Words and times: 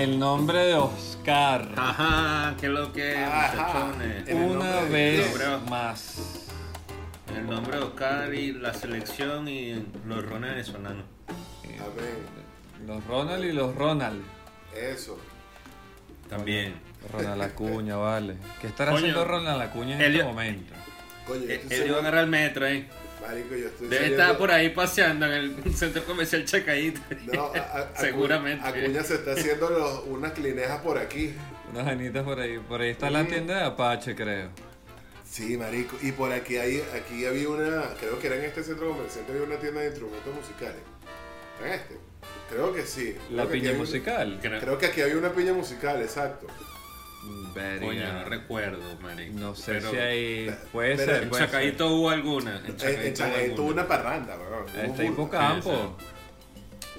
Oscar. 0.00 1.68
Ajá, 1.76 2.54
que 2.60 2.68
lo 2.68 2.92
que 2.92 3.16
Ajá. 3.16 3.74
muchachones. 3.90 4.28
El 4.28 4.36
Una 4.36 4.44
nombre 4.52 4.98
de 4.98 5.16
vez 5.18 5.62
más. 5.68 6.46
El 7.36 7.46
nombre 7.46 7.78
de 7.78 7.82
Oscar 7.82 8.32
y 8.32 8.52
la 8.52 8.72
selección 8.74 9.48
y 9.48 9.84
los 10.06 10.24
rones 10.24 10.50
venezolanos. 10.52 11.04
Amén. 11.64 12.86
Los 12.86 13.04
Ronald 13.06 13.44
y 13.44 13.52
los 13.52 13.74
Ronald. 13.74 14.22
Eso. 14.76 15.18
También. 16.28 16.74
Ronald 17.12 17.42
Acuña, 17.42 17.96
vale. 17.96 18.36
¿Qué 18.60 18.68
estará 18.68 18.92
Coño, 18.92 19.00
haciendo 19.00 19.24
Ronald 19.24 19.62
Acuña 19.62 19.96
en 19.96 20.00
Elio- 20.02 20.20
este 20.20 20.32
momento? 20.32 20.74
Coño, 21.26 21.42
Él 21.42 21.86
iba 21.86 21.96
a 21.96 22.00
agarrar 22.00 22.24
el 22.24 22.30
metro 22.30 22.66
ahí. 22.66 22.86
Marico, 23.20 23.54
yo 23.56 23.66
estoy 23.66 23.88
Debe 23.88 23.96
saliendo- 24.02 24.22
estar 24.22 24.38
por 24.38 24.50
ahí 24.50 24.70
paseando 24.70 25.26
en 25.26 25.32
el 25.32 25.74
centro 25.76 26.04
comercial 26.04 26.44
Chacaíto. 26.44 27.00
No, 27.32 27.46
a- 27.46 27.58
a- 27.58 27.94
Acu- 27.94 28.00
Seguramente. 28.00 28.66
Acuña 28.66 29.02
se 29.02 29.14
está 29.14 29.32
haciendo 29.32 29.68
los- 29.70 30.04
unas 30.06 30.32
clinejas 30.32 30.80
por 30.80 30.98
aquí. 30.98 31.34
Unas 31.72 31.86
anitas 31.86 32.22
por 32.24 32.40
ahí. 32.40 32.58
Por 32.58 32.80
ahí 32.80 32.90
está 32.90 33.10
la 33.10 33.24
tienda 33.24 33.56
de 33.58 33.64
Apache, 33.64 34.14
creo. 34.14 34.50
Sí, 35.28 35.56
marico. 35.58 35.96
Y 36.02 36.12
por 36.12 36.32
aquí 36.32 36.56
hay, 36.56 36.82
aquí 36.96 37.26
había 37.26 37.48
una, 37.50 37.82
creo 38.00 38.18
que 38.18 38.28
era 38.28 38.36
en 38.36 38.44
este 38.44 38.62
centro 38.62 38.88
comercial, 38.90 39.24
había 39.28 39.42
una 39.42 39.56
tienda 39.56 39.80
de 39.80 39.88
instrumentos 39.88 40.34
musicales. 40.34 40.80
¿En 41.62 41.72
este? 41.72 41.96
Creo 42.48 42.72
que 42.72 42.82
sí. 42.86 43.14
La 43.30 43.42
que 43.46 43.52
piña 43.52 43.72
musical. 43.74 44.38
Creo- 44.40 44.60
Creo 44.60 44.78
que 44.78 44.86
aquí 44.86 45.02
había 45.02 45.18
una 45.18 45.32
piña 45.32 45.52
musical, 45.52 46.00
exacto. 46.00 46.46
Verga. 47.54 47.86
Coño, 47.86 48.12
no 48.12 48.24
recuerdo, 48.26 48.96
marico. 49.00 49.38
No 49.38 49.54
sé 49.54 49.72
Pero 49.74 49.90
si 49.90 49.96
hay. 49.96 50.56
Puede 50.72 50.96
pero 50.96 51.12
ser. 51.14 51.22
En 51.24 51.28
puede 51.30 51.44
Chacaíto 51.46 51.88
hubo 51.88 52.10
alguna. 52.10 52.58
En 52.58 52.66
En, 52.80 53.06
en 53.06 53.14
Chacaíto 53.14 53.62
hubo 53.62 53.70
una 53.70 53.88
parranda, 53.88 54.36
weón. 54.38 54.66
Está 54.68 54.86
burda. 54.86 55.04
hipocampo. 55.04 55.96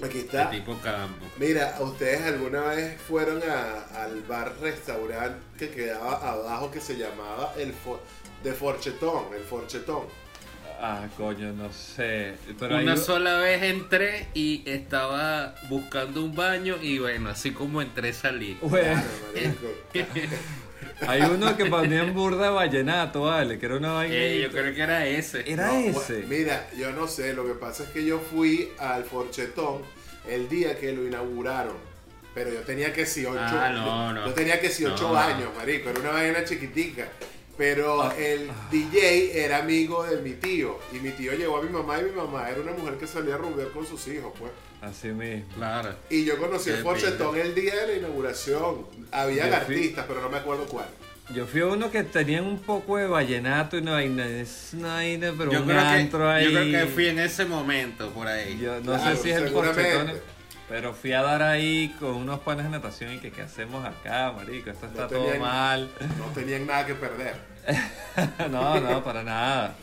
Aquí 0.02 0.18
De 0.18 0.24
está. 0.24 0.50
tipo 0.50 0.76
campo. 0.82 1.26
Mira, 1.38 1.76
¿ustedes 1.80 2.22
alguna 2.22 2.62
vez 2.62 2.98
fueron 3.02 3.42
a- 3.42 4.02
al 4.02 4.22
bar 4.22 4.52
restaurante 4.60 5.40
que 5.58 5.70
quedaba 5.70 6.14
abajo 6.30 6.70
que 6.70 6.80
se 6.80 6.96
llamaba 6.96 7.52
el 7.58 7.72
For- 7.74 8.00
de 8.42 8.52
Forchetón, 8.54 9.26
el 9.34 9.42
Forchetón? 9.42 10.04
Ah, 10.82 11.06
coño, 11.16 11.52
no 11.52 11.70
sé. 11.72 12.34
Pero 12.58 12.78
Una 12.78 12.96
sola 12.96 13.36
vez 13.36 13.62
entré 13.62 14.28
y 14.32 14.62
estaba 14.64 15.54
buscando 15.68 16.24
un 16.24 16.34
baño 16.34 16.76
y 16.80 16.98
bueno, 16.98 17.28
así 17.28 17.50
como 17.50 17.82
entré 17.82 18.12
salí. 18.14 18.56
Bueno, 18.62 19.02
hay 21.06 21.20
uno 21.22 21.56
que 21.56 21.66
ponían 21.66 22.14
burda 22.14 22.44
de 22.44 22.50
vallenato, 22.50 23.22
vale, 23.22 23.58
que 23.58 23.66
era 23.66 23.76
una 23.76 23.92
vaina. 23.92 24.14
Eh, 24.14 24.40
yo 24.42 24.50
creo 24.50 24.74
que 24.74 24.80
era 24.82 25.06
ese. 25.06 25.50
Era 25.50 25.66
No, 25.66 25.78
ese. 25.78 25.92
bueno, 26.22 26.26
Mira, 26.28 26.68
yo 26.78 26.90
no 26.92 27.06
sé, 27.08 27.34
lo 27.34 27.46
que 27.46 27.54
pasa 27.54 27.82
es 27.84 27.90
que 27.90 28.04
yo 28.04 28.18
fui 28.18 28.70
al 28.78 29.04
Forchetón 29.04 29.82
el 30.28 30.48
día 30.48 30.78
que 30.78 30.92
lo 30.92 31.06
inauguraron. 31.06 31.76
Pero 32.34 32.52
yo 32.52 32.60
tenía 32.60 32.92
que 32.92 33.06
si 33.06 33.26
ocho, 33.26 33.38
Ah, 33.38 33.70
no, 33.70 34.12
no. 34.12 34.26
yo 34.26 34.32
tenía 34.34 34.60
que 34.60 34.70
si 34.70 34.84
ocho 34.84 35.08
No. 35.12 35.18
años, 35.18 35.50
marico, 35.56 35.90
era 35.90 35.98
una 36.00 36.10
vaina 36.12 36.44
chiquitica. 36.44 37.08
Pero 37.60 38.00
Ah. 38.02 38.14
el 38.16 38.50
DJ 38.70 39.44
era 39.44 39.58
amigo 39.58 40.02
de 40.06 40.16
mi 40.22 40.30
tío 40.32 40.78
y 40.94 40.96
mi 40.98 41.10
tío 41.10 41.34
llevó 41.34 41.58
a 41.58 41.62
mi 41.62 41.68
mamá 41.68 41.98
y 42.00 42.04
mi 42.04 42.12
mamá 42.12 42.48
era 42.48 42.58
una 42.62 42.72
mujer 42.72 42.94
que 42.94 43.06
salía 43.06 43.34
a 43.34 43.36
rumbear 43.36 43.68
con 43.68 43.86
sus 43.86 44.08
hijos, 44.08 44.32
pues. 44.38 44.50
Así 44.80 45.08
mismo. 45.08 45.44
Claro. 45.56 45.94
Y 46.08 46.24
yo 46.24 46.38
conocí 46.38 46.70
el 46.70 46.78
Forchetón 46.78 47.36
el 47.36 47.54
día 47.54 47.74
de 47.84 47.86
la 47.88 47.92
inauguración. 47.98 48.86
Había 49.12 49.44
Yo 49.46 49.66
fui- 49.66 49.74
artistas, 49.74 50.06
pero 50.08 50.22
no 50.22 50.30
me 50.30 50.38
acuerdo 50.38 50.64
cuál. 50.64 50.86
Yo 51.34 51.46
fui 51.46 51.60
a 51.60 51.66
uno 51.66 51.90
que 51.90 52.02
tenían 52.02 52.46
un 52.46 52.60
poco 52.60 52.96
de 52.96 53.06
vallenato 53.06 53.76
y 53.76 53.80
una 53.82 53.92
vaina, 53.92 54.26
es 54.26 54.70
una 54.72 54.94
vaina, 54.94 55.34
pero 55.36 55.52
Yo 55.52 55.60
un 55.60 55.66
creo, 55.66 55.80
que, 55.80 55.84
ahí. 55.84 56.44
yo 56.44 56.60
creo 56.60 56.86
que 56.86 56.86
fui 56.94 57.08
en 57.08 57.18
ese 57.18 57.44
momento 57.44 58.08
por 58.12 58.26
ahí. 58.26 58.58
Yo 58.58 58.76
no 58.80 58.94
Claro, 58.96 59.16
sé 59.16 59.22
si 59.22 59.30
es 59.32 59.36
el 59.36 59.52
porchetón, 59.52 60.12
pero 60.66 60.94
fui 60.94 61.12
a 61.12 61.20
dar 61.20 61.42
ahí 61.42 61.94
con 62.00 62.14
unos 62.14 62.40
panes 62.40 62.64
de 62.64 62.70
natación 62.70 63.12
y 63.12 63.18
que 63.18 63.30
qué 63.30 63.42
hacemos 63.42 63.84
acá, 63.84 64.32
marico, 64.32 64.70
esto 64.70 64.86
está 64.86 65.02
No 65.02 65.08
todo 65.08 65.24
tenían- 65.24 65.40
mal. 65.40 65.90
No 66.18 66.24
tenían 66.34 66.66
nada 66.66 66.86
que 66.86 66.94
perder. 66.94 67.49
no, 68.50 68.80
no, 68.80 69.04
para 69.04 69.22
nada. 69.22 69.76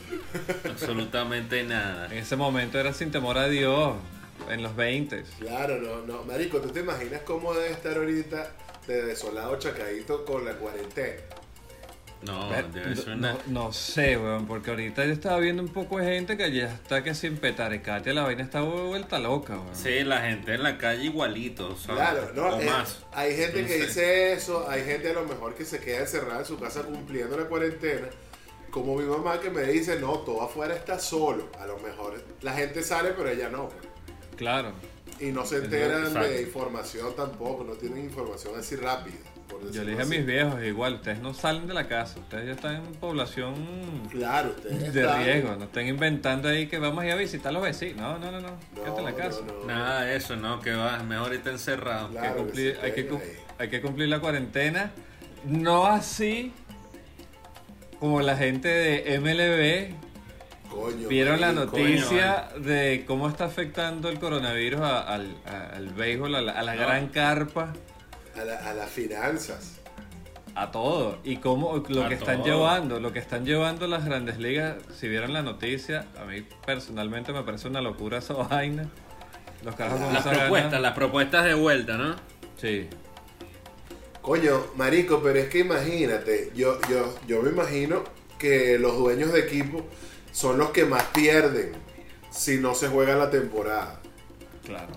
Absolutamente 0.65 1.63
nada. 1.63 2.07
En 2.07 2.17
ese 2.19 2.35
momento 2.35 2.79
era 2.79 2.93
sin 2.93 3.11
temor 3.11 3.37
a 3.37 3.47
Dios, 3.47 3.95
en 4.49 4.63
los 4.63 4.75
20. 4.75 5.23
Claro, 5.39 5.79
no, 5.79 6.05
no. 6.05 6.23
Marico, 6.23 6.59
¿tú 6.59 6.69
te 6.69 6.81
imaginas 6.81 7.21
cómo 7.21 7.53
debe 7.53 7.71
estar 7.71 7.97
ahorita 7.97 8.51
de 8.87 9.05
desolado 9.05 9.57
chacadito 9.57 10.25
con 10.25 10.45
la 10.45 10.53
cuarentena? 10.53 11.21
No, 12.21 12.49
debe 12.73 12.95
ser 12.95 13.09
no, 13.17 13.29
una... 13.29 13.37
no 13.45 13.71
sé, 13.71 14.17
weón, 14.17 14.47
porque 14.47 14.71
ahorita 14.71 15.05
yo 15.05 15.11
estaba 15.13 15.37
viendo 15.39 15.61
un 15.61 15.69
poco 15.69 15.99
de 15.99 16.05
gente 16.15 16.35
que 16.35 16.51
ya 16.51 16.65
está 16.73 17.03
que 17.03 17.13
sin 17.13 17.37
petarecate, 17.37 18.13
la 18.13 18.23
vaina 18.23 18.43
está 18.43 18.61
vuelta 18.61 19.19
loca, 19.19 19.53
weón. 19.59 19.75
Sí, 19.75 20.03
la 20.03 20.21
gente 20.21 20.55
en 20.55 20.63
la 20.63 20.77
calle 20.79 21.03
igualito, 21.05 21.77
¿sabes? 21.77 22.09
Claro, 22.09 22.31
no, 22.33 22.55
O 22.55 22.59
eh, 22.59 22.65
más. 22.65 23.05
hay 23.11 23.35
gente 23.35 23.65
que 23.65 23.77
sé. 23.79 23.85
dice 23.85 24.33
eso, 24.33 24.67
hay 24.69 24.83
gente 24.83 25.09
a 25.09 25.13
lo 25.13 25.25
mejor 25.25 25.53
que 25.55 25.63
se 25.63 25.79
queda 25.79 25.99
encerrada 25.99 26.39
en 26.39 26.45
su 26.45 26.59
casa 26.59 26.83
cumpliendo 26.83 27.37
la 27.37 27.45
cuarentena, 27.45 28.07
como 28.71 28.95
mi 28.95 29.05
mamá 29.05 29.39
que 29.39 29.49
me 29.51 29.63
dice, 29.63 29.99
no, 29.99 30.19
todo 30.19 30.41
afuera 30.41 30.75
está 30.75 30.99
solo, 30.99 31.51
a 31.59 31.67
lo 31.67 31.77
mejor 31.79 32.21
la 32.41 32.53
gente 32.53 32.81
sale 32.83 33.11
pero 33.11 33.29
ella 33.29 33.49
no. 33.49 33.69
Claro. 34.35 34.73
y 35.19 35.27
no 35.31 35.45
se 35.45 35.57
enteran 35.57 36.03
Exacto. 36.07 36.29
de 36.29 36.41
información 36.41 37.15
tampoco, 37.15 37.63
no 37.63 37.73
tienen 37.73 38.03
información 38.05 38.53
así 38.59 38.75
rápida. 38.75 39.15
Por 39.49 39.71
Yo 39.71 39.83
le 39.83 39.91
dije 39.91 40.03
a 40.03 40.05
mis 40.05 40.25
viejos, 40.25 40.61
igual, 40.63 40.95
ustedes 40.95 41.19
no 41.19 41.33
salen 41.33 41.67
de 41.67 41.73
la 41.73 41.87
casa, 41.87 42.19
ustedes 42.19 42.45
ya 42.47 42.51
están 42.53 42.75
en 42.75 42.83
población 42.95 43.55
Claro, 44.11 44.49
ustedes 44.49 44.93
de 44.93 45.01
están- 45.01 45.23
riesgo, 45.23 45.55
no 45.55 45.63
estén 45.65 45.87
inventando 45.87 46.49
ahí 46.49 46.67
que 46.67 46.77
vamos 46.79 47.03
a 47.03 47.07
ir 47.07 47.13
a 47.13 47.15
visitar 47.15 47.49
a 47.49 47.53
los 47.53 47.61
vecinos. 47.63 48.01
No, 48.01 48.19
no, 48.19 48.31
no, 48.31 48.41
no, 48.41 48.49
No, 48.51 48.83
quédate 48.83 48.99
en 48.99 49.05
la 49.05 49.13
casa. 49.15 49.39
no. 49.47 49.65
Nada 49.65 50.01
de 50.01 50.15
eso, 50.17 50.35
¿no? 50.35 50.59
Que 50.59 50.73
va, 50.73 51.01
mejor 51.03 51.33
irte 51.33 51.49
encerrado. 51.49 52.09
Claro. 52.09 52.25
Hay, 52.27 52.31
que 52.33 52.37
cumplir, 52.43 52.73
que 52.73 52.79
se 52.79 52.85
hay, 52.85 52.91
que, 52.91 53.05
queden 53.05 53.17
cu- 53.17 53.23
ahí. 53.23 53.31
hay 53.59 53.69
que 53.69 53.81
cumplir 53.81 54.09
la 54.09 54.19
cuarentena, 54.19 54.91
no 55.45 55.85
así 55.85 56.51
como 57.99 58.21
la 58.21 58.35
gente 58.37 58.67
de 58.67 59.15
MLB 59.19 59.95
Coño, 60.69 61.07
vieron 61.07 61.39
la 61.41 61.51
noticia 61.53 62.49
de 62.59 63.05
cómo 63.07 63.27
está 63.29 63.45
afectando 63.45 64.09
el 64.09 64.19
coronavirus 64.19 64.81
a- 64.81 65.01
al, 65.01 65.35
a- 65.45 65.75
al 65.77 65.89
béisbol, 65.89 66.35
a 66.35 66.41
la, 66.41 66.51
a 66.51 66.63
la 66.63 66.75
No. 66.75 66.81
gran 66.81 67.07
carpa, 67.07 67.73
A, 68.39 68.43
la- 68.45 68.69
a 68.69 68.73
las 68.73 68.89
finanzas. 68.89 69.73
a 70.55 70.71
todo. 70.71 71.19
Y 71.23 71.37
cómo 71.37 71.83
lo 71.87 72.03
A 72.03 72.07
que 72.09 72.15
están 72.15 72.37
todo. 72.37 72.45
llevando, 72.47 72.99
lo 72.99 73.13
que 73.13 73.19
están 73.19 73.45
llevando 73.45 73.85
las 73.87 74.05
grandes 74.05 74.37
ligas, 74.39 74.75
si 74.97 75.07
vieron 75.07 75.31
la 75.33 75.43
noticia, 75.43 76.05
a 76.19 76.25
mí 76.25 76.43
personalmente 76.65 77.31
me 77.33 77.43
parece 77.43 77.67
una 77.67 77.81
locura 77.81 78.17
esa 78.17 78.33
vaina. 78.49 78.89
Los 79.63 79.75
carajos 79.75 79.99
con 80.01 80.13
Las 80.13 80.25
gana- 80.25 80.39
propuestas, 80.39 80.81
las 80.81 80.93
propuestas 80.93 81.45
de 81.45 81.53
vuelta, 81.53 81.97
¿no? 81.97 82.15
Sí. 82.59 82.87
Coño, 84.21 84.65
marico, 84.75 85.21
pero 85.23 85.39
es 85.39 85.47
que 85.49 85.59
imagínate, 85.59 86.51
yo, 86.55 86.79
yo, 86.89 87.15
yo 87.27 87.41
me 87.41 87.49
imagino 87.49 88.03
que 88.37 88.77
los 88.77 88.97
dueños 88.97 89.31
de 89.31 89.39
equipo 89.41 89.85
son 90.31 90.57
los 90.57 90.71
que 90.71 90.85
más 90.85 91.03
pierden 91.13 91.71
si 92.29 92.57
no 92.57 92.75
se 92.75 92.87
juega 92.89 93.15
la 93.15 93.29
temporada. 93.31 93.99
Claro. 94.65 94.89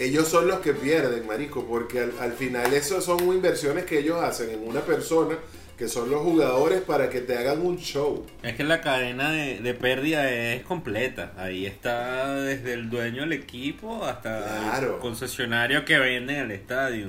Ellos 0.00 0.28
son 0.28 0.48
los 0.48 0.60
que 0.60 0.72
pierden, 0.72 1.26
marico, 1.26 1.66
porque 1.66 2.00
al, 2.00 2.12
al 2.20 2.32
final 2.32 2.72
eso 2.72 3.00
son 3.02 3.22
inversiones 3.28 3.84
que 3.84 3.98
ellos 3.98 4.20
hacen 4.22 4.48
en 4.50 4.66
una 4.66 4.80
persona 4.80 5.36
que 5.76 5.88
son 5.88 6.10
los 6.10 6.22
jugadores 6.22 6.80
para 6.82 7.08
que 7.10 7.20
te 7.20 7.36
hagan 7.38 7.60
un 7.60 7.78
show. 7.78 8.26
Es 8.42 8.54
que 8.56 8.64
la 8.64 8.80
cadena 8.80 9.30
de, 9.30 9.60
de 9.60 9.74
pérdida 9.74 10.30
es 10.30 10.62
completa. 10.62 11.32
Ahí 11.38 11.64
está 11.66 12.34
desde 12.34 12.72
el 12.74 12.88
dueño 12.90 13.22
del 13.22 13.32
equipo 13.34 14.04
hasta 14.04 14.42
Claro. 14.62 14.94
el 14.96 15.00
concesionario 15.00 15.84
que 15.84 15.98
vende 15.98 16.38
el 16.38 16.50
estadio. 16.50 17.08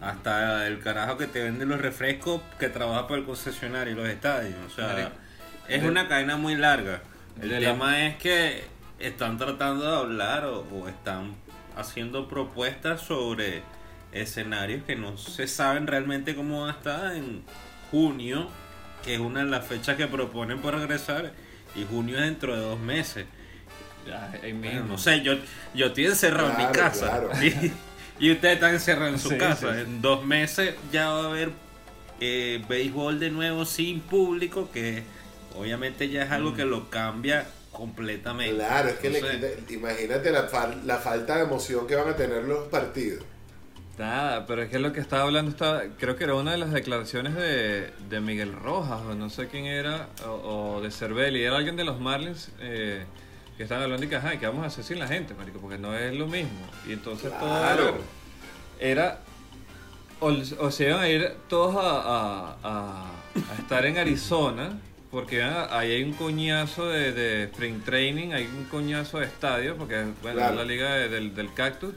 Hasta 0.00 0.66
el 0.66 0.80
carajo 0.80 1.16
que 1.16 1.26
te 1.28 1.42
vende 1.44 1.64
los 1.64 1.80
refrescos 1.80 2.40
que 2.58 2.68
trabaja 2.68 3.06
para 3.06 3.20
el 3.20 3.24
concesionario 3.26 3.92
y 3.92 3.96
los 3.96 4.08
estadios. 4.08 4.54
O 4.66 4.70
sea, 4.74 4.88
Marico. 4.88 5.10
es 5.68 5.82
una 5.84 6.08
cadena 6.08 6.36
muy 6.36 6.56
larga. 6.56 7.02
El 7.40 7.48
de 7.50 7.60
la- 7.60 7.70
tema 7.72 8.06
es 8.06 8.16
que 8.16 8.62
están 8.98 9.38
tratando 9.38 9.84
de 9.90 9.96
hablar 9.96 10.44
o, 10.46 10.60
o 10.72 10.88
están 10.88 11.34
haciendo 11.76 12.28
propuestas 12.28 13.00
sobre 13.00 13.62
escenarios 14.12 14.82
que 14.84 14.94
no 14.96 15.16
se 15.16 15.46
saben 15.48 15.86
realmente 15.86 16.34
cómo 16.34 16.60
van 16.62 16.70
a 16.70 16.72
estar 16.78 17.16
en 17.16 17.42
junio, 17.90 18.48
que 19.04 19.14
es 19.14 19.20
una 19.20 19.40
de 19.44 19.50
las 19.50 19.66
fechas 19.66 19.96
que 19.96 20.06
proponen 20.06 20.60
para 20.60 20.78
regresar, 20.78 21.32
y 21.74 21.84
junio 21.84 22.16
es 22.18 22.24
dentro 22.24 22.54
de 22.54 22.60
dos 22.60 22.78
meses. 22.78 23.26
Bueno, 24.60 24.84
no 24.84 24.98
sé, 24.98 25.22
yo, 25.22 25.34
yo 25.74 25.86
estoy 25.86 26.06
encerrado 26.06 26.50
en 26.50 26.56
mi 26.66 26.72
casa 26.72 27.06
claro. 27.08 27.30
y, 27.42 27.72
y 28.18 28.32
ustedes 28.32 28.54
están 28.54 28.74
encerrados 28.74 29.14
en 29.14 29.18
su 29.20 29.28
Sí, 29.30 29.38
casa. 29.38 29.72
sí. 29.74 29.80
En 29.80 30.02
dos 30.02 30.24
meses 30.24 30.74
ya 30.92 31.08
va 31.10 31.22
a 31.24 31.26
haber 31.28 31.50
eh, 32.20 32.62
béisbol 32.68 33.18
de 33.20 33.30
nuevo 33.30 33.64
sin 33.64 34.00
público, 34.00 34.70
que 34.72 35.04
obviamente 35.56 36.08
ya 36.08 36.22
es 36.24 36.30
Mm. 36.30 36.32
algo 36.34 36.54
que 36.54 36.64
lo 36.64 36.90
cambia 36.90 37.46
completamente. 37.72 38.54
Claro, 38.56 38.88
es 38.90 38.94
que 38.96 39.10
le 39.10 39.20
quita- 39.20 39.72
imagínate 39.72 40.30
la, 40.30 40.48
fal- 40.48 40.82
la 40.84 40.98
falta 40.98 41.36
de 41.36 41.42
emoción 41.44 41.86
que 41.86 41.96
van 41.96 42.08
a 42.08 42.16
tener 42.16 42.44
los 42.44 42.68
partidos. 42.68 43.24
Nada, 43.98 44.46
pero 44.46 44.62
es 44.62 44.70
que 44.70 44.78
lo 44.78 44.92
que 44.92 45.00
estaba 45.00 45.22
hablando, 45.24 45.50
estaba, 45.50 45.82
creo 45.98 46.16
que 46.16 46.24
era 46.24 46.34
una 46.34 46.52
de 46.52 46.58
las 46.58 46.72
declaraciones 46.72 47.34
de, 47.34 47.90
de 48.08 48.20
Miguel 48.20 48.52
Rojas, 48.54 49.00
o 49.02 49.14
no 49.14 49.28
sé 49.30 49.48
quién 49.48 49.66
era, 49.66 50.08
o, 50.26 50.76
o 50.76 50.80
de 50.80 50.90
Cervelli, 50.90 51.42
era 51.44 51.56
alguien 51.56 51.76
de 51.76 51.84
los 51.84 52.00
Marlins 52.00 52.50
eh, 52.60 53.04
que 53.56 53.62
estaban 53.64 53.84
hablando 53.84 54.06
y 54.06 54.08
que, 54.08 54.16
ajá, 54.16 54.38
¿qué 54.38 54.46
vamos 54.46 54.64
a 54.64 54.68
hacer 54.68 54.82
sin 54.84 54.98
la 54.98 55.06
gente, 55.08 55.34
marico? 55.34 55.60
Porque 55.60 55.76
no 55.78 55.94
es 55.96 56.14
lo 56.16 56.26
mismo. 56.26 56.50
Y 56.88 56.92
entonces 56.94 57.30
Claro. 57.38 57.88
todo 57.90 57.98
era 58.80 59.20
o, 60.20 60.28
o 60.58 60.70
se 60.70 60.88
iban 60.88 61.00
a 61.00 61.08
ir 61.08 61.30
todos 61.48 61.76
a, 61.76 61.80
a- 61.80 62.56
a- 62.62 63.10
a 63.52 63.54
estar 63.60 63.84
en 63.84 63.98
Arizona, 63.98 64.78
porque 65.12 65.36
iban 65.36 65.50
a- 65.52 65.78
ahí 65.78 65.92
hay 65.92 66.02
un 66.02 66.14
coñazo 66.14 66.88
de, 66.88 67.12
de 67.12 67.44
spring 67.44 67.82
training, 67.84 68.32
hay 68.32 68.44
un 68.46 68.64
coñazo 68.64 69.20
de 69.20 69.26
estadio, 69.26 69.76
porque 69.76 69.96
bueno, 70.22 70.38
Claro. 70.38 70.52
es 70.54 70.58
la 70.58 70.64
liga 70.64 70.94
de- 70.94 71.08
del, 71.10 71.34
del 71.34 71.52
cactus, 71.54 71.94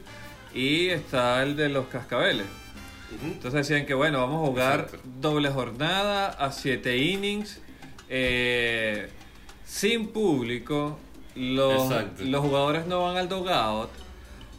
y 0.54 0.88
está 0.90 1.42
el 1.42 1.56
de 1.56 1.68
los 1.70 1.86
cascabeles. 1.86 2.46
Entonces 3.24 3.66
decían 3.68 3.86
que 3.86 3.94
bueno, 3.94 4.18
vamos 4.20 4.42
a 4.44 4.46
jugar 4.50 4.80
Exacto. 4.80 5.00
doble 5.20 5.48
jornada 5.50 6.28
a 6.28 6.52
siete 6.52 6.96
innings, 6.98 7.60
eh, 8.08 9.08
sin 9.64 10.08
público, 10.08 10.98
los, 11.34 11.92
los 12.20 12.40
jugadores 12.40 12.86
no 12.86 13.02
van 13.04 13.16
al 13.16 13.28
dogout, 13.28 13.90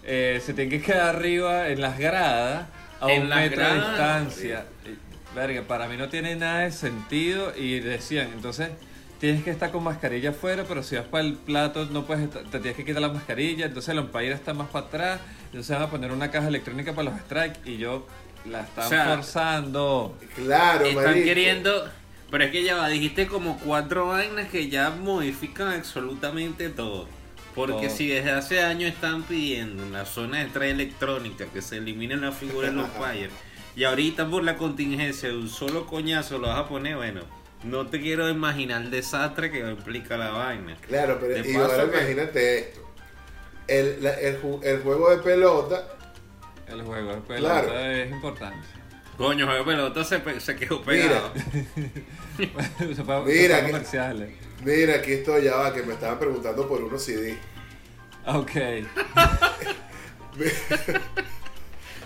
eh, 0.04 0.42
se 0.44 0.54
tienen 0.54 0.70
que 0.80 0.86
quedar 0.86 1.16
arriba 1.16 1.68
en 1.70 1.82
las 1.82 1.98
gradas 2.00 2.68
a 3.02 3.12
En 3.12 3.24
un 3.24 3.30
metro 3.30 3.64
de 3.64 3.74
distancia. 3.76 4.66
Verga, 5.38 5.62
para 5.68 5.88
mí 5.88 5.98
no 5.98 6.10
tiene 6.10 6.36
nada 6.36 6.62
de 6.62 6.72
sentido 6.72 7.54
y 7.56 7.80
decían, 7.80 8.30
entonces 8.34 8.72
tienes 9.20 9.44
que 9.44 9.52
estar 9.52 9.70
con 9.72 9.84
mascarilla 9.84 10.32
afuera, 10.32 10.66
pero 10.68 10.82
si 10.82 10.96
vas 10.96 11.06
para 11.06 11.24
el 11.24 11.34
plato 11.36 11.86
no 11.92 12.06
puedes 12.06 12.24
estar- 12.24 12.44
te 12.46 12.60
tienes 12.60 12.76
que 12.76 12.84
quitar 12.84 13.02
la 13.04 13.10
mascarilla, 13.10 13.68
entonces 13.68 13.90
el 13.90 14.00
umpire 14.00 14.32
está 14.34 14.54
más 14.56 14.68
para 14.70 14.88
atrás, 14.88 15.20
entonces 15.46 15.76
van 15.76 15.84
a 15.88 15.90
poner 15.92 16.12
una 16.12 16.32
caja 16.32 16.48
electrónica 16.48 16.94
para 16.94 17.12
los 17.12 17.20
strikes 17.22 17.60
y 17.70 17.78
yo 17.78 18.08
la 18.50 18.62
están 18.62 18.86
O 18.86 18.90
sea, 18.90 19.16
forzando. 19.16 20.18
Claro, 20.36 20.86
Están 20.86 21.04
marico. 21.06 21.26
queriendo. 21.26 21.90
Pero 22.32 22.44
es 22.44 22.52
que 22.52 22.64
ya 22.64 22.76
va, 22.76 22.90
dijiste 22.90 23.28
como 23.28 23.58
cuatro 23.60 24.08
vainas 24.08 24.50
que 24.50 24.68
ya 24.70 24.90
modifican 24.90 25.70
absolutamente 25.70 26.70
todo. 26.70 27.08
Porque 27.56 27.90
si 27.90 28.08
desde 28.08 28.32
hace 28.32 28.62
años 28.64 28.92
están 28.94 29.24
pidiendo 29.24 29.82
en 29.84 29.94
la 29.94 30.06
zona 30.06 30.38
de 30.38 30.44
entrada 30.44 30.68
electrónica 30.70 31.46
que 31.46 31.62
se 31.62 31.78
eliminen 31.78 32.22
las 32.22 32.36
figuras 32.36 32.72
de 32.72 32.76
los 32.78 32.90
umpires 32.90 33.32
y 33.78 33.84
ahorita 33.84 34.28
por 34.30 34.44
la 34.44 34.56
contingencia 34.58 35.30
de 35.30 35.36
un 35.38 35.50
solo 35.50 35.86
coñazo 35.86 36.40
lo 36.40 36.48
vas 36.48 36.60
a 36.60 36.68
poner, 36.68 36.96
bueno, 36.96 37.22
no 37.64 37.86
te 37.88 38.02
quiero 38.02 38.28
imaginar 38.30 38.82
el 38.82 38.90
desastre 38.92 39.52
que 39.52 39.60
implica 39.60 40.18
la 40.18 40.30
vaina. 40.32 40.76
Claro, 40.88 41.18
pero 41.22 41.34
De 41.36 41.50
y 41.50 41.54
paso 41.54 41.66
ahora 41.72 41.92
que- 41.92 41.98
imagínate 42.00 42.60
esto. 42.60 42.82
El, 43.68 44.04
la- 44.04 44.14
el, 44.20 44.42
ju- 44.42 44.64
el 44.64 44.82
juego 44.82 45.10
de 45.12 45.18
pelota, 45.18 45.88
El 46.68 46.82
juego 46.82 47.16
de 47.16 47.22
pelota 47.22 47.62
Claro. 47.62 47.80
es 47.80 48.12
importante. 48.12 48.68
Coño, 49.18 49.46
juego 49.46 49.64
de 49.64 49.72
pelota 49.76 50.04
se, 50.04 50.56
quedó 50.56 50.80
Mira. 50.80 50.86
pegado. 50.86 51.34
Se 52.38 52.48
fue- 52.48 52.96
se 52.96 53.04
Mira 53.42 53.66
que- 53.66 54.28
mira, 54.64 54.96
aquí 54.96 55.12
estoy 55.14 55.44
ya 55.46 55.56
va, 55.56 55.74
que 55.74 55.82
me 55.84 55.94
estaban 55.94 56.20
preguntando 56.20 56.68
por 56.68 56.84
unos 56.84 57.02
CD. 57.04 57.38
Ok. 58.26 58.52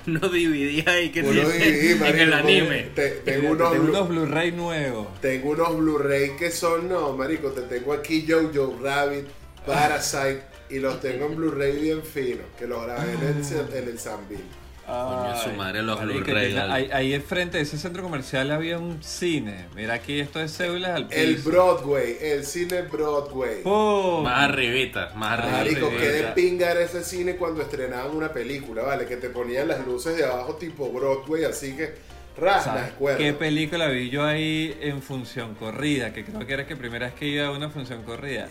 No 0.07 0.29
dividí 0.29 0.83
ahí 0.87 1.09
que 1.11 1.21
Uno 1.21 1.31
tiene 1.31 1.47
DVD, 1.49 1.91
en 1.91 1.99
marico, 1.99 2.17
el 2.23 2.29
porque 2.31 2.47
anime. 2.59 2.81
te- 2.95 3.09
tengo 3.23 3.51
unos, 3.51 3.71
unos 3.77 4.09
Blu-ray 4.09 4.51
nuevos. 4.51 5.21
tengo 5.21 5.51
unos 5.51 5.77
Blu-ray 5.77 6.35
que 6.37 6.51
son, 6.51 6.89
no, 6.89 7.13
marico, 7.15 7.49
te 7.51 7.61
tengo 7.61 7.93
aquí 7.93 8.25
Jojo 8.27 8.79
Rabbit, 8.81 9.25
Parasite, 9.65 10.41
y 10.69 10.79
los 10.79 10.99
tengo 11.01 11.25
en 11.27 11.35
Blu-ray 11.35 11.79
bien 11.81 12.01
finos, 12.03 12.45
que 12.57 12.65
los 12.67 12.83
grabé 12.83 13.13
en 13.13 13.21
el, 13.21 13.77
en 13.77 13.89
el 13.89 13.99
Sambil. 13.99 14.39
Coño, 14.85 15.37
su 15.37 15.51
madre, 15.51 15.83
los 15.83 16.01
Blu-ray. 16.01 16.57
Ahí, 16.57 16.89
ahí 16.91 17.13
enfrente 17.13 17.57
de 17.57 17.63
ese 17.63 17.77
centro 17.77 18.03
comercial 18.03 18.51
había 18.51 18.77
un 18.77 19.01
cine. 19.01 19.67
Mira 19.75 19.93
aquí 19.93 20.19
esto 20.19 20.41
es 20.41 20.51
células 20.51 20.91
al 20.91 21.07
piso. 21.07 21.21
El 21.21 21.35
Broadway, 21.37 22.17
el 22.19 22.45
cine 22.45 22.81
Broadway. 22.81 23.61
¡Pum! 23.63 24.23
Más 24.23 24.49
arribita, 24.49 25.11
más 25.15 25.39
arribita. 25.39 25.81
Marico, 25.81 25.89
qué 25.97 26.07
de 26.09 26.23
pinga 26.33 26.71
era 26.71 26.81
ese 26.81 27.03
cine 27.03 27.35
cuando 27.35 27.61
estrenaban 27.61 28.15
una 28.15 28.33
película, 28.33 28.83
¿vale? 28.83 29.05
Que 29.05 29.17
te 29.17 29.29
ponían 29.29 29.67
las 29.67 29.85
luces 29.85 30.17
de 30.17 30.25
abajo 30.25 30.55
tipo 30.55 30.91
Broadway, 30.91 31.45
así 31.45 31.75
que, 31.77 31.93
ras, 32.37 32.65
me 32.65 32.73
¿Sabes 32.73 32.91
acuerdo. 32.91 33.17
¿Qué 33.19 33.33
película 33.33 33.87
vi 33.87 34.09
yo 34.09 34.25
ahí 34.25 34.77
en 34.81 35.01
función 35.01 35.55
corrida? 35.55 36.11
Que 36.11 36.25
creo 36.25 36.45
que 36.45 36.53
era 36.53 36.67
que 36.67 36.75
primera 36.75 37.05
vez 37.05 37.15
que 37.15 37.27
iba 37.27 37.47
a 37.47 37.51
una 37.51 37.69
función 37.69 38.03
corrida. 38.03 38.49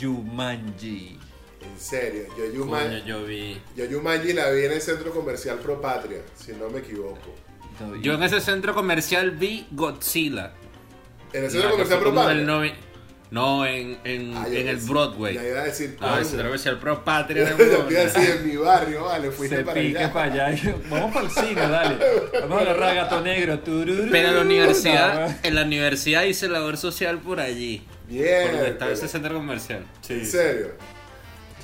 Jumanji. 0.00 1.18
En 1.72 1.80
serio, 1.80 2.24
yo 2.36 2.44
Coño, 2.44 2.52
Yumanji, 2.54 3.02
yo 3.06 3.24
vi. 3.24 3.60
yo 3.76 3.84
Yumanji 3.86 4.32
la 4.32 4.50
vi 4.50 4.64
en 4.64 4.72
el 4.72 4.80
centro 4.80 5.10
comercial 5.12 5.58
Pro 5.58 5.80
Patria, 5.80 6.18
si 6.36 6.52
no 6.52 6.68
me 6.68 6.80
equivoco. 6.80 7.34
No, 7.80 7.96
Yo 7.96 8.14
en 8.14 8.22
ese 8.22 8.40
centro 8.40 8.74
comercial 8.74 9.32
vi 9.32 9.66
Godzilla. 9.72 10.52
En 11.32 11.44
el 11.44 11.50
centro 11.50 11.70
comercial 11.72 11.98
fue 12.00 12.04
Pro 12.10 12.14
como 12.14 12.28
del 12.28 12.38
Patria. 12.46 12.54
noven- 12.54 12.74
No, 13.30 13.66
en, 13.66 13.98
en, 14.04 14.36
Ah, 14.36 14.46
yo 14.48 14.58
en 14.58 14.68
el 14.68 14.76
pensé- 14.78 14.88
Broadway. 14.90 15.34
Ya 15.34 15.48
iba 15.48 15.60
a 15.60 15.64
decir, 15.64 15.96
Ah, 16.00 16.18
el 16.20 16.24
centro 16.24 16.44
comercial 16.46 16.78
Pro 16.78 17.02
Patria. 17.02 17.48
Yo 17.50 17.56
de 17.56 17.64
te 17.64 17.92
iba 17.92 18.00
a 18.00 18.04
decir, 18.04 18.30
en 18.30 18.46
mi 18.48 18.56
barrio, 18.56 19.04
vale, 19.04 19.30
fuiste 19.32 19.56
se 19.56 19.64
para 19.64 19.80
pique 19.80 19.98
allá. 19.98 20.12
para 20.12 20.32
allá. 20.46 20.74
Vamos 20.90 21.12
para 21.12 21.26
el 21.26 21.30
cine, 21.32 21.60
dale. 21.62 21.96
Vamos 22.42 22.60
a 22.60 22.74
la 22.74 22.94
gato 22.94 23.20
negro. 23.22 23.58
tururú. 23.58 24.06
Pero 24.12 24.28
en 24.28 24.34
la 24.34 24.40
No, 24.40 24.46
universidad, 24.46 25.36
en 25.44 25.54
la 25.56 25.62
universidad 25.62 26.22
hice 26.22 26.46
labor 26.48 26.76
social 26.76 27.18
por 27.18 27.40
allí. 27.40 27.82
Bien. 28.06 28.42
Por 28.44 28.52
donde 28.52 28.70
estaba 28.70 28.92
ese 28.92 29.08
centro 29.08 29.34
comercial. 29.34 29.84
En 30.08 30.26
serio. 30.26 30.68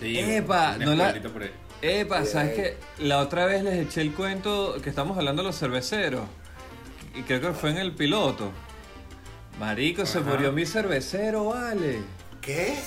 Sí, 0.00 0.18
Epa, 0.18 0.76
no 0.78 0.94
la- 0.94 1.06
escuelita 1.08 1.28
por 1.32 1.42
ahí. 1.42 1.50
Epa, 1.82 2.24
¿sabes 2.24 2.54
qué? 2.54 2.76
La 3.04 3.18
otra 3.18 3.46
vez 3.46 3.62
les 3.62 3.74
eché 3.86 4.00
el 4.02 4.12
cuento 4.12 4.76
que 4.82 4.90
estamos 4.90 5.16
hablando 5.16 5.42
de 5.42 5.48
los 5.48 5.58
cerveceros. 5.58 6.22
Y 7.14 7.22
creo 7.22 7.40
que 7.40 7.52
fue 7.52 7.70
en 7.70 7.78
el 7.78 7.92
piloto. 7.92 8.50
Marico, 9.58 10.06
se 10.06 10.20
murió 10.20 10.52
mi 10.52 10.64
cervecero, 10.66 11.46
vale. 11.46 11.98
¿Qué? 12.40 12.78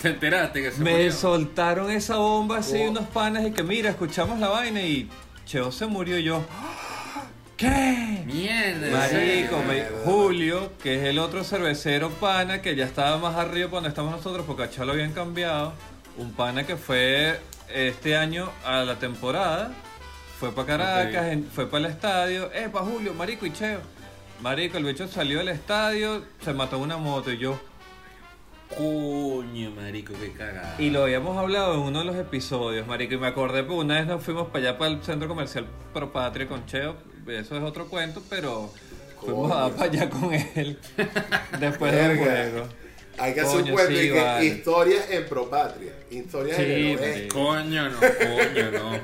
¿Te 0.00 0.08
enteraste 0.08 0.62
que 0.62 0.70
se 0.70 0.80
Me 0.82 0.92
murió? 0.92 1.12
soltaron 1.12 1.90
esa 1.90 2.16
bomba 2.16 2.58
así 2.58 2.78
Oh. 2.86 2.90
unos 2.90 3.06
panas 3.08 3.44
y 3.46 3.52
que 3.52 3.62
mira, 3.62 3.90
escuchamos 3.90 4.38
la 4.38 4.48
vaina 4.48 4.80
y 4.80 5.08
Cheo 5.44 5.70
se 5.72 5.86
murió 5.86 6.18
y 6.18 6.24
yo. 6.24 6.42
¿Qué? 7.56 8.22
Mierda. 8.26 8.90
Marico, 8.98 9.62
me-. 9.68 9.84
Julio, 10.04 10.72
que 10.82 10.96
es 10.96 11.04
el 11.04 11.18
otro 11.18 11.44
cervecero 11.44 12.10
pana 12.10 12.62
que 12.62 12.74
ya 12.74 12.84
estaba 12.86 13.18
más 13.18 13.36
arriba 13.36 13.68
cuando 13.70 13.88
estamos 13.88 14.12
nosotros 14.12 14.44
porque 14.46 14.64
a 14.64 14.70
Cheo 14.70 14.84
lo 14.84 14.92
habían 14.92 15.12
cambiado. 15.12 15.72
Un 16.18 16.32
pana 16.32 16.64
que 16.66 16.76
fue 16.76 17.38
este 17.72 18.16
año 18.16 18.50
a 18.64 18.82
la 18.84 18.96
temporada, 18.98 19.72
fue 20.38 20.52
para 20.52 20.66
Caracas, 20.66 21.26
en- 21.32 21.46
fue 21.46 21.66
para 21.70 21.86
el 21.86 21.90
estadio. 21.92 22.52
Epa, 22.52 22.80
Julio, 22.80 23.14
Marico 23.14 23.46
y 23.46 23.52
Cheo. 23.52 23.80
Marico, 24.40 24.76
el 24.78 24.84
bicho 24.84 25.06
salió 25.08 25.38
del 25.38 25.48
estadio, 25.48 26.24
se 26.44 26.52
mató 26.52 26.78
una 26.78 26.96
moto 26.96 27.30
y 27.32 27.38
yo. 27.38 27.58
Coño, 28.76 29.70
marico, 29.70 30.14
qué 30.18 30.32
cagada. 30.32 30.74
Y 30.78 30.88
lo 30.90 31.02
habíamos 31.02 31.36
hablado 31.36 31.74
en 31.74 31.80
uno 31.80 31.98
de 32.00 32.04
los 32.06 32.16
episodios, 32.16 32.86
marico, 32.86 33.14
y 33.14 33.18
me 33.18 33.26
acordé 33.26 33.62
porque 33.64 33.80
una 33.80 33.96
vez 33.96 34.06
nos 34.06 34.22
fuimos 34.24 34.48
para 34.48 34.70
allá, 34.70 34.78
para 34.78 34.90
el 34.92 35.02
centro 35.02 35.28
comercial 35.28 35.66
Pro 35.92 36.10
Patria 36.10 36.48
con 36.48 36.64
Cheo, 36.66 36.96
eso 37.26 37.56
es 37.56 37.62
otro 37.62 37.86
cuento, 37.86 38.22
pero 38.30 38.70
fuimos 39.20 39.52
a 39.52 39.68
para 39.68 39.90
allá 39.90 40.08
con 40.08 40.32
él 40.32 40.78
después 41.60 41.92
del 41.92 42.18
juego. 42.18 42.66
Hay 43.18 43.34
que 43.34 43.40
hacer 43.42 43.62
un 43.62 43.70
cuento 43.70 43.92
sí, 43.92 44.08
de 44.08 44.12
que 44.14 44.20
vale. 44.20 44.44
historias 44.46 45.10
en 45.10 45.26
Pro 45.26 45.48
Patria. 45.50 45.92
Historias 46.10 46.56
Sí, 46.56 46.62
en 46.98 47.02
el. 47.04 47.28
Coño, 47.28 47.88
no, 47.90 47.98
coño, 48.00 48.70
no. 48.72 49.00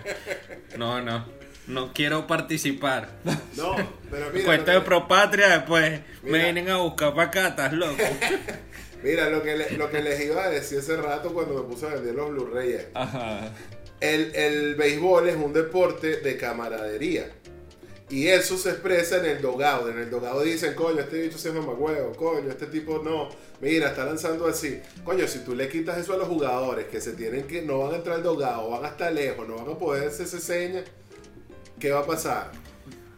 No, 0.76 1.02
no. 1.02 1.38
No 1.66 1.92
quiero 1.92 2.26
participar. 2.26 3.10
No, 3.56 3.76
pero 4.10 4.30
mira. 4.32 4.44
Cuenta 4.46 4.72
lo 4.72 4.80
de 4.80 4.84
Propatria 4.86 5.48
después. 5.48 6.00
Me 6.22 6.38
vienen 6.38 6.70
a 6.70 6.76
buscar 6.78 7.14
para 7.14 7.28
acá, 7.28 7.48
estás 7.48 7.72
loco. 7.74 7.96
Mira, 9.02 9.28
lo 9.30 9.42
que, 9.44 9.56
le- 9.56 9.70
lo 9.72 9.90
que 9.90 10.02
les 10.02 10.20
iba 10.24 10.42
a 10.44 10.50
decir 10.50 10.78
hace 10.80 10.96
rato 10.96 11.32
cuando 11.32 11.54
me 11.54 11.60
puse 11.72 11.86
a 11.86 11.90
vender 11.90 12.14
los 12.14 12.30
Blu-ray 12.30 12.72
es, 12.72 12.86
Ajá. 12.94 13.52
el, 14.00 14.34
el 14.34 14.74
béisbol 14.74 15.28
es 15.28 15.36
un 15.36 15.52
deporte 15.52 16.16
de 16.16 16.36
camaradería. 16.36 17.26
Y 18.10 18.28
eso 18.28 18.56
se 18.56 18.70
expresa 18.70 19.18
en 19.18 19.26
el 19.26 19.42
dogado. 19.42 19.90
En 19.90 19.98
el 19.98 20.10
dogado 20.10 20.42
dicen, 20.42 20.74
coño, 20.74 21.00
este 21.00 21.20
bicho 21.20 21.36
se 21.36 21.52
llama 21.52 21.72
huevo, 21.72 22.12
coño, 22.12 22.50
este 22.50 22.66
tipo 22.66 23.02
no. 23.04 23.28
Mira, 23.60 23.88
está 23.90 24.04
lanzando 24.04 24.46
así. 24.46 24.80
Coño, 25.04 25.26
si 25.28 25.40
tú 25.40 25.54
le 25.54 25.68
quitas 25.68 25.98
eso 25.98 26.14
a 26.14 26.16
los 26.16 26.28
jugadores 26.28 26.86
que 26.86 27.00
se 27.00 27.12
tienen 27.12 27.46
que, 27.46 27.60
no 27.62 27.80
van 27.80 27.94
a 27.94 27.96
entrar 27.96 28.16
al 28.16 28.22
dogado, 28.22 28.70
van 28.70 28.84
hasta 28.84 29.10
lejos, 29.10 29.46
no 29.46 29.56
van 29.56 29.74
a 29.74 29.78
poder 29.78 30.08
hacerse 30.08 30.40
señas, 30.40 30.84
¿qué 31.78 31.90
va 31.90 32.00
a 32.00 32.06
pasar? 32.06 32.52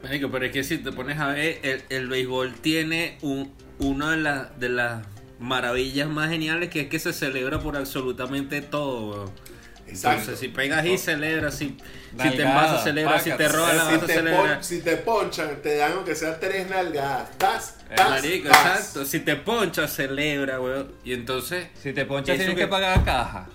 Marico, 0.03 0.31
pero 0.31 0.47
es 0.47 0.53
que 0.53 0.65
si 0.65 0.79
te 0.79 0.91
pones 0.93 1.19
a 1.19 1.29
ver, 1.29 1.85
el, 1.89 2.09
béisbol 2.09 2.55
tiene 2.55 3.19
un, 3.23 3.53
una 3.79 4.51
de, 4.59 4.69
las 4.71 5.07
maravillas 5.39 6.09
más 6.09 6.31
geniales 6.31 6.71
que 6.71 6.83
es 6.83 6.89
que 6.89 6.99
se 6.99 7.13
celebra 7.13 7.61
por 7.61 7.77
absolutamente 7.77 8.61
todo, 8.61 9.11
weón. 9.11 9.50
Exacto. 9.91 10.21
Entonces, 10.21 10.39
si 10.41 10.49
pegas 10.49 10.85
y 10.87 10.97
celebras, 10.99 11.55
si, 11.55 11.77
si 12.21 12.31
te 12.31 12.43
envasas, 12.43 12.85
celebras, 12.85 13.23
si 13.23 13.31
te 13.31 13.37
pacas. 13.37 13.53
robas, 13.55 13.75
la 13.77 13.85
si, 13.85 13.95
vas 13.95 14.03
a 14.03 14.07
te 14.07 14.13
celebrar. 14.15 14.55
pon- 14.55 14.65
si 14.65 14.81
te 14.81 14.97
ponchan, 14.97 15.63
te 15.63 15.77
dan 15.77 15.93
aunque 15.93 16.15
sea 16.15 16.41
tres 16.41 16.69
nalgadas. 16.71 17.39
Tas, 17.39 17.77
Eh, 17.91 17.95
tas, 17.97 18.11
Marico, 18.11 18.49
tas. 18.49 18.59
exacto. 18.81 19.05
Si 19.05 19.21
te 19.21 19.37
ponchas, 19.37 19.93
celebra, 19.93 20.61
weón. 20.61 20.93
Y 21.05 21.13
entonces, 21.13 21.67
Si 21.83 21.93
te 21.93 22.05
ponchas 22.07 22.37
tienes 22.37 22.55
que- 22.55 22.63
que 22.63 22.67
pagar 22.69 23.05
caja. 23.05 23.49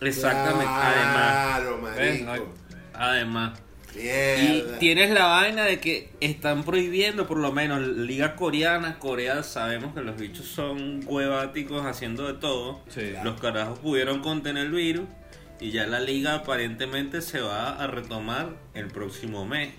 exactamente. 0.00 0.66
Además, 0.66 1.56
Claro, 1.58 1.82
¿Ves? 1.96 2.22
marico. 2.22 2.54
Además. 2.94 3.58
Y 3.94 4.62
tienes 4.78 5.10
la 5.10 5.26
vaina 5.26 5.64
de 5.66 5.78
que 5.78 6.12
están 6.20 6.64
prohibiendo, 6.64 7.26
por 7.26 7.36
lo 7.36 7.52
menos, 7.52 7.80
Liga 7.82 8.36
Coreana. 8.36 8.98
Corea 8.98 9.42
sabemos 9.42 9.92
que 9.94 10.00
los 10.00 10.16
bichos 10.16 10.46
son 10.46 11.02
hueváticos 11.04 11.84
haciendo 11.84 12.26
de 12.26 12.32
todo. 12.40 12.80
Sí. 12.88 13.12
Los 13.22 13.38
carajos 13.38 13.78
pudieron 13.80 14.22
contener 14.22 14.64
el 14.66 14.72
virus 14.72 15.04
y 15.62 15.70
ya 15.70 15.86
la 15.86 16.00
liga 16.00 16.34
aparentemente 16.34 17.22
se 17.22 17.40
va 17.40 17.76
a 17.82 17.86
retomar 17.86 18.56
el 18.74 18.88
próximo 18.88 19.46
mes. 19.46 19.70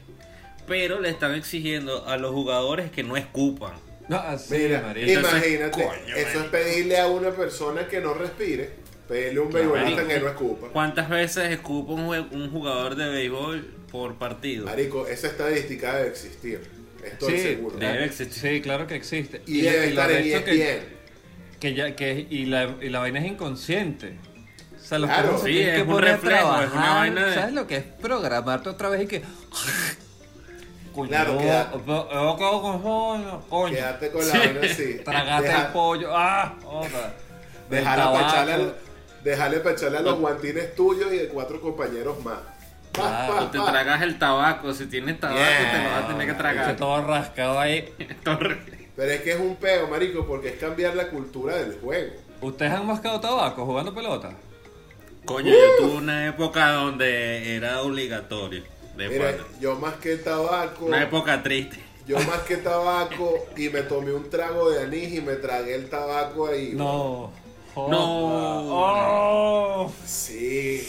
pero 0.66 1.02
le 1.02 1.10
están 1.10 1.36
exigiendo 1.36 2.08
a 2.08 2.16
los 2.18 2.32
jugadores 2.32 2.90
que 2.90 3.04
no 3.04 3.18
escupan. 3.18 3.74
No, 4.08 4.18
así, 4.18 4.56
Mira, 4.56 4.94
imagínate, 4.98 5.72
coño, 5.72 6.16
eso 6.16 6.40
es 6.42 6.46
pedirle 6.48 6.98
a 7.00 7.08
una 7.08 7.32
persona 7.32 7.88
que 7.88 8.00
no 8.02 8.14
respire, 8.14 8.72
pedirle 9.08 9.40
a 9.40 9.44
un 9.44 9.52
beisbolista 9.52 10.08
que 10.08 10.20
no 10.20 10.28
escupa. 10.30 10.68
¿Cuántas 10.70 11.10
veces 11.10 11.52
escupa 11.52 11.94
un, 11.94 12.50
jugador 12.50 12.96
de 12.96 13.10
béisbol 13.10 13.62
por 13.92 14.16
partido? 14.16 14.66
Marico, 14.66 15.08
esa 15.08 15.28
estadística 15.28 15.96
debe 15.98 16.10
existir, 16.10 16.62
estoy 17.04 17.38
Sí, 17.38 17.40
seguro. 17.40 17.78
debe 17.78 18.06
existir. 18.06 18.52
Sí, 18.56 18.62
claro 18.62 18.88
que 18.88 18.96
existe. 18.96 19.42
Y 19.46 19.62
debe 19.62 19.90
lo 19.92 20.02
estar 20.02 20.12
en 20.12 20.18
E 20.18 20.22
resto 20.22 20.44
que, 20.46 20.52
ESPN. 20.52 20.86
que 21.60 21.74
ya 21.74 21.96
que 21.96 22.28
y 22.30 22.46
la, 22.46 22.78
y 22.82 22.90
la 22.90 23.00
vaina 23.00 23.20
es 23.20 23.26
inconsciente. 23.32 24.20
O 24.84 24.86
sea, 24.86 25.00
los 25.00 25.10
Claro. 25.10 25.38
Sí, 25.38 25.46
tienen 25.46 25.76
es 25.76 25.84
que 25.84 25.90
un 25.90 26.02
reflejo, 26.02 26.38
es 26.38 26.44
una 26.44 26.68
trabajar. 26.70 26.96
vaina 27.00 27.26
de- 27.26 27.34
¿Sabes 27.36 27.54
lo 27.54 27.68
que 27.68 27.78
es 27.78 27.84
programarte 28.02 28.70
otra 28.70 28.90
vez 28.90 29.02
y 29.04 29.08
que 29.08 29.24
Coño, 30.94 31.08
Claro, 31.10 31.38
queda- 31.40 31.72
coño, 31.72 33.42
coño. 33.50 33.74
Quédate 33.74 34.12
con 34.12 34.28
la 34.28 34.32
Sí. 34.34 34.38
vaina 34.38 34.60
así. 34.64 34.96
Tragate 35.06 35.48
Deja- 35.48 35.62
el 35.66 35.68
pollo. 35.72 36.10
Ah, 36.16 36.54
otra. 36.66 37.14
Del 37.70 37.80
Dejarle 37.80 38.04
para 38.06 38.28
echarle, 38.30 38.54
al- 38.54 38.76
dejarle 39.24 39.60
pa' 39.62 39.72
echarle 39.72 39.98
a 39.98 40.02
los 40.02 40.20
guantines 40.20 40.76
tuyos 40.76 41.12
y 41.12 41.18
de 41.18 41.28
cuatro 41.30 41.60
compañeros 41.62 42.24
más. 42.24 42.38
Pa, 42.92 43.02
Claro, 43.02 43.36
pa, 43.38 43.52
te 43.52 43.58
tragas 43.60 44.02
el 44.04 44.20
tabaco, 44.20 44.72
si 44.74 44.86
tienes 44.86 45.20
tabaco 45.20 45.40
te 45.42 45.78
lo 45.84 45.90
vas 45.90 46.04
a 46.04 46.08
tener 46.10 46.28
que 46.28 46.34
tragar. 46.36 46.76
todo 46.76 47.02
rascado 47.08 47.60
ahí. 47.60 47.92
Pero 48.96 49.12
es 49.12 49.22
que 49.22 49.32
es 49.32 49.40
un 49.40 49.56
peo, 49.56 49.88
marico, 49.88 50.28
porque 50.28 50.50
es 50.50 50.56
cambiar 50.60 50.96
la 50.96 51.08
cultura 51.08 51.56
del 51.56 51.80
juego. 51.80 52.14
¿Ustedes 52.42 52.72
han 52.72 52.86
mascado 52.86 53.20
tabaco 53.20 53.66
jugando 53.66 53.96
pelota? 53.96 54.30
Coño, 55.26 55.52
yo 55.54 55.78
tuve 55.86 55.98
una 55.98 56.28
época 56.28 56.72
donde 56.74 57.56
era 57.56 57.82
obligatorio. 57.82 58.64
De 58.98 59.10
Mira, 59.10 59.32
pana. 59.32 59.44
yo 59.60 59.76
más 59.76 59.96
que 59.96 60.18
tabaco, 60.18 60.86
Una 60.86 61.02
época 61.04 61.42
triste. 61.42 61.80
yo 62.06 62.20
más 62.20 62.40
que 62.42 62.58
tabaco 62.58 63.46
y 63.58 63.70
me 63.70 63.82
tomé 63.84 64.12
un 64.14 64.30
trago 64.30 64.70
de 64.70 64.84
anís 64.84 65.14
y 65.14 65.22
me 65.22 65.36
tragué 65.36 65.76
el 65.76 65.90
tabaco 65.90 66.48
ahí. 66.48 66.74
No. 66.76 67.32
No. 67.76 67.88
Oh. 69.86 69.92
Sí. 70.06 70.88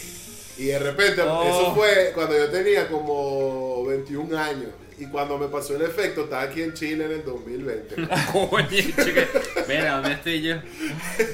Y 0.59 0.65
de 0.67 0.79
repente, 0.79 1.23
Oh. 1.23 1.43
eso 1.45 1.75
fue 1.75 2.13
cuando 2.15 2.37
yo 2.37 2.51
tenía 2.51 2.89
como 2.89 3.85
21 3.87 4.37
años. 4.37 4.71
Y 4.99 5.07
cuando 5.07 5.39
me 5.39 5.49
pasó 5.49 5.75
el 5.75 5.83
efecto, 5.83 6.25
estaba 6.25 6.43
aquí 6.43 6.63
en 6.63 6.73
Chile 6.73 7.05
en 7.07 7.13
el 7.13 7.25
2020. 7.25 7.97
Coño, 8.33 8.69
chica. 8.69 9.27
Mira, 9.69 9.95
¿dónde 9.97 10.13
estoy 10.13 10.41
yo? 10.43 10.57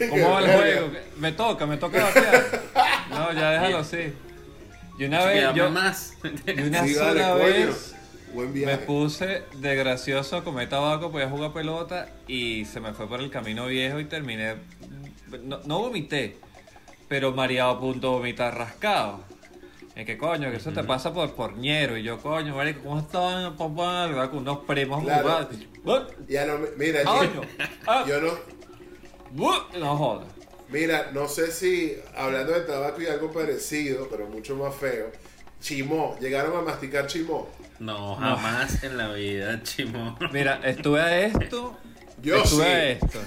¿Cómo 0.08 0.30
va 0.30 0.40
el 0.40 0.50
juego? 0.58 0.90
Me 1.18 1.32
toca, 1.32 1.66
me 1.66 1.76
toca 1.76 2.04
batear. 2.04 2.62
No, 3.10 3.32
ya 3.34 3.50
déjalo 3.50 3.78
así. 3.78 4.12
Y 4.98 5.04
una 5.04 5.24
vez, 5.24 5.54
yo, 5.54 5.70
más. 5.70 6.14
y 6.46 6.60
una 6.62 6.84
Sí, 6.86 6.94
sola 6.94 7.28
dale, 7.28 7.44
vez 7.44 7.94
Buen 8.32 8.48
me 8.52 8.60
viaje. 8.60 8.78
puse 8.86 9.42
de 9.56 9.74
gracioso 9.76 10.36
a 10.36 10.44
comer 10.44 10.68
tabaco, 10.68 11.10
podía 11.10 11.28
jugar 11.28 11.52
pelota 11.52 12.08
y 12.28 12.64
se 12.66 12.80
me 12.80 12.92
fue 12.92 13.08
por 13.08 13.20
el 13.20 13.30
camino 13.30 13.66
viejo 13.66 13.98
y 14.00 14.04
terminé. 14.04 14.54
No, 15.42 15.60
no 15.64 15.78
vomité, 15.80 16.36
pero 17.08 17.32
mareado 17.32 17.70
a 17.72 17.80
punto 17.80 18.08
de 18.10 18.16
vomitar 18.18 18.56
rascado. 18.56 19.24
Es 19.94 20.06
que 20.06 20.16
coño, 20.16 20.50
que 20.50 20.56
eso 20.56 20.72
te 20.72 20.84
pasa 20.84 21.12
por 21.12 21.34
porñero. 21.34 21.96
Y 21.96 22.02
yo, 22.02 22.18
coño, 22.18 22.54
marico, 22.56 22.82
¿cómo 22.84 23.00
están, 23.00 23.56
papá? 23.56 24.06
¿Verdad? 24.06 24.30
Con 24.30 24.38
unos 24.40 24.58
primos 24.60 25.02
Claro. 25.02 25.48
Ya 26.28 26.46
no, 26.46 26.58
me- 26.58 26.68
mira, 26.76 27.02
¡Coño! 27.04 27.40
Ah, 27.86 28.04
yo 28.06 28.20
no. 28.20 28.32
No 29.78 29.96
jodas. 29.96 30.28
mira, 30.68 31.10
no 31.12 31.28
sé 31.28 31.50
si 31.52 31.96
hablando 32.16 32.52
de 32.52 32.60
tabaco 32.62 33.00
y 33.02 33.06
algo 33.06 33.30
parecido, 33.32 34.08
pero 34.10 34.26
mucho 34.26 34.56
más 34.56 34.74
feo. 34.74 35.10
Chimó, 35.60 36.16
llegaron 36.20 36.56
a 36.56 36.62
masticar 36.62 37.06
chimó. 37.06 37.48
No, 37.78 38.14
jamás 38.16 38.82
en 38.84 38.96
la 38.96 39.12
vida, 39.12 39.62
chimo. 39.62 40.18
Mira, 40.32 40.60
estuve 40.64 41.00
a 41.00 41.18
esto. 41.26 41.76
Yo 42.22 42.36
estuve 42.36 42.98
sí. 43.00 43.04
esto. 43.04 43.18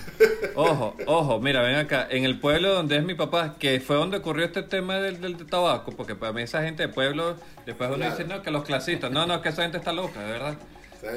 Ojo, 0.55 0.95
ojo, 1.07 1.39
mira, 1.39 1.61
ven 1.61 1.75
acá. 1.75 2.07
En 2.09 2.23
el 2.25 2.39
pueblo 2.39 2.73
donde 2.73 2.97
es 2.97 3.03
mi 3.03 3.15
papá, 3.15 3.55
que 3.57 3.79
fue 3.79 3.95
donde 3.95 4.17
ocurrió 4.17 4.45
este 4.45 4.61
tema 4.63 4.97
del, 4.97 5.19
del 5.19 5.37
tabaco, 5.47 5.91
porque 5.91 6.15
para 6.15 6.31
mí 6.33 6.41
esa 6.43 6.61
gente 6.63 6.83
de 6.83 6.89
pueblo, 6.93 7.35
después 7.65 7.89
uno 7.89 7.97
Claro. 7.97 8.11
dice, 8.15 8.25
no, 8.27 8.41
que 8.41 8.51
los 8.51 8.63
clasistas. 8.63 9.11
No, 9.11 9.25
no, 9.25 9.41
que 9.41 9.49
esa 9.49 9.63
gente 9.63 9.77
está 9.77 9.91
loca, 9.93 10.19
de 10.19 10.31
verdad. 10.31 10.57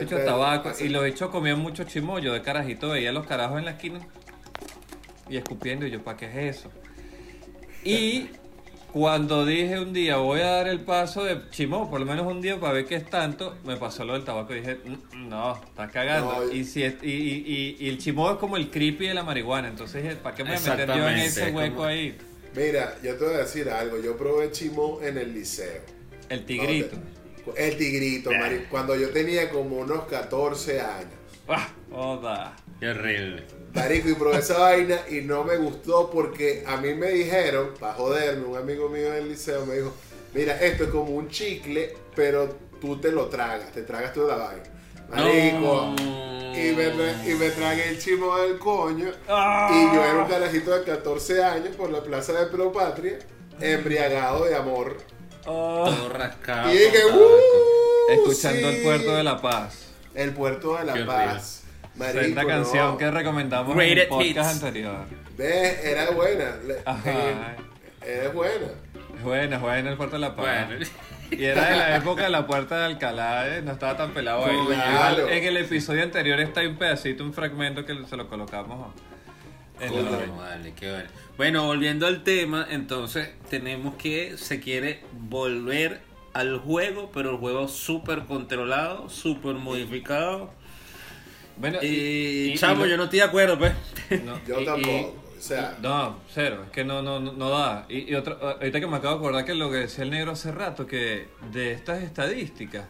Hecho 0.00 0.18
tabaco. 0.18 0.72
Y 0.80 0.88
los 0.88 1.04
hechos 1.04 1.30
comían 1.30 1.58
mucho 1.60 1.84
chimollo 1.84 2.32
de 2.32 2.42
carajito. 2.42 2.88
Veía 2.90 3.12
los 3.12 3.26
carajos 3.26 3.58
en 3.58 3.66
la 3.66 3.72
esquina 3.72 4.00
y 5.28 5.36
escupiendo. 5.36 5.86
Y 5.86 5.90
yo, 5.90 6.02
¿para 6.02 6.16
qué 6.16 6.26
es 6.26 6.56
eso? 6.58 6.70
Y 7.84 8.30
cuando 9.00 9.44
dije 9.44 9.78
un 9.78 9.92
día, 9.92 10.16
voy 10.16 10.40
a 10.40 10.46
dar 10.52 10.68
el 10.68 10.80
paso 10.80 11.22
de 11.22 11.50
chimó, 11.50 11.90
por 11.90 12.00
lo 12.00 12.06
menos 12.06 12.26
un 12.26 12.40
día 12.40 12.58
para 12.58 12.72
ver 12.72 12.86
qué 12.86 12.94
es 12.94 13.04
tanto, 13.10 13.54
me 13.66 13.76
pasó 13.76 14.06
lo 14.06 14.14
del 14.14 14.24
tabaco 14.24 14.54
y 14.54 14.60
dije, 14.60 14.78
"Mm, 14.86 15.28
no, 15.28 15.54
estás 15.62 15.92
cagando. 15.92 16.32
No, 16.32 16.50
y, 16.50 16.64
si 16.64 16.82
es- 16.82 16.94
y, 17.02 17.10
y- 17.10 17.44
y- 17.46 17.76
y 17.78 17.88
el 17.90 17.98
chimó 17.98 18.30
es 18.30 18.38
como 18.38 18.56
el 18.56 18.70
creepy 18.70 19.08
de 19.08 19.12
la 19.12 19.22
marihuana. 19.22 19.68
Entonces, 19.68 20.02
dije, 20.02 20.16
¿para 20.16 20.34
qué 20.34 20.44
me 20.44 20.56
voy 20.56 20.66
a 20.66 20.70
meter 20.76 20.88
yo 20.96 21.08
en 21.10 21.18
ese 21.18 21.48
es 21.48 21.54
hueco 21.54 21.74
como- 21.74 21.84
ahí? 21.88 22.16
Mira, 22.56 22.94
yo 23.02 23.16
te 23.16 23.24
voy 23.26 23.34
a 23.34 23.38
decir 23.40 23.68
algo. 23.68 24.00
Yo 24.02 24.16
probé 24.16 24.50
chimó 24.50 24.98
en 25.02 25.18
el 25.18 25.34
liceo. 25.34 25.82
El 26.30 26.46
tigrito. 26.46 26.96
El 27.54 27.76
tigrito, 27.76 28.30
mari- 28.32 28.64
Cuando 28.70 28.96
yo 28.96 29.10
tenía 29.10 29.50
como 29.50 29.76
unos 29.76 30.04
14 30.06 30.80
años. 30.80 31.10
¡Ah! 31.46 31.68
Joda. 31.90 32.56
Qué 32.80 32.88
horrible. 32.90 33.44
Marico, 33.74 34.08
y 34.08 34.14
probé 34.14 34.38
esa 34.38 34.58
vaina 34.58 34.98
y 35.10 35.20
no 35.22 35.44
me 35.44 35.56
gustó 35.56 36.10
porque 36.10 36.64
a 36.66 36.76
mí 36.78 36.94
me 36.94 37.10
dijeron, 37.10 37.70
para 37.78 37.94
joderme, 37.94 38.44
un 38.46 38.56
amigo 38.56 38.88
mío 38.88 39.10
del 39.10 39.28
liceo 39.28 39.64
me 39.66 39.76
dijo, 39.76 39.92
mira, 40.34 40.60
esto 40.60 40.84
es 40.84 40.90
como 40.90 41.10
un 41.10 41.28
chicle, 41.28 41.94
pero 42.14 42.48
tú 42.80 42.98
te 43.00 43.10
lo 43.12 43.26
tragas, 43.26 43.72
te 43.72 43.82
tragas 43.82 44.12
toda 44.12 44.36
la 44.36 44.44
vaina. 44.46 44.62
Marico, 45.10 45.94
No. 46.00 46.52
y, 46.56 46.72
me, 46.74 47.30
y 47.30 47.34
me 47.34 47.50
tragué 47.50 47.90
el 47.90 47.98
chimo 47.98 48.36
del 48.38 48.58
coño 48.58 49.12
¡Ah! 49.28 49.70
y 49.72 49.94
yo 49.94 50.02
era 50.04 50.18
un 50.22 50.28
carajito 50.28 50.76
de 50.76 50.84
14 50.84 51.44
años 51.44 51.76
por 51.76 51.90
la 51.90 52.02
plaza 52.02 52.32
de 52.32 52.46
Propatria, 52.46 53.18
embriagado 53.60 54.44
de 54.46 54.54
amor. 54.56 54.96
Ah. 55.48 55.84
Todo 55.96 56.08
rascado. 56.08 56.72
y 56.72 56.78
dije. 56.78 56.98
"Uh, 57.06 58.12
Escuchando 58.12 58.70
sí". 58.70 58.76
el 58.76 58.82
puerto 58.82 59.16
de 59.16 59.22
La 59.22 59.40
Paz. 59.40 59.86
El 60.14 60.32
puerto 60.32 60.76
de 60.76 60.84
la 60.84 60.94
Qué 60.94 61.04
Paz. 61.04 61.62
Marico, 61.98 62.20
Esta 62.20 62.44
canción 62.46 62.86
no. 62.92 62.98
que 62.98 63.10
recomendamos 63.10 63.74
en 63.74 63.80
el 63.80 63.96
Rated 63.96 64.08
podcast 64.08 64.54
hits. 64.54 64.64
anterior. 64.64 65.06
Ve, 65.36 65.90
era 65.90 66.10
buena. 66.10 66.56
Ajá. 66.84 67.56
Era 68.04 68.28
buena. 68.30 68.66
Es 69.16 69.22
buena, 69.22 69.56
es 69.56 69.62
buena 69.62 69.90
el 69.90 69.96
puerto 69.96 70.16
de 70.16 70.20
La 70.20 70.36
Paz. 70.36 70.66
Bueno, 70.68 70.84
Y 71.30 71.44
era 71.44 71.70
de 71.70 71.76
la 71.76 71.96
época 71.96 72.22
de 72.24 72.30
la 72.30 72.46
puerta 72.46 72.78
de 72.78 72.84
Alcalá, 72.84 73.56
¿eh? 73.56 73.62
no 73.62 73.72
estaba 73.72 73.96
tan 73.96 74.12
pelado 74.12 74.44
ahí. 74.46 74.56
Claro. 74.66 75.28
En 75.28 75.42
el 75.44 75.56
episodio 75.56 76.02
anterior 76.02 76.38
está 76.38 76.60
un 76.60 76.76
pedacito, 76.76 77.24
un 77.24 77.32
fragmento 77.32 77.84
que 77.84 77.96
se 78.06 78.16
lo 78.16 78.28
colocamos 78.28 78.92
en 79.80 79.94
la 79.94 80.02
Coño, 80.02 80.16
hora. 80.16 80.26
vale, 80.38 80.72
qué 80.74 80.90
bueno. 80.90 81.08
Bueno, 81.36 81.66
volviendo 81.66 82.06
al 82.06 82.22
tema, 82.22 82.66
entonces 82.70 83.30
tenemos 83.50 83.94
que 83.96 84.36
se 84.38 84.60
quiere 84.60 85.02
volver 85.12 86.00
al 86.32 86.58
juego, 86.58 87.10
pero 87.12 87.30
el 87.32 87.36
juego 87.38 87.66
súper 87.68 88.20
controlado, 88.26 89.08
súper 89.08 89.54
modificado. 89.56 90.50
Bueno, 91.58 91.78
Y, 91.82 92.52
y- 92.52 92.54
chamo, 92.56 92.84
y- 92.86 92.90
yo 92.90 92.96
no 92.96 93.04
estoy 93.04 93.20
de 93.20 93.24
acuerdo, 93.24 93.58
pues. 93.58 93.72
no, 94.24 94.38
Yo 94.46 94.60
y- 94.60 94.64
tampoco. 94.64 94.90
y- 95.34 95.38
o 95.38 95.40
sea, 95.40 95.76
No, 95.82 96.16
cero, 96.32 96.62
es 96.64 96.70
que 96.70 96.84
no, 96.84 97.02
no, 97.02 97.20
no, 97.20 97.32
no 97.32 97.50
da. 97.50 97.86
Y, 97.88 98.10
y 98.10 98.14
otra, 98.14 98.36
ahorita 98.40 98.80
que 98.80 98.86
me 98.86 98.96
acabo 98.96 99.14
de 99.14 99.18
acordar 99.20 99.44
que 99.44 99.54
lo 99.54 99.70
que 99.70 99.76
decía 99.78 100.04
el 100.04 100.10
negro 100.10 100.32
hace 100.32 100.50
rato, 100.52 100.86
que 100.86 101.28
de 101.52 101.72
estas 101.72 102.02
estadísticas, 102.02 102.86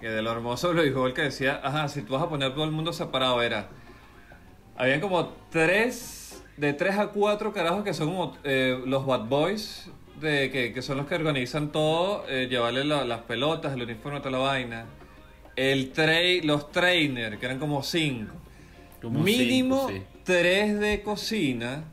que 0.00 0.08
de 0.08 0.20
lo 0.22 0.32
hermoso 0.32 0.72
lo 0.72 0.82
dijo 0.82 1.06
el 1.06 1.14
que 1.14 1.22
decía, 1.22 1.60
ajá, 1.62 1.88
si 1.88 2.02
tú 2.02 2.14
vas 2.14 2.22
a 2.22 2.28
poner 2.28 2.52
todo 2.54 2.64
el 2.64 2.70
mundo 2.70 2.92
separado, 2.92 3.40
era, 3.42 3.68
habían 4.76 5.00
como 5.00 5.28
tres, 5.50 6.42
de 6.56 6.72
tres 6.72 6.98
a 6.98 7.08
cuatro 7.08 7.52
carajos 7.52 7.84
que 7.84 7.94
son 7.94 8.08
como 8.08 8.36
eh, 8.44 8.78
los 8.86 9.06
bad 9.06 9.20
boys, 9.26 9.88
de, 10.20 10.50
que, 10.50 10.72
que 10.72 10.80
son 10.82 10.96
los 10.96 11.06
que 11.06 11.14
organizan 11.14 11.70
todo, 11.72 12.24
eh, 12.28 12.46
llevarle 12.50 12.84
la- 12.84 13.04
las 13.04 13.20
pelotas, 13.20 13.74
el 13.74 13.82
uniforme, 13.82 14.18
toda 14.20 14.30
la 14.32 14.38
vaina. 14.38 14.86
El 15.56 15.92
trai- 15.92 16.42
los 16.42 16.70
trainers, 16.70 17.38
que 17.38 17.46
eran 17.46 17.58
como 17.58 17.82
cinco. 17.82 18.34
Como 19.02 19.20
Mínimo 19.20 19.88
cinco, 19.88 19.92
sí. 19.92 20.02
tres 20.24 20.78
de 20.78 21.02
cocina 21.02 21.84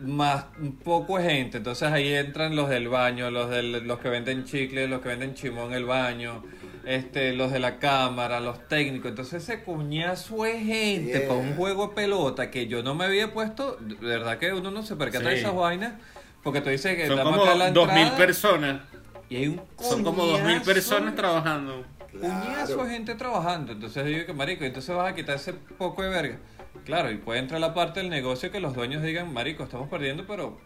más 0.00 0.46
un 0.60 0.76
poco 0.76 1.18
de 1.18 1.24
gente. 1.30 1.58
Entonces 1.58 1.88
ahí 1.90 2.12
entran 2.14 2.56
los 2.56 2.68
del 2.68 2.88
baño, 2.88 3.30
los 3.30 3.48
del, 3.50 3.86
los 3.86 3.98
que 4.00 4.08
venden 4.08 4.44
chicle, 4.44 4.88
los 4.88 5.00
que 5.00 5.08
venden 5.08 5.34
chimón 5.34 5.68
en 5.68 5.74
el 5.78 5.84
baño, 5.84 6.42
este, 6.84 7.32
los 7.34 7.52
de 7.52 7.60
la 7.60 7.78
cámara, 7.78 8.40
los 8.40 8.68
técnicos. 8.68 9.08
Entonces 9.10 9.42
ese 9.42 9.62
cuñazo 9.62 10.42
de 10.44 10.58
gente 10.60 11.12
Yeah. 11.18 11.28
para 11.28 11.40
un 11.40 11.54
juego 11.56 11.88
de 11.88 11.94
pelota 11.94 12.50
que 12.50 12.66
yo 12.66 12.82
no 12.82 12.94
me 12.94 13.04
había 13.04 13.32
puesto, 13.32 13.76
de 13.80 13.94
verdad 13.96 14.38
que 14.38 14.52
uno 14.52 14.70
no 14.70 14.82
se 14.82 14.96
percata 14.96 15.28
de 15.28 15.36
Sí. 15.36 15.40
esas 15.42 15.54
vainas. 15.54 15.94
Porque 16.42 16.60
tú 16.60 16.68
dices 16.68 16.94
que 16.96 17.06
Son 17.06 17.18
como 17.22 17.44
dos 17.46 17.92
mil 17.94 18.10
personas. 18.12 18.82
y 19.30 19.36
hay 19.36 19.46
un 19.48 19.62
Son 19.80 20.04
como 20.04 20.26
dos 20.26 20.42
mil 20.42 20.60
personas 20.60 21.14
trabajando. 21.14 21.84
Puñazo 22.20 22.84
de 22.84 22.90
gente 22.90 23.14
trabajando. 23.14 23.72
Entonces 23.72 24.04
yo 24.04 24.10
digo 24.10 24.26
que, 24.26 24.32
marico, 24.32 24.64
entonces 24.64 24.94
vas 24.94 25.12
a 25.12 25.14
quitar 25.14 25.36
ese 25.36 25.52
poco 25.52 26.02
de 26.02 26.08
verga. 26.08 26.38
Claro, 26.84 27.10
y 27.10 27.16
puede 27.16 27.40
entrar 27.40 27.60
la 27.60 27.74
parte 27.74 28.00
del 28.00 28.10
negocio 28.10 28.50
que 28.50 28.60
los 28.60 28.74
dueños 28.74 29.02
digan, 29.02 29.32
marico, 29.32 29.64
estamos 29.64 29.88
perdiendo, 29.88 30.26
pero 30.26 30.58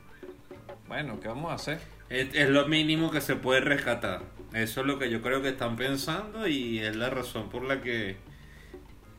bueno, 0.88 1.20
¿qué 1.20 1.28
vamos 1.28 1.50
a 1.50 1.54
hacer? 1.54 1.80
Es, 2.08 2.34
es 2.34 2.48
lo 2.48 2.66
mínimo 2.66 3.10
que 3.10 3.20
se 3.20 3.36
puede 3.36 3.60
rescatar. 3.60 4.22
Eso 4.52 4.80
es 4.80 4.86
lo 4.86 4.98
que 4.98 5.10
yo 5.10 5.20
creo 5.20 5.42
que 5.42 5.50
están 5.50 5.76
pensando 5.76 6.48
y 6.48 6.78
es 6.78 6.96
la 6.96 7.10
razón 7.10 7.50
por 7.50 7.62
la 7.64 7.82
que 7.82 8.16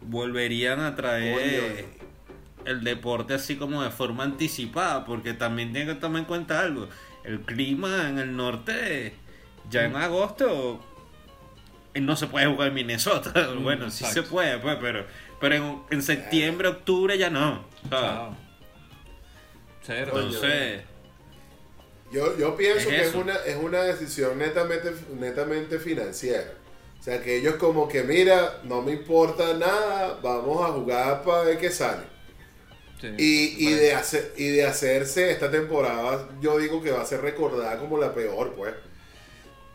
volverían 0.01 0.79
a 0.79 0.95
traer 0.95 1.85
el 2.65 2.83
deporte 2.83 3.33
así 3.33 3.55
como 3.55 3.83
de 3.83 3.91
forma 3.91 4.23
anticipada, 4.23 5.05
porque 5.05 5.33
también 5.33 5.71
tienen 5.71 5.95
que 5.95 6.01
tomar 6.01 6.21
en 6.21 6.25
cuenta 6.25 6.61
algo. 6.61 6.87
El 7.23 7.41
clima 7.41 8.09
en 8.09 8.17
el 8.17 8.35
norte, 8.35 9.13
ya 9.69 9.85
en 9.85 9.95
agosto, 9.95 10.83
no 12.01 12.15
se 12.15 12.27
puede 12.27 12.47
jugar 12.47 12.69
en 12.69 12.73
Minnesota. 12.73 13.33
Mm, 13.55 13.63
bueno, 13.63 13.89
sí 13.89 14.03
exacto. 14.03 14.23
se 14.23 14.29
puede, 14.29 14.57
pues, 14.59 14.77
pero, 14.81 15.05
pero 15.39 15.55
en, 15.55 15.81
en 15.89 16.03
septiembre, 16.03 16.67
octubre 16.67 17.17
ya 17.17 17.29
no. 17.29 17.65
Entonces, 19.87 20.81
Yo, 22.11 22.37
yo 22.37 22.55
pienso 22.55 22.79
Es 22.79 22.85
que 22.87 23.01
es 23.01 23.15
una, 23.15 23.35
es 23.35 23.55
una 23.55 23.81
decisión 23.83 24.37
netamente, 24.37 24.91
netamente 25.17 25.79
financiera. 25.79 26.53
O 26.99 27.03
sea, 27.03 27.21
que 27.21 27.37
ellos 27.37 27.55
como 27.55 27.87
que, 27.87 28.03
mira, 28.03 28.59
no 28.65 28.81
me 28.81 28.91
importa 28.91 29.53
nada, 29.53 30.19
vamos 30.21 30.69
a 30.69 30.73
jugar 30.73 31.23
para 31.23 31.43
ver 31.43 31.57
qué 31.57 31.71
sale. 31.71 32.03
Sí. 32.99 33.07
Y, 33.17 33.69
y, 33.69 33.73
de 33.73 33.93
hacer, 33.93 34.33
y 34.35 34.49
de 34.49 34.65
hacerse 34.65 35.31
esta 35.31 35.49
temporada, 35.49 36.27
yo 36.41 36.57
digo 36.57 36.83
que 36.83 36.91
va 36.91 37.01
a 37.01 37.05
ser 37.05 37.21
recordada 37.21 37.79
como 37.79 37.97
la 37.97 38.13
peor, 38.13 38.53
pues. 38.55 38.73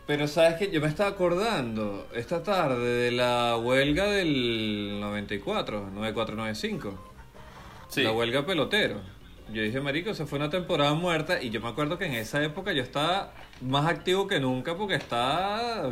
Pero 0.07 0.27
sabes 0.27 0.55
que 0.57 0.69
yo 0.71 0.81
me 0.81 0.87
estaba 0.87 1.09
acordando 1.09 2.07
esta 2.13 2.43
tarde 2.43 3.05
de 3.05 3.11
la 3.11 3.57
huelga 3.57 4.05
del 4.05 4.99
94, 4.99 5.89
9495. 5.91 6.93
sí. 7.89 8.03
La 8.03 8.11
huelga 8.11 8.45
pelotero. 8.45 9.01
Yo 9.51 9.61
dije, 9.61 9.79
marico, 9.79 10.13
se 10.13 10.25
fue 10.25 10.39
una 10.39 10.49
temporada 10.49 10.93
muerta 10.95 11.41
y 11.41 11.49
yo 11.51 11.61
me 11.61 11.69
acuerdo 11.69 11.97
que 11.97 12.05
en 12.05 12.13
esa 12.13 12.43
época 12.43 12.71
yo 12.73 12.81
estaba 12.81 13.31
más 13.61 13.85
activo 13.87 14.27
que 14.27 14.39
nunca 14.39 14.75
porque 14.75 14.95
estaba 14.95 15.89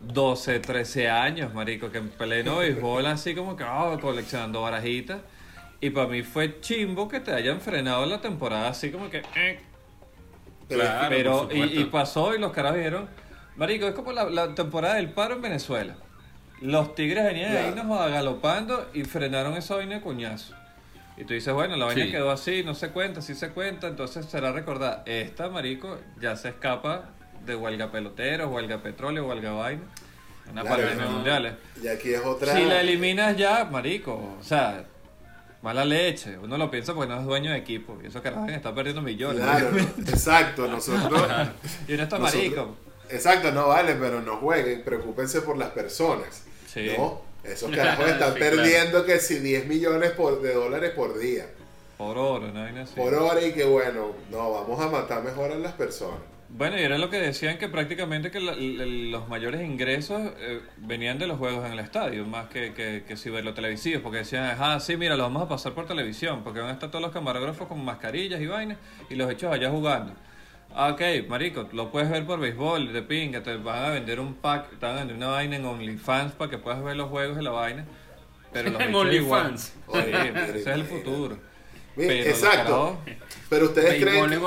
12, 0.00 0.60
13 0.60 1.08
años, 1.10 1.52
marico, 1.54 1.90
que 1.90 1.98
en 1.98 2.08
pleno 2.10 2.56
béisbol 2.58 3.06
así 3.06 3.34
como 3.34 3.56
que 3.56 3.64
ah, 3.64 3.96
coleccionando 4.00 4.62
barajitas. 4.62 5.20
Y 5.80 5.90
para 5.90 6.08
mí 6.08 6.22
fue 6.22 6.60
chimbo 6.60 7.08
que 7.08 7.20
te 7.20 7.32
hayan 7.32 7.60
frenado 7.60 8.04
la 8.06 8.20
temporada 8.20 8.68
así 8.68 8.90
como 8.90 9.08
que... 9.10 9.18
eh, 9.34 9.60
Claro, 10.68 11.08
pero 11.08 11.48
y, 11.52 11.80
y 11.80 11.84
pasó 11.86 12.34
y 12.34 12.38
los 12.38 12.52
caras 12.52 12.74
dijeron, 12.74 13.08
marico, 13.58 13.86
es 13.86 13.94
como 13.94 14.12
la, 14.12 14.24
la 14.30 14.54
temporada 14.54 14.94
del 14.94 15.10
paro 15.10 15.34
en 15.34 15.42
Venezuela. 15.42 15.96
Los 16.62 16.94
tigres 16.94 17.24
venían 17.24 17.54
ahí 17.56 17.72
Claro. 17.72 17.84
nos 17.84 18.10
galopando 18.10 18.88
y 18.94 19.04
frenaron 19.04 19.54
esa 19.54 19.76
vaina 19.76 19.96
de 19.96 20.00
coñazo. 20.00 20.54
Y 21.16 21.24
tú 21.24 21.34
dices, 21.34 21.52
bueno, 21.52 21.76
la 21.76 21.84
vaina 21.86 22.04
Sí. 22.04 22.10
quedó 22.12 22.30
así, 22.30 22.62
no 22.64 22.74
se 22.74 22.88
cuenta, 22.90 23.20
sí 23.22 23.34
se 23.34 23.50
cuenta, 23.50 23.88
entonces 23.88 24.26
será 24.26 24.52
recordar, 24.52 25.02
esta, 25.06 25.48
marico, 25.50 25.98
ya 26.20 26.34
se 26.36 26.48
escapa 26.48 27.10
de 27.44 27.54
huelga 27.56 27.90
pelotero, 27.92 28.48
huelga 28.48 28.78
petróleo, 28.78 29.26
huelga 29.26 29.50
vaina. 29.52 29.82
Una 30.50 30.62
Claro, 30.62 30.76
pandemia 30.78 31.04
no. 31.04 31.10
mundiales. 31.10 31.54
Y 31.82 31.88
aquí 31.88 32.14
es 32.14 32.24
otra. 32.24 32.54
Si 32.56 32.64
la 32.64 32.80
eliminas 32.80 33.36
ya, 33.36 33.64
marico, 33.66 34.14
o 34.40 34.42
sea, 34.42 34.84
mala 35.62 35.84
leche. 35.84 36.38
Uno 36.38 36.56
lo 36.56 36.70
piensa 36.70 36.94
porque 36.94 37.12
no 37.12 37.20
es 37.20 37.26
dueño 37.26 37.50
de 37.50 37.58
equipo. 37.58 37.98
Y 38.02 38.06
eso 38.06 38.22
que 38.22 38.32
está 38.48 38.74
perdiendo 38.74 39.02
millones. 39.02 39.42
Claro, 39.42 39.70
no, 39.72 39.78
exacto, 40.08 40.66
nosotros. 40.68 41.20
y 41.86 41.92
uno 41.94 42.02
está 42.04 42.18
nosotros- 42.18 42.20
marico. 42.22 42.76
Exacto, 43.10 43.52
no 43.52 43.68
vale, 43.68 43.94
pero 43.94 44.20
no 44.20 44.36
jueguen, 44.36 44.82
preocúpense 44.84 45.42
por 45.42 45.56
las 45.56 45.70
personas. 45.70 46.44
Sí. 46.66 46.92
¿no? 46.96 47.20
Esos 47.44 47.70
carajos 47.74 48.08
están 48.08 48.34
Sí, 48.34 48.40
perdiendo 48.40 49.04
que 49.04 49.18
si 49.18 49.38
10 49.38 49.66
millones 49.66 50.10
por, 50.12 50.42
de 50.42 50.54
dólares 50.54 50.90
por 50.90 51.18
día. 51.18 51.46
Por 51.96 52.16
oro, 52.16 52.48
no 52.52 52.62
hay 52.62 52.76
así. 52.78 52.94
Por 52.94 53.14
hora 53.14 53.40
y 53.44 53.52
que 53.52 53.64
bueno, 53.64 54.12
no, 54.30 54.52
vamos 54.52 54.80
a 54.80 54.88
matar 54.88 55.22
mejor 55.22 55.50
a 55.50 55.56
las 55.56 55.72
personas. 55.72 56.20
Bueno, 56.50 56.78
y 56.78 56.82
era 56.82 56.96
lo 56.96 57.10
que 57.10 57.18
decían 57.18 57.58
que 57.58 57.68
prácticamente 57.68 58.30
que 58.30 58.40
la- 58.40 58.54
los 58.56 59.28
mayores 59.28 59.60
ingresos 59.62 60.32
eh, 60.38 60.60
venían 60.78 61.18
de 61.18 61.26
los 61.26 61.36
juegos 61.38 61.66
en 61.66 61.72
el 61.72 61.78
estadio, 61.80 62.24
más 62.24 62.48
que, 62.48 62.72
que, 62.72 63.04
que 63.06 63.16
si 63.18 63.28
verlo 63.28 63.52
televisivos, 63.52 64.00
porque 64.02 64.18
decían, 64.18 64.56
ah, 64.58 64.80
sí, 64.80 64.96
mira, 64.96 65.14
lo 65.16 65.24
vamos 65.24 65.42
a 65.42 65.48
pasar 65.48 65.74
por 65.74 65.86
televisión, 65.86 66.42
porque 66.44 66.60
van 66.60 66.70
a 66.70 66.72
estar 66.72 66.90
todos 66.90 67.02
los 67.02 67.12
camarógrafos 67.12 67.68
con 67.68 67.84
mascarillas 67.84 68.40
y 68.40 68.46
vainas, 68.46 68.78
y 69.10 69.16
los 69.16 69.30
hechos 69.30 69.52
allá 69.52 69.68
jugando. 69.68 70.14
Ah, 70.74 70.90
ok, 70.92 71.28
marico, 71.28 71.68
lo 71.72 71.90
puedes 71.90 72.10
ver 72.10 72.24
por 72.26 72.38
béisbol, 72.38 72.92
de 72.92 73.02
pinga, 73.02 73.42
te 73.42 73.56
van 73.56 73.84
a 73.84 73.90
vender 73.90 74.20
un 74.20 74.34
pack, 74.34 74.78
te 74.78 74.86
van 74.86 74.96
a 74.96 74.98
vender 75.00 75.16
una 75.16 75.28
vaina 75.28 75.56
en 75.56 75.64
OnlyFans 75.64 76.32
para 76.32 76.50
que 76.50 76.58
puedas 76.58 76.82
ver 76.84 76.96
los 76.96 77.08
juegos 77.08 77.36
de 77.36 77.42
la 77.42 77.50
vaina. 77.50 77.84
Pero 78.52 78.70
los 78.70 78.80
En. 78.82 78.94
OnlyFans. 78.94 79.72
Ese 79.94 80.60
es 80.60 80.66
el 80.66 80.84
futuro. 80.84 81.36
Mira, 81.96 82.08
Pero 82.08 82.28
los 82.28 82.38
exacto. 82.42 82.98
Pero 83.48 83.64
ustedes 83.66 83.88
creen 84.00 84.14
que-. 84.30 84.38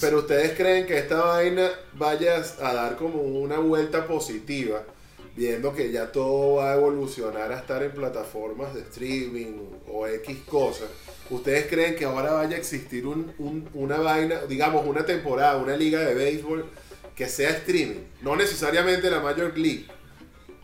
Pero 0.00 0.18
ustedes 0.18 0.52
creen 0.56 0.86
que 0.86 0.98
esta 0.98 1.24
vaina 1.24 1.68
vaya 1.94 2.36
a 2.62 2.72
dar 2.74 2.96
como 2.96 3.20
una 3.22 3.58
vuelta 3.58 4.06
positiva, 4.06 4.82
viendo 5.36 5.74
que 5.74 5.90
ya 5.90 6.12
todo 6.12 6.56
va 6.56 6.72
a 6.72 6.76
evolucionar 6.76 7.50
a 7.52 7.58
estar 7.58 7.82
en 7.82 7.90
plataformas 7.92 8.72
de 8.74 8.80
streaming 8.82 9.54
o 9.88 10.06
X 10.06 10.38
cosas. 10.46 10.88
¿Ustedes 11.30 11.66
creen 11.66 11.96
que 11.96 12.04
ahora 12.04 12.32
vaya 12.32 12.54
a 12.56 12.58
existir 12.58 13.06
un- 13.06 13.32
un- 13.38 13.68
una 13.74 13.98
vaina, 13.98 14.42
digamos, 14.48 14.86
una 14.86 15.04
temporada, 15.04 15.56
una 15.56 15.76
liga 15.76 16.00
de 16.00 16.14
béisbol 16.14 16.66
que 17.16 17.26
sea 17.28 17.50
streaming? 17.50 18.00
No 18.22 18.36
necesariamente 18.36 19.10
la 19.10 19.20
Major 19.20 19.56
League, 19.58 19.86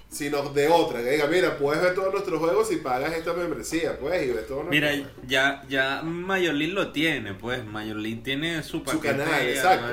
sino 0.09 0.49
de 0.51 0.69
otra. 0.69 1.03
Que 1.03 1.13
diga, 1.13 1.27
mira, 1.29 1.57
puedes 1.57 1.83
ver 1.83 1.95
todos 1.95 2.13
nuestros 2.13 2.39
juegos 2.39 2.69
si 2.69 2.77
pagas 2.77 3.13
esta 3.15 3.33
membresía, 3.33 3.99
pues, 3.99 4.23
y 4.25 4.31
ves 4.31 4.47
todos 4.47 4.65
nuestros 4.67 4.71
Mira, 4.71 4.89
juegos. 4.91 5.11
ya, 5.27 5.63
ya 5.69 6.03
Major 6.03 6.55
League 6.55 6.75
lo 6.75 6.93
tiene, 6.93 7.35
pues 7.35 7.65
Major 7.65 7.97
League 7.97 8.21
tiene 8.23 8.63
su 8.63 8.83
paquete 8.85 9.17
canal, 9.17 9.49
exacto, 9.49 9.93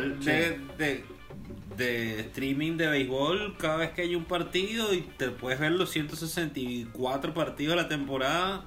de, 0.78 1.04
de 1.78 2.20
streaming 2.22 2.78
de 2.78 2.88
béisbol 2.88 3.56
cada 3.58 3.78
vez 3.78 3.92
que 3.92 4.02
hay 4.02 4.16
un 4.16 4.26
partido 4.26 4.94
y 4.94 5.02
te 5.02 5.30
puedes 5.30 5.60
ver 5.60 5.72
los 5.74 5.92
164 5.92 7.34
partidos 7.34 7.76
de 7.76 7.82
la 7.84 7.88
temporada 7.88 8.66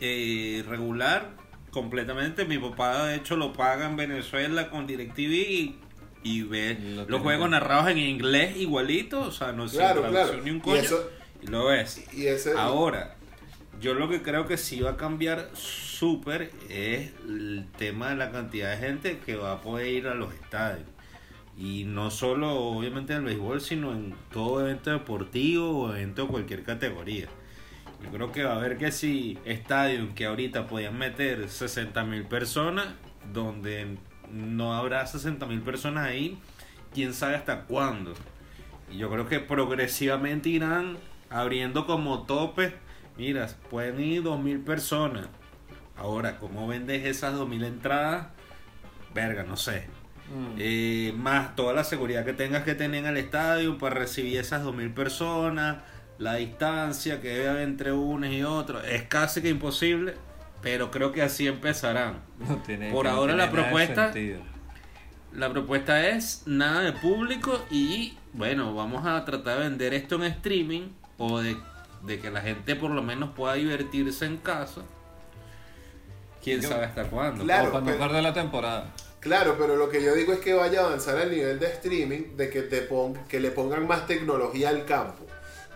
eh, 0.00 0.64
regular 0.68 1.30
completamente. 1.70 2.44
Mi 2.44 2.58
papá 2.58 3.06
de 3.06 3.16
hecho 3.16 3.36
lo 3.36 3.52
paga 3.52 3.86
en 3.86 3.96
Venezuela 3.96 4.70
con 4.70 4.86
DirecTV 4.86 5.32
y, 5.32 5.78
y 6.22 6.42
ve 6.42 6.76
lo 6.80 7.04
los 7.08 7.20
juegos 7.22 7.48
bien. 7.48 7.50
narrados 7.52 7.88
en 7.90 7.98
inglés 7.98 8.56
igualito, 8.56 9.20
o 9.20 9.30
sea, 9.32 9.52
no 9.52 9.68
sin 9.68 9.78
Claro, 9.78 10.00
traducción 10.02 10.28
claro. 10.28 10.44
ni 10.44 10.50
un 10.50 10.56
Y 10.56 10.60
coño. 10.60 10.80
eso- 10.80 11.10
y 11.42 11.46
lo 11.46 11.66
ves. 11.66 12.04
Y 12.12 12.26
ese, 12.26 12.52
Ahora, 12.56 13.16
yo 13.80 13.94
lo 13.94 14.08
que 14.10 14.20
creo 14.20 14.46
que 14.46 14.58
sí 14.58 14.80
va 14.80 14.90
a 14.90 14.96
cambiar 14.98 15.48
súper 15.54 16.50
es 16.68 17.12
el 17.26 17.64
tema 17.78 18.10
de 18.10 18.16
la 18.16 18.30
cantidad 18.30 18.70
de 18.72 18.76
gente 18.76 19.18
que 19.24 19.36
va 19.36 19.52
a 19.52 19.60
poder 19.62 19.86
ir 19.86 20.06
a 20.08 20.14
los 20.14 20.34
estadios. 20.34 20.86
Y 21.60 21.84
no 21.84 22.10
solo, 22.10 22.54
obviamente, 22.54 23.12
en 23.12 23.18
el 23.18 23.24
béisbol, 23.26 23.60
sino 23.60 23.92
en 23.92 24.14
todo 24.32 24.62
evento 24.62 24.90
deportivo 24.90 25.82
o 25.82 25.94
evento 25.94 26.22
de 26.22 26.28
cualquier 26.28 26.62
categoría. 26.64 27.28
Yo 28.02 28.10
creo 28.10 28.32
que 28.32 28.44
va 28.44 28.54
a 28.54 28.56
haber 28.56 28.78
que 28.78 28.90
si 28.90 29.38
estadios 29.44 30.08
que 30.14 30.24
ahorita 30.24 30.66
podían 30.66 30.96
meter 30.96 31.50
60 31.50 32.02
mil 32.04 32.24
personas, 32.24 32.88
donde 33.34 33.98
no 34.32 34.74
habrá 34.74 35.06
60 35.06 35.44
mil 35.44 35.60
personas 35.60 36.06
ahí, 36.06 36.38
quién 36.94 37.12
sabe 37.12 37.36
hasta 37.36 37.64
cuándo. 37.66 38.14
Y 38.90 38.96
yo 38.96 39.10
creo 39.10 39.28
que 39.28 39.38
progresivamente 39.38 40.48
irán 40.48 40.96
abriendo 41.28 41.86
como 41.86 42.22
tope. 42.22 42.72
Mira, 43.18 43.48
pueden 43.68 44.00
ir 44.00 44.22
2.000 44.22 44.64
personas. 44.64 45.28
Ahora, 45.94 46.38
¿cómo 46.38 46.66
vendes 46.66 47.04
esas 47.04 47.34
2.000 47.34 47.66
entradas? 47.66 48.28
Verga, 49.12 49.42
no 49.42 49.58
sé. 49.58 49.99
Mm. 50.30 50.54
Eh, 50.58 51.12
más 51.16 51.56
toda 51.56 51.72
la 51.72 51.84
seguridad 51.84 52.24
que 52.24 52.32
tengas 52.32 52.62
que 52.64 52.74
tener 52.74 53.00
en 53.04 53.10
el 53.10 53.16
estadio 53.16 53.78
para 53.78 53.96
recibir 53.96 54.38
esas 54.38 54.62
2.000 54.64 54.94
personas. 54.94 55.78
La 56.18 56.34
distancia 56.34 57.20
que 57.20 57.28
debe 57.28 57.48
haber 57.48 57.62
entre 57.62 57.92
unos 57.92 58.30
y 58.30 58.42
otros. 58.42 58.82
Es 58.86 59.02
casi 59.04 59.42
que 59.42 59.48
imposible. 59.48 60.14
Pero 60.62 60.90
creo 60.90 61.10
que 61.10 61.22
así 61.22 61.46
empezarán. 61.46 62.20
No 62.38 62.56
tiene- 62.58 62.90
Por 62.92 63.06
no 63.06 63.12
ahora 63.12 63.32
tiene 63.32 63.46
la 63.46 63.50
propuesta-. 63.50 64.12
La 65.32 65.48
propuesta 65.50 66.08
es 66.08 66.42
nada 66.46 66.80
de 66.82 66.92
público 66.92 67.64
y 67.70 68.14
bueno, 68.32 68.74
vamos 68.74 69.06
a 69.06 69.24
tratar 69.24 69.58
de 69.58 69.68
vender 69.68 69.94
esto 69.94 70.16
en 70.16 70.24
streaming 70.24 70.88
o 71.18 71.40
de, 71.40 71.56
de 72.02 72.18
que 72.18 72.30
la 72.30 72.40
gente 72.42 72.76
por 72.76 72.90
lo 72.90 73.00
menos 73.02 73.30
pueda 73.30 73.54
divertirse 73.54 74.26
en 74.26 74.36
casa. 74.38 74.82
Quién 76.42 76.60
Yo- 76.60 76.68
sabe 76.68 76.84
hasta 76.86 77.04
cuándo. 77.04 77.44
Claro, 77.44 77.68
o 77.68 77.70
cuando 77.72 77.90
pero- 77.92 78.02
perder 78.04 78.22
la 78.22 78.34
temporada. 78.34 78.92
Claro, 79.20 79.56
pero 79.58 79.76
lo 79.76 79.88
que 79.90 80.02
yo 80.02 80.14
digo 80.14 80.32
es 80.32 80.40
que 80.40 80.54
vaya 80.54 80.80
a 80.80 80.86
avanzar 80.86 81.18
al 81.18 81.30
nivel 81.30 81.58
de 81.58 81.66
streaming, 81.66 82.36
de 82.36 82.48
que, 82.48 82.62
te 82.62 82.80
pon- 82.82 83.14
que 83.28 83.38
le 83.38 83.50
pongan 83.50 83.86
más 83.86 84.06
tecnología 84.06 84.70
al 84.70 84.86
campo. 84.86 85.24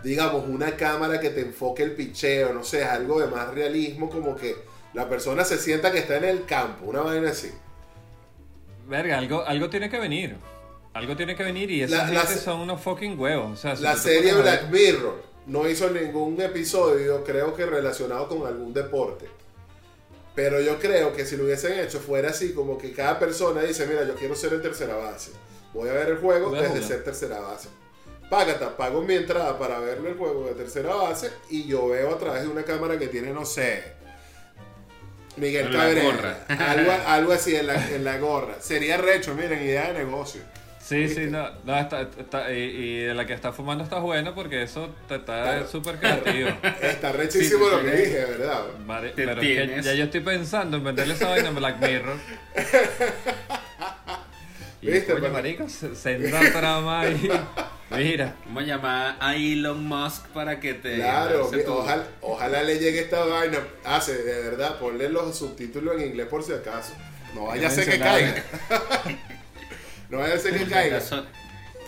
Digamos, 0.03 0.47
una 0.47 0.75
cámara 0.75 1.19
que 1.19 1.29
te 1.29 1.41
enfoque 1.41 1.83
el 1.83 1.91
picheo, 1.91 2.53
no 2.53 2.63
sé, 2.63 2.83
algo 2.83 3.19
de 3.19 3.27
más 3.27 3.53
realismo, 3.53 4.09
como 4.09 4.35
que 4.35 4.55
la 4.93 5.07
persona 5.07 5.43
se 5.45 5.57
sienta 5.59 5.91
que 5.91 5.99
está 5.99 6.17
en 6.17 6.23
el 6.25 6.45
campo, 6.45 6.85
una 6.85 7.01
vaina 7.01 7.29
así. 7.29 7.51
Verga, 8.87 9.17
algo, 9.17 9.43
algo 9.45 9.69
tiene 9.69 9.89
que 9.89 9.99
venir. 9.99 10.35
Algo 10.93 11.15
tiene 11.15 11.35
que 11.35 11.43
venir 11.43 11.69
y 11.71 11.81
esa 11.83 12.09
La- 12.11 12.25
son 12.25 12.61
unos 12.61 12.81
fucking 12.81 13.19
huevos. 13.19 13.51
O 13.51 13.55
sea, 13.57 13.75
si 13.75 13.83
La 13.83 13.95
serie 13.95 14.33
Black 14.33 14.69
Mirror 14.71 15.21
no 15.47 15.67
hizo 15.69 15.89
ningún 15.89 16.39
episodio, 16.41 17.23
creo 17.23 17.53
que 17.55 17.65
relacionado 17.65 18.27
con 18.27 18.47
algún 18.47 18.73
deporte. 18.73 19.27
Pero 20.35 20.59
yo 20.59 20.77
creo 20.77 21.13
que 21.13 21.25
si 21.25 21.37
lo 21.37 21.45
hubiesen 21.45 21.79
hecho 21.79 21.99
fuera 21.99 22.29
así, 22.29 22.53
como 22.53 22.77
que 22.77 22.91
cada 22.91 23.17
persona 23.17 23.61
dice, 23.61 23.87
mira, 23.87 24.03
yo 24.05 24.15
quiero 24.15 24.35
ser 24.35 24.53
en 24.53 24.61
tercera 24.61 24.95
base. 24.95 25.31
Voy 25.73 25.89
a 25.89 25.93
ver 25.93 26.09
el 26.09 26.17
juego 26.17 26.51
desde 26.51 26.67
jugar. 26.67 26.83
ser 26.83 27.03
tercera 27.03 27.39
base. 27.39 27.69
págata, 28.29 28.75
pago 28.75 29.01
mi 29.01 29.15
entrada 29.15 29.57
para 29.57 29.79
verle 29.79 30.09
el 30.09 30.17
juego 30.17 30.45
de 30.47 30.53
tercera 30.53 30.93
base 30.93 31.31
y 31.49 31.65
yo 31.65 31.87
veo 31.87 32.13
a 32.13 32.19
través 32.19 32.43
de 32.43 32.49
una 32.49 32.63
cámara 32.63 32.99
que 32.99 33.07
tiene, 33.07 33.31
no 33.31 33.45
sé, 33.45 33.95
Miguel 35.37 35.71
Cabrera. 35.71 36.45
Algo, 36.47 36.91
algo 37.07 37.33
así 37.33 37.55
en 37.55 37.67
la, 37.67 37.89
en 37.89 38.03
la 38.03 38.17
gorra. 38.17 38.55
Sería 38.59 38.97
recho, 38.97 39.33
miren, 39.35 39.61
idea 39.61 39.91
de 39.91 40.05
negocio. 40.05 40.41
Sí, 40.87 41.09
sí, 41.09 41.21
no, 41.31 41.49
no 41.63 41.75
está, 41.79 42.01
está- 42.01 42.53
y, 42.53 42.57
y 42.59 42.97
de 43.05 43.15
la 43.15 43.25
que 43.25 43.33
está 43.33 43.51
fumando 43.51 43.83
está 43.83 43.97
bueno 43.97 44.35
porque 44.35 44.61
eso 44.61 44.89
te 45.07 45.15
está 45.15 45.41
Claro. 45.41 45.67
súper 45.67 45.95
creativo. 45.97 46.49
Está 46.81 47.11
rechísimo 47.11 47.65
Sí, 47.65 47.71
lo 47.71 47.77
que 47.81 47.89
tienes- 47.89 48.05
dije, 48.05 48.25
¿verdad? 48.25 48.65
Mari- 48.85 49.11
Te 49.15 49.25
pero 49.25 49.41
que 49.41 49.81
ya 49.83 49.93
yo 49.95 50.03
estoy 50.03 50.19
pensando 50.19 50.77
en 50.77 50.83
venderle 50.83 51.15
esa 51.15 51.29
vaina 51.29 51.47
en 51.49 51.55
Black 51.55 51.81
Mirror. 51.81 52.17
Y, 54.81 54.91
¿Viste, 54.91 55.13
coño, 55.13 55.23
pana? 55.23 55.33
marico, 55.33 55.67
se, 55.67 55.95
se 55.95 56.11
entra 56.13 56.51
trama 56.51 56.99
ahí. 57.01 57.27
Mira, 57.89 58.35
Vamos 58.45 58.63
a 58.63 58.65
llamar 58.67 59.15
a 59.19 59.35
Elon 59.35 59.83
Musk 59.83 60.27
para 60.27 60.59
que 60.59 60.75
te. 60.75 60.97
Claro, 60.97 61.49
ojalá, 61.67 62.03
ojalá 62.21 62.61
le 62.63 62.77
llegue 62.77 62.99
esta 62.99 63.25
vaina. 63.25 63.57
Hace, 63.83 64.21
de 64.23 64.43
verdad, 64.43 64.77
ponle 64.77 65.09
los 65.09 65.35
subtítulos 65.35 65.95
en 65.99 66.09
inglés 66.09 66.27
por 66.27 66.43
si 66.43 66.53
acaso. 66.53 66.93
No 67.33 67.45
vaya 67.47 67.67
a 67.67 67.71
ser 67.71 67.89
que 67.89 67.97
caiga. 67.97 68.43
No 70.09 70.19
vaya 70.19 70.35
a 70.35 70.39
ser 70.39 70.53
que 70.57 70.65
caiga. 70.69 70.97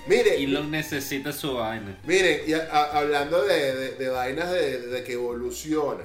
Mire, 0.07 0.41
Elon 0.41 0.71
necesita 0.71 1.33
su 1.33 1.53
vaina. 1.55 1.97
Miren, 2.05 2.41
y 2.47 2.53
a- 2.53 2.67
a- 2.71 2.97
hablando 2.99 3.43
de, 3.43 3.75
de- 3.75 3.91
de 3.95 4.09
vainas 4.09 4.49
de, 4.51 4.79
de 4.87 5.03
que 5.03 5.13
evoluciona, 5.13 6.03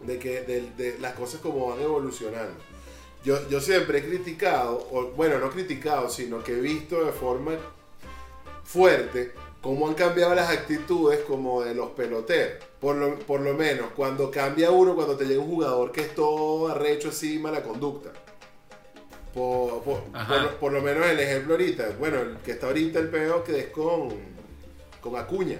de 0.00 0.18
que 0.18 0.40
de, 0.42 0.70
de 0.76 0.98
las 0.98 1.12
cosas 1.14 1.40
como 1.40 1.68
van 1.68 1.80
evolucionando. 1.82 2.54
Yo, 3.24 3.48
yo 3.50 3.60
siempre 3.60 3.98
he 3.98 4.04
criticado, 4.04 4.88
o, 4.92 5.08
bueno, 5.10 5.38
no 5.38 5.50
criticado, 5.50 6.08
sino 6.08 6.42
que 6.42 6.52
he 6.52 6.60
visto 6.60 7.04
de 7.04 7.12
forma 7.12 7.52
fuerte 8.64 9.32
cómo 9.60 9.88
han 9.88 9.94
cambiado 9.94 10.34
las 10.34 10.48
actitudes 10.50 11.20
como 11.20 11.62
de 11.62 11.74
los 11.74 11.90
peloteros. 11.90 12.62
Por 12.80 12.96
lo, 12.96 13.18
por 13.18 13.40
lo 13.40 13.52
menos, 13.54 13.88
cuando 13.96 14.30
cambia 14.30 14.70
uno, 14.70 14.94
cuando 14.94 15.16
te 15.16 15.24
llega 15.24 15.40
un 15.40 15.48
jugador 15.50 15.90
que 15.92 16.02
es 16.02 16.14
todo 16.14 16.68
arrecho 16.68 17.08
así, 17.08 17.38
mala 17.38 17.62
conducta. 17.62 18.10
Por, 19.36 19.82
por, 19.82 20.00
por 20.02 20.42
lo- 20.42 20.56
por 20.58 20.72
lo 20.72 20.80
menos 20.80 21.04
el 21.06 21.20
ejemplo 21.20 21.52
ahorita, 21.54 21.90
bueno, 21.98 22.20
el 22.22 22.36
que 22.38 22.52
está 22.52 22.68
ahorita 22.68 22.98
el 23.00 23.08
peo 23.10 23.44
que 23.44 23.58
es 23.60 23.66
con, 23.66 24.08
con 25.02 25.14
Acuña 25.14 25.58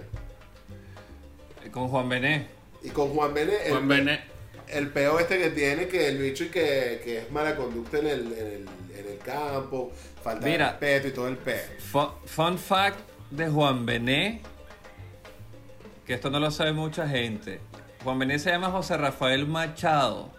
con 1.71 1.89
Juan 1.89 2.09
Bené. 2.09 2.47
y 2.83 2.89
con 2.89 3.11
Juan 3.11 3.35
Bene, 3.35 3.53
el, 3.67 3.73
Juan 3.73 3.89
Benet. 3.89 4.21
el 4.69 4.89
peo 4.91 5.19
este 5.19 5.37
que 5.39 5.51
tiene 5.51 5.89
que 5.89 6.09
el 6.09 6.17
bicho 6.17 6.45
y 6.45 6.49
que, 6.49 7.03
que 7.05 7.19
es 7.19 7.31
mala 7.31 7.55
conducta 7.57 7.99
en 7.99 8.07
el, 8.07 8.21
en 8.33 8.47
el, 8.47 8.69
en 8.99 9.13
el 9.13 9.19
campo, 9.19 9.93
falta 10.23 10.47
Mira. 10.47 10.65
de 10.67 10.71
respeto 10.71 11.09
y 11.09 11.11
todo 11.11 11.29
el 11.29 11.37
peo. 11.37 11.61
Fun, 11.91 12.09
fun 12.25 12.59
fact 12.59 12.99
de 13.31 13.49
Juan 13.49 13.85
Bené, 13.85 14.41
que 16.07 16.15
esto 16.15 16.31
no 16.31 16.41
lo 16.41 16.51
sabe 16.51 16.73
mucha 16.73 17.07
gente. 17.09 17.61
Juan 18.05 18.19
Bené 18.21 18.39
se 18.39 18.51
llama 18.51 18.71
José 18.71 18.97
Rafael 18.97 19.47
Machado. 19.47 20.31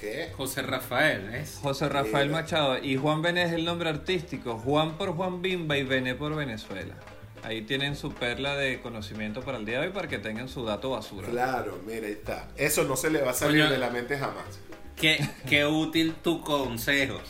¿Qué? 0.00 0.30
José 0.36 0.62
Rafael, 0.62 1.34
¿es? 1.34 1.58
José 1.60 1.88
Rafael 1.88 2.28
Mira. 2.28 2.42
Machado. 2.42 2.78
Y 2.78 2.96
Juan 2.96 3.20
Bené 3.20 3.44
es 3.44 3.52
el 3.52 3.64
nombre 3.64 3.88
artístico. 3.88 4.56
Juan 4.58 4.96
por 4.96 5.14
Juan 5.14 5.42
Bimba 5.42 5.76
y 5.76 5.82
Bené 5.82 6.14
por 6.14 6.36
Venezuela. 6.36 6.94
Ahí 7.42 7.62
tienen 7.62 7.96
su 7.96 8.12
perla 8.12 8.56
de 8.56 8.80
conocimiento 8.80 9.42
para 9.42 9.58
el 9.58 9.64
día 9.64 9.80
de 9.80 9.86
hoy 9.86 9.92
para 9.92 10.08
que 10.08 10.18
tengan 10.18 10.48
su 10.48 10.64
dato 10.64 10.90
basura. 10.90 11.28
Claro, 11.28 11.80
mira, 11.86 12.06
ahí 12.06 12.12
está. 12.12 12.48
Eso 12.56 12.84
no 12.84 12.96
se 12.96 13.10
le 13.10 13.22
va 13.22 13.30
a 13.30 13.34
salir 13.34 13.68
de 13.68 13.78
la 13.78 13.90
mente 13.90 14.18
jamás. 14.18 14.60
Qué, 14.96 15.24
qué 15.48 15.64
útil 15.64 16.14
tu 16.22 16.42
consejo. 16.42 17.20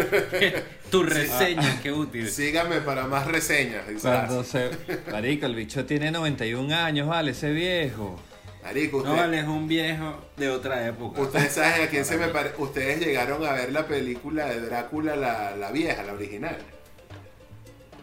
tu 0.90 1.02
reseña, 1.02 1.80
qué 1.82 1.92
útil. 1.92 2.28
Síganme 2.28 2.80
para 2.80 3.06
más 3.06 3.26
reseñas. 3.26 3.82
Cuando 4.00 4.44
se... 4.44 4.70
Marico, 5.10 5.46
el 5.46 5.56
bicho 5.56 5.84
tiene 5.84 6.12
91 6.12 6.74
años, 6.74 7.08
vale, 7.08 7.32
ese 7.32 7.50
viejo. 7.50 8.20
Marico, 8.62 8.98
usted- 8.98 9.10
No 9.10 9.16
vale, 9.16 9.40
es 9.40 9.46
un 9.46 9.66
viejo 9.66 10.18
de 10.36 10.48
otra 10.50 10.86
época. 10.86 11.20
ustedes 11.20 11.52
saben 11.52 11.82
a 11.86 11.90
quién 11.90 12.04
se 12.04 12.16
me 12.16 12.28
parece. 12.28 12.54
Ustedes 12.58 13.00
llegaron 13.00 13.44
a 13.44 13.52
ver 13.52 13.72
la 13.72 13.86
película 13.86 14.46
de 14.46 14.60
Drácula, 14.60 15.16
la, 15.16 15.56
la 15.56 15.70
vieja, 15.72 16.02
la 16.04 16.12
original. 16.12 16.56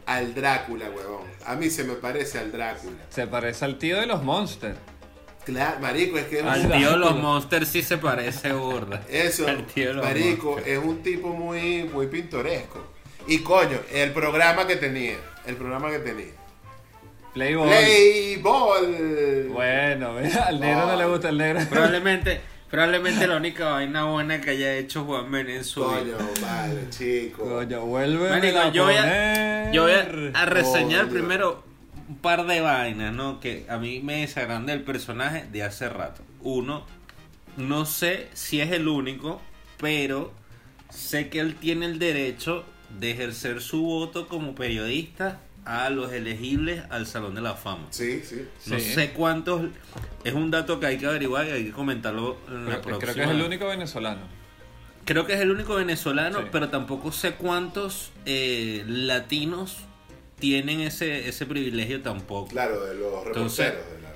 Al 0.06 0.34
Drácula, 0.34 0.90
huevón. 0.90 1.28
A 1.46 1.56
mí 1.56 1.70
se 1.70 1.84
me 1.84 1.94
parece 1.94 2.40
al 2.40 2.52
Drácula. 2.52 2.98
Se 3.10 3.28
parece 3.28 3.64
al 3.66 3.78
tío 3.78 4.00
de 4.00 4.08
los 4.08 4.24
Monsters. 4.24 4.78
Claro, 5.46 5.80
marico, 5.80 6.18
es 6.18 6.26
que 6.26 6.40
es 6.40 6.46
Al 6.46 6.66
un- 6.66 6.72
tío 6.72 6.92
de 6.92 6.98
los 6.98 7.16
Monsters 7.16 7.68
sí 7.70 7.82
se 7.82 7.98
parece 7.98 8.52
burda. 8.54 9.02
Eso, 9.10 9.48
Al 9.48 9.66
tío 9.66 9.90
de 9.90 9.94
los 9.96 10.06
marico, 10.06 10.52
Monsters. 10.52 10.78
es 10.78 10.84
un 10.84 11.02
tipo 11.04 11.30
muy, 11.30 11.84
muy 11.86 12.08
pintoresco. 12.08 12.84
Y 13.28 13.40
coño, 13.40 13.80
el 13.92 14.12
programa 14.12 14.66
que 14.68 14.76
tenía, 14.76 15.16
el 15.46 15.56
programa 15.56 15.90
que 15.92 16.00
tenía. 16.00 16.34
Playboy. 17.34 17.68
Play 17.68 18.36
Ball. 18.38 19.50
Bueno, 19.54 20.14
mira, 20.14 20.46
al 20.48 20.60
negro 20.60 20.86
no 20.88 20.96
le 20.96 21.06
gusta 21.06 21.30
el 21.30 21.38
negro. 21.38 21.62
Probablemente, 21.70 22.42
probablemente 22.70 23.28
la 23.28 23.38
única 23.38 23.70
vaina 23.72 24.06
buena 24.06 24.42
que 24.42 24.52
haya 24.52 24.76
hecho 24.78 25.04
Juan 25.06 25.32
Ben 25.32 25.50
en 25.50 25.64
su 25.64 25.84
Coño, 25.84 26.04
vida. 26.04 26.18
vale, 26.42 26.90
chico. 26.90 27.44
Coño, 27.44 27.82
vuelve 27.82 28.30
Marico, 28.30 28.60
a 28.60 28.72
yo 28.72 28.86
voy 28.86 28.96
a, 28.96 29.72
yo 29.72 29.84
voy 29.84 29.92
a, 29.94 30.40
a 30.42 30.46
reseñar 30.46 31.02
Coño. 31.08 31.14
primero 31.14 31.64
un 32.08 32.18
par 32.18 32.46
de 32.48 32.62
vainas, 32.62 33.14
¿no? 33.14 33.40
Que 33.40 33.66
a 33.70 33.78
mí 33.78 34.02
me 34.04 34.22
desagradan 34.22 34.66
del 34.66 34.82
personaje 34.82 35.46
de 35.52 35.64
hace 35.64 35.88
rato. 35.90 36.24
Uno, 36.42 36.86
no 37.58 37.86
sé 37.86 38.28
si 38.34 38.62
es 38.62 38.72
el 38.72 38.88
único, 38.88 39.42
pero 39.80 40.34
sé 40.90 41.30
que 41.30 41.40
él 41.40 41.56
tiene 41.56 41.86
el 41.86 42.00
derecho 42.00 42.66
de 43.00 43.12
ejercer 43.12 43.62
su 43.62 43.84
voto 43.84 44.28
como 44.28 44.56
periodista 44.56 45.40
a 45.70 45.90
los 45.92 46.12
elegibles 46.12 46.84
al 46.90 47.06
Salón 47.06 47.36
de 47.36 47.42
la 47.42 47.54
Fama. 47.54 47.86
Sí, 47.92 48.22
sí. 48.24 48.44
No 48.66 48.80
Sí. 48.80 48.94
sé 48.94 49.12
cuántos. 49.12 49.70
Es 50.24 50.34
un 50.34 50.50
dato 50.50 50.80
que 50.80 50.88
hay 50.88 50.98
que 50.98 51.06
averiguar 51.06 51.48
y 51.48 51.52
hay 51.52 51.66
que 51.66 51.72
comentarlo 51.72 52.38
en 52.48 52.66
la 52.66 52.82
Creo, 52.82 52.98
próxima. 52.98 53.14
creo 53.14 53.16
que 53.16 53.22
es 53.22 53.30
el 53.30 53.42
único 53.44 53.68
venezolano. 53.68 54.22
Creo 55.06 55.26
que 55.28 55.34
es 55.34 55.40
el 55.42 55.52
único 55.52 55.76
venezolano, 55.76 56.40
Sí. 56.40 56.46
pero 56.52 56.70
tampoco 56.70 57.12
sé 57.12 57.34
cuántos 57.36 58.12
eh, 58.26 58.84
latinos 58.88 59.78
tienen 60.40 60.80
ese, 60.82 61.30
ese 61.30 61.46
privilegio 61.46 62.02
tampoco. 62.02 62.48
Claro, 62.50 62.84
de 62.86 62.96
los 62.96 63.26
Entonces- 63.28 63.68
reporteros. 63.74 63.96
de 63.98 64.02
la- 64.08 64.14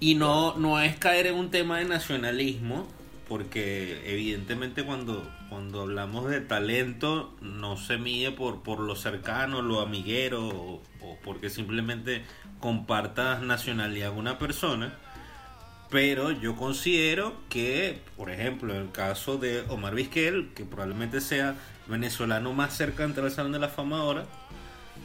Y 0.00 0.14
no, 0.14 0.56
no 0.56 0.80
es 0.80 0.96
caer 0.96 1.26
en 1.26 1.34
un 1.34 1.50
tema 1.50 1.78
de 1.78 1.84
nacionalismo, 1.86 2.86
porque 3.32 4.02
evidentemente 4.04 4.84
cuando, 4.84 5.26
cuando 5.48 5.80
hablamos 5.80 6.28
de 6.28 6.42
talento 6.42 7.34
no 7.40 7.78
se 7.78 7.96
mide 7.96 8.30
por, 8.30 8.62
por 8.62 8.78
lo 8.78 8.94
cercano, 8.94 9.62
lo 9.62 9.80
amiguero, 9.80 10.48
o, 10.48 10.82
porque 11.24 11.48
simplemente 11.48 12.26
compartas 12.60 13.40
nacionalidad 13.40 14.10
con 14.10 14.18
una 14.18 14.38
persona. 14.38 14.92
Pero 15.88 16.30
yo 16.30 16.56
considero 16.56 17.32
que, 17.48 18.02
por 18.18 18.28
ejemplo, 18.28 18.74
en 18.74 18.82
el 18.82 18.92
caso 18.92 19.38
de 19.38 19.62
Omar 19.70 19.94
Vizquel, 19.94 20.50
que 20.54 20.66
probablemente 20.66 21.22
sea 21.22 21.54
venezolano 21.86 22.52
más 22.52 22.76
cerca 22.76 23.08
de 23.08 23.18
al 23.18 23.30
Salón 23.30 23.52
de 23.52 23.60
la 23.60 23.70
Fama 23.70 24.00
ahora, 24.00 24.26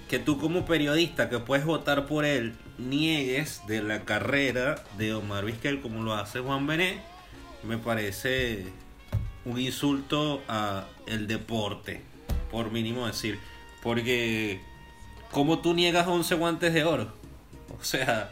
que 0.10 0.20
tú 0.20 0.38
como 0.38 0.66
periodista 0.66 1.30
que 1.30 1.40
puedes 1.40 1.66
votar 1.66 2.08
por 2.08 2.26
él 2.26 2.56
niegues 2.78 3.62
de 3.68 3.82
la 3.82 4.04
carrera 4.04 4.84
de 4.98 5.13
Omar 5.13 5.46
Vizquel 5.46 5.80
como 5.82 6.04
lo 6.04 6.13
hace 6.13 6.42
Juan 6.42 6.68
Bené, 6.68 7.00
me 7.63 7.78
parece 7.78 8.65
un 9.46 9.60
insulto 9.60 10.41
a 10.48 10.86
el 11.08 11.28
deporte, 11.28 12.02
por 12.52 12.72
mínimo 12.72 13.08
decir, 13.08 13.39
porque 13.82 14.62
¿cómo 15.32 15.60
tú 15.60 15.74
niegas 15.74 16.08
11 16.08 16.36
guantes 16.36 16.74
de 16.74 16.84
oro? 16.84 17.13
O 17.80 17.84
sea, 17.84 18.32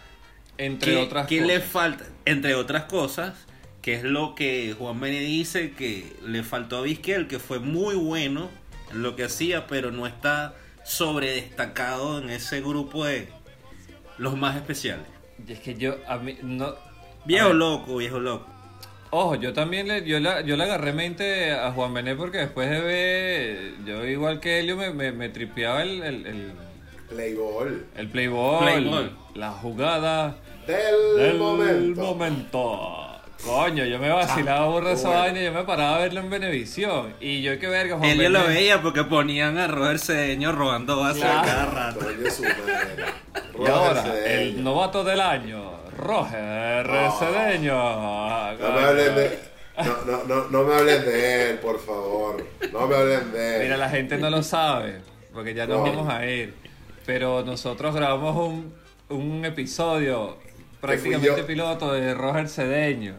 Entre 0.58 0.94
¿qué, 0.94 0.98
otras 0.98 1.28
qué 1.28 1.38
cosas. 1.42 1.48
le 1.54 1.60
falta? 1.62 2.06
Entre 2.26 2.56
otras 2.56 2.86
cosas, 2.86 3.46
que 3.82 3.94
es 3.94 4.04
lo 4.04 4.34
que 4.34 4.74
Juan 4.78 5.00
Bené 5.00 5.20
dice 5.20 5.72
que 5.72 6.16
le 6.26 6.42
faltó 6.42 6.78
a 6.78 6.82
Vizquel, 6.82 7.28
que 7.28 7.38
fue 7.38 7.60
muy 7.60 7.96
bueno 7.96 8.50
en 8.92 9.04
lo 9.04 9.16
que 9.16 9.26
hacía, 9.26 9.68
pero 9.68 9.92
no 9.92 10.08
está 10.08 10.56
sobredestacado 10.84 12.20
en 12.20 12.30
ese 12.30 12.62
grupo 12.62 13.06
de 13.06 13.28
los 14.18 14.36
más 14.38 14.56
especiales. 14.56 15.06
Y 15.48 15.52
es 15.52 15.60
que 15.60 15.76
yo, 15.76 15.98
a 16.08 16.18
mí, 16.18 16.38
no. 16.42 16.74
Viejo 17.26 17.54
loco, 17.54 17.98
viejo 17.98 18.20
loco. 18.20 18.48
Ojo, 19.18 19.36
yo 19.36 19.54
también 19.54 19.88
le, 19.88 20.04
yo 20.06 20.20
la, 20.20 20.42
yo 20.42 20.58
le 20.58 20.64
agarré 20.66 20.92
mente 20.92 21.54
a 21.54 21.72
Juan 21.72 21.94
Bené 21.94 22.16
porque 22.16 22.40
después 22.40 22.70
de 22.70 22.82
ver, 22.82 23.72
yo 23.86 24.04
igual 24.06 24.42
que 24.42 24.60
Helio 24.60 24.76
me, 24.76 24.90
me, 24.92 25.14
me 25.14 25.30
tripeaba 25.30 25.84
el, 25.84 26.04
el, 26.04 26.26
el, 26.26 26.52
Play 27.08 27.34
Ball. 27.34 27.86
el 27.96 28.08
playboy, 28.10 28.60
Playboy. 28.64 29.12
la 29.36 29.52
jugada 29.52 30.36
Del, 30.68 31.18
del 31.18 31.38
momento. 31.38 32.02
momento. 32.02 33.02
Coño, 33.46 33.86
yo 33.86 34.00
me 34.00 34.10
vacilaba 34.10 34.68
burra 34.70 34.92
esa 34.94 35.10
vaina 35.10 35.40
y 35.40 35.46
yo 35.46 35.54
me 35.54 35.64
paraba 35.64 35.98
a 35.98 36.00
verlo 36.00 36.20
en 36.22 36.30
Venevisión. 36.32 37.14
Y 37.22 37.42
yo 37.44 37.58
qué 37.60 37.68
verga, 37.68 37.98
Juan 37.98 38.10
Helio 38.10 38.30
lo 38.32 38.42
Bené. 38.42 38.54
veía 38.56 38.82
porque 38.82 39.04
ponían 39.04 39.58
a 39.60 39.68
Robert 39.68 40.00
Cedeño 40.00 40.52
robando 40.52 41.00
bases 41.00 41.22
Claro. 41.22 41.40
a 41.40 41.46
cada 41.46 41.66
rato. 41.68 42.00
Coño, 42.00 42.32
su 42.32 42.42
madre. 42.44 43.06
Y 43.64 43.68
ahora, 43.70 44.04
el 44.26 44.64
novato 44.64 45.04
del 45.04 45.22
año, 45.22 45.72
Roger 45.98 46.88
Oh. 46.90 47.20
Cedeño. 47.20 47.74
No 48.60 48.72
me 48.72 48.80
hablen 48.86 49.16
de. 49.16 49.40
No, 49.78 49.96
no, 50.06 50.24
no, 50.24 50.50
no 50.50 50.64
me 50.64 50.74
hablen 50.76 51.04
de 51.04 51.50
él, 51.52 51.58
por 51.60 51.80
favor. 51.80 52.46
No 52.72 52.88
me 52.88 52.96
hablen 52.96 53.32
de 53.34 53.56
él. 53.58 53.64
Mira, 53.64 53.78
la 53.78 53.90
gente 53.90 54.18
no 54.18 54.30
lo 54.30 54.42
sabe, 54.44 55.02
porque 55.34 55.54
ya 55.54 55.66
nos 55.68 55.80
No. 55.80 55.84
vamos 55.84 56.10
a 56.14 56.26
ir. 56.26 56.54
pero 57.06 57.44
nosotros 57.44 57.94
grabamos 57.94 58.36
un, 58.36 58.74
un 59.10 59.46
episodio 59.46 60.38
prácticamente 60.82 61.44
piloto 61.44 61.94
de 61.94 62.14
Roger 62.14 62.48
Cedeño. 62.50 63.16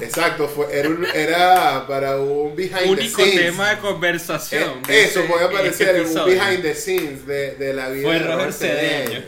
Exacto, 0.00 0.48
fue, 0.48 0.66
era, 0.76 0.88
un- 0.88 1.06
era 1.14 1.86
para 1.86 2.18
un 2.20 2.54
behind 2.56 2.78
the 2.78 2.90
Único 2.90 3.22
scenes. 3.22 3.40
tema 3.46 3.70
de 3.70 3.78
conversación. 3.78 4.70
Eh, 4.88 4.92
de 4.92 5.04
eso 5.04 5.20
ese- 5.20 5.28
puede 5.28 5.44
aparecer 5.44 5.96
en 5.96 6.06
un 6.06 6.24
behind 6.26 6.62
the 6.62 6.74
scenes 6.74 7.26
de, 7.26 7.54
de 7.56 7.72
la 7.74 7.88
vida 7.88 8.02
Fue 8.08 8.18
de 8.18 8.26
Robert 8.26 8.52
Cedeño. 8.52 9.20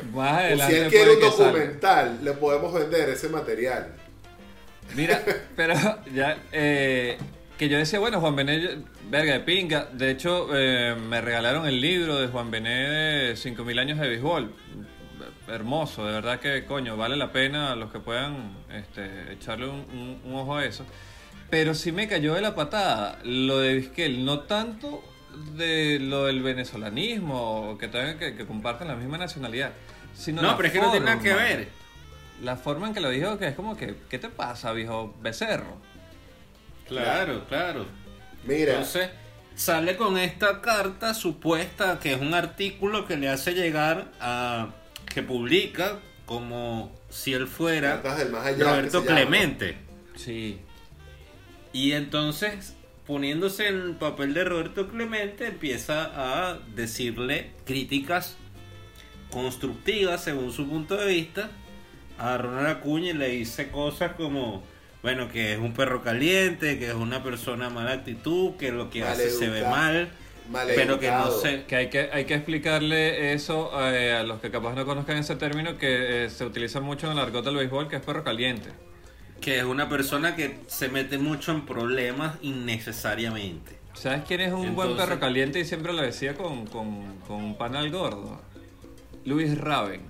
Si 0.66 0.74
él 0.74 0.88
quiere 0.88 1.10
un 1.16 1.20
salga. 1.20 1.36
documental, 1.46 2.18
le 2.22 2.32
podemos 2.32 2.72
vender 2.74 3.08
ese 3.10 3.28
material. 3.28 3.88
Mira, 4.94 5.22
pero 5.56 5.74
ya, 6.14 6.38
eh, 6.52 7.18
que 7.58 7.68
yo 7.68 7.78
decía, 7.78 7.98
bueno, 7.98 8.20
Juan 8.20 8.36
Bené, 8.36 8.78
verga 9.10 9.32
de 9.34 9.40
pinga. 9.40 9.88
De 9.92 10.10
hecho, 10.10 10.48
eh, 10.54 10.94
me 10.94 11.20
regalaron 11.20 11.66
el 11.66 11.80
libro 11.80 12.18
de 12.20 12.28
Juan 12.28 12.50
Bené 12.50 12.88
de 12.88 13.32
5.000 13.36 13.78
años 13.80 13.98
de 13.98 14.08
béisbol. 14.08 14.52
Hermoso, 15.48 16.04
de 16.06 16.12
verdad 16.12 16.40
que, 16.40 16.64
coño, 16.64 16.96
vale 16.96 17.16
la 17.16 17.30
pena 17.30 17.76
los 17.76 17.92
que 17.92 18.00
puedan 18.00 18.56
este, 18.72 19.32
echarle 19.32 19.68
un, 19.68 19.86
un- 19.92 20.20
un 20.24 20.34
ojo 20.34 20.56
a 20.56 20.64
eso. 20.64 20.84
Pero 21.50 21.74
sí 21.74 21.92
me 21.92 22.08
cayó 22.08 22.34
de 22.34 22.40
la 22.40 22.54
patada 22.56 23.18
lo 23.22 23.58
de 23.60 23.74
Vizquel, 23.74 24.24
no 24.24 24.40
tanto 24.40 25.04
de 25.54 25.98
lo 26.00 26.24
del 26.26 26.42
venezolanismo, 26.42 27.70
o 27.70 27.78
que 27.78 27.86
tengan 27.86 28.18
que, 28.18 28.34
que 28.34 28.44
compartan 28.46 28.88
la 28.88 28.96
misma 28.96 29.18
nacionalidad, 29.18 29.70
sino 30.14 30.42
No, 30.42 30.48
la 30.48 30.56
pero 30.56 30.66
es 30.66 30.72
que 30.72 30.80
no 30.80 30.90
tiene 30.90 31.06
nada 31.06 31.20
que 31.22 31.34
ver. 31.34 31.68
La 32.42 32.56
forma 32.56 32.88
en 32.88 32.94
que 32.94 33.00
lo 33.00 33.10
dijo, 33.10 33.38
que 33.38 33.46
es 33.48 33.54
como 33.54 33.76
que, 33.76 33.96
¿qué 34.10 34.18
te 34.18 34.28
pasa, 34.28 34.72
viejo 34.72 35.14
becerro? 35.22 35.76
Claro, 36.88 37.44
claro. 37.48 37.86
Mira, 38.44 38.72
Entonces, 38.72 39.10
sale 39.54 39.96
con 39.96 40.18
esta 40.18 40.60
carta 40.60 41.14
supuesta, 41.14 41.98
que 42.00 42.12
es 42.14 42.20
un 42.20 42.34
artículo 42.34 43.06
que 43.06 43.16
le 43.16 43.28
hace 43.28 43.52
llegar 43.54 44.06
a. 44.20 44.68
que 45.16 45.22
publica 45.22 45.98
como 46.26 46.94
si 47.08 47.32
él 47.32 47.46
fuera 47.46 48.02
Cartas 48.02 48.18
del 48.18 48.32
más 48.32 48.44
allá, 48.44 48.64
Roberto. 48.64 49.02
Clemente. 49.02 49.78
Sí. 50.14 50.58
Y 51.72 51.92
entonces, 51.92 52.74
poniéndose 53.06 53.68
en 53.68 53.76
el 53.76 53.94
papel 53.94 54.34
de 54.34 54.44
Roberto 54.44 54.88
Clemente, 54.88 55.46
empieza 55.46 56.10
a 56.14 56.58
decirle 56.74 57.52
críticas 57.64 58.36
constructivas 59.30 60.22
según 60.22 60.52
su 60.52 60.68
punto 60.68 60.98
de 60.98 61.06
vista 61.06 61.48
a 62.18 62.36
Ronald 62.36 62.66
Acuña 62.66 63.12
y 63.12 63.14
le 63.14 63.28
dice 63.28 63.70
cosas 63.70 64.16
como, 64.16 64.64
bueno, 65.02 65.30
que 65.30 65.54
es 65.54 65.58
un 65.58 65.72
perro 65.72 66.02
caliente, 66.02 66.78
que 66.78 66.88
es 66.88 66.94
una 66.94 67.22
persona 67.22 67.70
mala 67.70 67.92
actitud, 67.92 68.56
que 68.56 68.70
lo 68.70 68.90
que 68.90 69.02
hace 69.02 69.30
se 69.30 69.48
ve 69.48 69.62
mal, 69.62 70.10
pero 70.52 70.98
que 70.98 71.10
no 71.10 71.30
sé... 71.30 71.64
Que 71.66 71.76
hay 71.76 71.90
que, 71.90 72.10
hay 72.12 72.24
que 72.24 72.34
explicarle 72.34 73.32
eso 73.32 73.70
eh, 73.90 74.12
a 74.12 74.22
los 74.22 74.40
que 74.40 74.50
capaz 74.50 74.74
no 74.74 74.84
conozcan 74.84 75.18
ese 75.18 75.36
término 75.36 75.78
que 75.78 76.24
eh, 76.24 76.30
se 76.30 76.44
utiliza 76.44 76.80
mucho 76.80 77.06
en 77.06 77.14
el 77.14 77.18
argot 77.18 77.44
del 77.44 77.56
béisbol, 77.56 77.88
que 77.88 77.96
es 77.96 78.02
perro 78.02 78.24
caliente. 78.24 78.70
Que 79.40 79.58
es 79.58 79.64
una 79.64 79.88
persona 79.88 80.34
que 80.36 80.58
se 80.66 80.88
mete 80.88 81.18
mucho 81.18 81.52
en 81.52 81.66
problemas 81.66 82.36
innecesariamente. 82.42 83.78
¿Sabes 83.94 84.22
quién 84.26 84.40
es 84.40 84.52
un 84.52 84.74
buen 84.74 84.96
perro 84.96 85.18
caliente? 85.18 85.60
Y 85.60 85.64
siempre 85.64 85.92
lo 85.92 86.02
decía 86.02 86.34
con, 86.34 86.66
con, 86.66 87.18
con 87.26 87.36
un 87.36 87.58
panal 87.58 87.90
gordo. 87.90 88.40
Luis 89.24 89.58
Raven. 89.58 90.02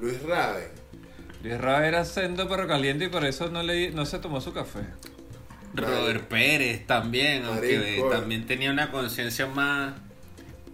Luis 0.00 0.22
Raven. 0.22 0.70
Luis 1.42 1.60
Raven 1.60 1.84
era 1.84 2.04
sendo 2.04 2.48
perro 2.48 2.66
caliente 2.66 3.04
y 3.04 3.08
por 3.08 3.24
eso 3.24 3.48
no, 3.48 3.62
le, 3.62 3.90
no 3.90 4.06
se 4.06 4.18
tomó 4.18 4.40
su 4.40 4.52
café. 4.52 4.80
Robert 5.74 6.24
Pérez 6.28 6.86
también, 6.86 7.44
aunque 7.44 7.78
Marico. 7.78 8.08
también 8.10 8.46
tenía 8.46 8.70
una 8.70 8.90
conciencia 8.90 9.46
más, 9.46 9.94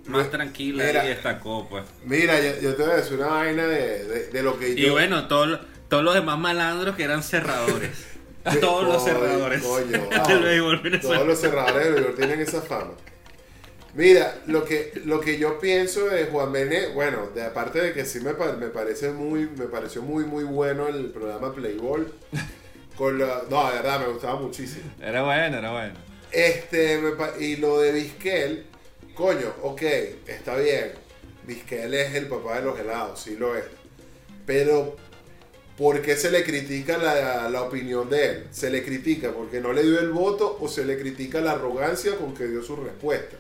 más 0.07 0.31
tranquila 0.31 0.85
mira. 0.85 1.05
y 1.05 1.09
destacó, 1.09 1.69
pues. 1.69 1.85
Mira, 2.05 2.41
yo, 2.41 2.61
yo 2.61 2.75
te 2.75 2.83
voy 2.83 2.93
a 2.93 2.97
decir 2.97 3.17
una 3.19 3.27
vaina 3.29 3.67
de, 3.67 4.05
de, 4.05 4.27
de 4.29 4.43
lo 4.43 4.59
que 4.59 4.71
Y 4.71 4.77
yo... 4.77 4.93
bueno, 4.93 5.27
todos 5.29 5.49
los- 5.49 5.61
todos 5.89 6.03
los 6.03 6.15
demás 6.15 6.39
malandros 6.39 6.97
que 6.97 7.05
eran 7.05 7.23
cerradores. 7.23 7.91
todos 8.61 8.85
los 8.85 9.03
coño, 9.03 9.05
cerradores 9.15 9.63
coño, 9.63 10.09
del 10.29 10.43
béisbol 10.43 10.81
venezolano. 10.81 11.15
Todos 11.21 11.29
los 11.29 11.41
cerradores 11.41 11.85
del 11.85 11.95
béisbol 11.95 12.15
tienen 12.17 12.41
esa 12.41 12.63
fama. 12.63 12.93
Mira, 13.95 14.39
lo 14.47 14.65
que, 14.65 14.93
lo 15.05 15.21
que 15.21 15.39
yo 15.39 15.61
pienso 15.61 16.07
de 16.07 16.25
Juan 16.25 16.51
Bené, 16.51 16.89
bueno, 16.89 17.29
de 17.33 17.45
aparte 17.45 17.81
de 17.81 17.93
que 17.93 18.05
sí 18.05 18.19
me, 18.21 18.35
pa- 18.35 18.55
me 18.55 18.67
parece 18.69 19.11
muy, 19.13 19.49
me 19.57 19.67
pareció 19.67 20.03
muy 20.03 20.25
muy 20.25 20.43
bueno 20.43 20.89
el 20.89 21.11
programa 21.11 21.55
Playball. 21.55 22.13
Con 22.97 23.19
la, 23.19 23.43
no, 23.51 23.69
de 23.71 23.77
verdad 23.77 24.01
me 24.01 24.07
gustaba 24.13 24.41
muchísimo. 24.41 24.85
Era 25.01 25.23
bueno, 25.23 25.59
era 25.59 25.73
bueno. 25.73 25.95
Este, 26.31 27.01
y 27.41 27.57
lo 27.57 27.81
de 27.81 27.93
Vizquel, 27.93 28.67
coño, 29.15 29.53
ok, 29.63 29.83
está 30.27 30.57
bien. 30.57 30.93
Vizquel 31.47 31.93
es 31.95 32.15
el 32.15 32.27
papá 32.29 32.57
de 32.57 32.63
los 32.63 32.79
helados, 32.79 33.21
sí 33.21 33.37
lo 33.37 33.57
es. 33.57 33.65
Pero, 34.47 34.97
¿por 35.77 36.01
qué 36.03 36.17
se 36.17 36.31
le 36.31 36.45
critica 36.45 36.97
la, 36.99 37.49
la 37.51 37.63
opinión 37.63 38.09
de 38.11 38.27
él? 38.31 38.47
¿Se 38.51 38.71
le 38.71 38.85
critica 38.85 39.33
porque 39.33 39.61
no 39.61 39.73
le 39.73 39.83
dio 39.83 39.99
el 40.01 40.11
voto 40.11 40.57
o 40.61 40.69
se 40.69 40.85
le 40.85 40.99
critica 40.99 41.41
la 41.41 41.53
arrogancia 41.53 42.17
con 42.17 42.35
que 42.35 42.47
dio 42.47 42.63
su 42.63 42.77
respuesta? 42.77 43.37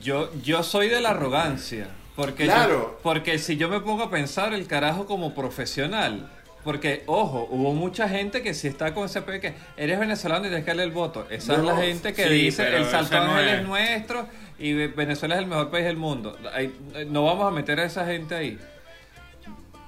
Yo, 0.00 0.30
yo 0.42 0.62
soy 0.62 0.88
de 0.88 1.00
la 1.00 1.10
arrogancia. 1.10 1.88
Porque, 2.16 2.44
Claro. 2.44 2.72
yo- 2.72 2.98
porque 3.02 3.38
si 3.38 3.56
yo 3.56 3.68
me 3.68 3.80
pongo 3.80 4.02
a 4.04 4.10
pensar 4.10 4.52
el 4.52 4.66
carajo 4.66 5.06
como 5.06 5.34
profesional. 5.34 6.32
Porque, 6.68 7.02
ojo, 7.06 7.48
hubo 7.50 7.72
mucha 7.72 8.10
gente 8.10 8.42
que 8.42 8.52
si 8.52 8.68
está 8.68 8.92
con 8.92 9.06
ese 9.06 9.22
pe 9.22 9.40
que 9.40 9.54
eres 9.78 9.98
venezolano 9.98 10.44
y 10.44 10.48
tienes 10.48 10.66
que 10.66 10.70
darle 10.72 10.82
el 10.82 10.90
voto. 10.90 11.26
Esa 11.30 11.54
es 11.54 11.60
la 11.60 11.74
gente 11.78 12.12
que 12.12 12.24
sí, 12.24 12.28
dice 12.28 12.76
el 12.76 12.84
Salto 12.84 13.16
no 13.24 13.32
Ángel 13.32 13.48
es. 13.48 13.60
es 13.60 13.66
nuestro 13.66 14.28
y 14.58 14.74
Ve- 14.74 14.88
Venezuela 14.88 15.36
es 15.36 15.40
el 15.40 15.46
mejor 15.46 15.70
país 15.70 15.86
del 15.86 15.96
mundo. 15.96 16.36
Ahí- 16.52 16.74
no 17.06 17.24
vamos 17.24 17.46
a 17.48 17.50
meter 17.52 17.80
a 17.80 17.84
esa 17.84 18.04
gente 18.04 18.34
ahí. 18.34 18.58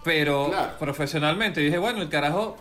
Pero 0.04 0.46
Claro. 0.48 0.78
profesionalmente 0.78 1.60
dije, 1.60 1.76
bueno, 1.76 2.00
el 2.00 2.08
carajo, 2.08 2.56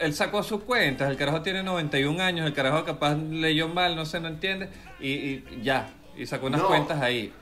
él 0.00 0.14
sacó 0.14 0.42
sus 0.42 0.64
cuentas, 0.64 1.08
el 1.08 1.16
carajo 1.16 1.40
tiene 1.42 1.62
91 1.62 2.20
años, 2.20 2.48
el 2.48 2.52
carajo 2.52 2.84
capaz 2.84 3.14
leyó 3.14 3.68
mal, 3.68 3.94
no 3.94 4.04
sé, 4.04 4.18
no 4.18 4.26
entiende, 4.26 4.68
y, 4.98 5.10
y 5.12 5.60
ya, 5.62 5.90
y 6.16 6.26
sacó 6.26 6.46
unas 6.46 6.62
No. 6.62 6.66
cuentas 6.66 7.00
ahí. 7.00 7.32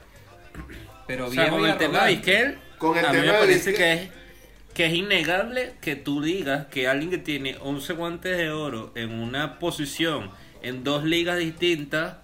Pero 1.07 1.29
O 1.29 1.31
sea, 1.31 1.45
bien 1.45 1.55
con 1.55 1.67
el 1.71 1.79
tema 1.79 2.05
de 2.05 2.11
Vizquel, 2.17 2.59
Con 2.77 2.99
el 2.99 3.07
a 3.07 3.13
mí 3.13 3.17
me 3.17 3.23
tema 3.23 3.33
de 3.33 3.39
parece 3.41 3.71
Vizquel- 3.73 3.77
que 3.79 3.93
es, 3.95 4.09
que 4.79 4.87
es 4.87 4.95
innegable 4.95 5.75
que 5.81 5.97
tú 5.97 6.23
digas 6.23 6.67
que 6.67 6.87
alguien 6.87 7.11
que 7.11 7.19
tiene 7.19 7.57
11 7.61 7.95
guantes 7.95 8.37
de 8.39 8.51
oro 8.51 8.93
en 8.95 9.11
una 9.11 9.59
posición 9.59 10.31
en 10.63 10.85
dos 10.85 11.03
ligas 11.03 11.37
distintas, 11.37 12.19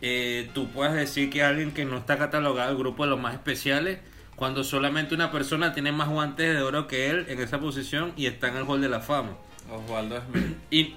eh, 0.00 0.48
tú 0.54 0.68
puedes 0.70 0.94
decir 0.94 1.28
que 1.28 1.42
alguien 1.42 1.72
que 1.72 1.84
no 1.84 1.98
está 1.98 2.16
catalogado 2.16 2.70
el 2.70 2.78
grupo 2.78 3.04
de 3.04 3.10
los 3.10 3.20
más 3.20 3.34
especiales, 3.34 3.98
cuando 4.36 4.64
solamente 4.64 5.14
una 5.14 5.30
persona 5.30 5.74
tiene 5.74 5.92
más 5.92 6.08
guantes 6.08 6.54
de 6.54 6.62
oro 6.62 6.86
que 6.86 7.10
él 7.10 7.26
en 7.28 7.42
esa 7.42 7.60
posición 7.60 8.14
y 8.16 8.24
está 8.24 8.48
en 8.48 8.56
el 8.56 8.62
Hall 8.62 8.80
de 8.80 8.88
la 8.88 9.00
Fama. 9.00 9.36
Osvaldo 9.70 10.22
Smith. 10.32 10.56
Y 10.70 10.94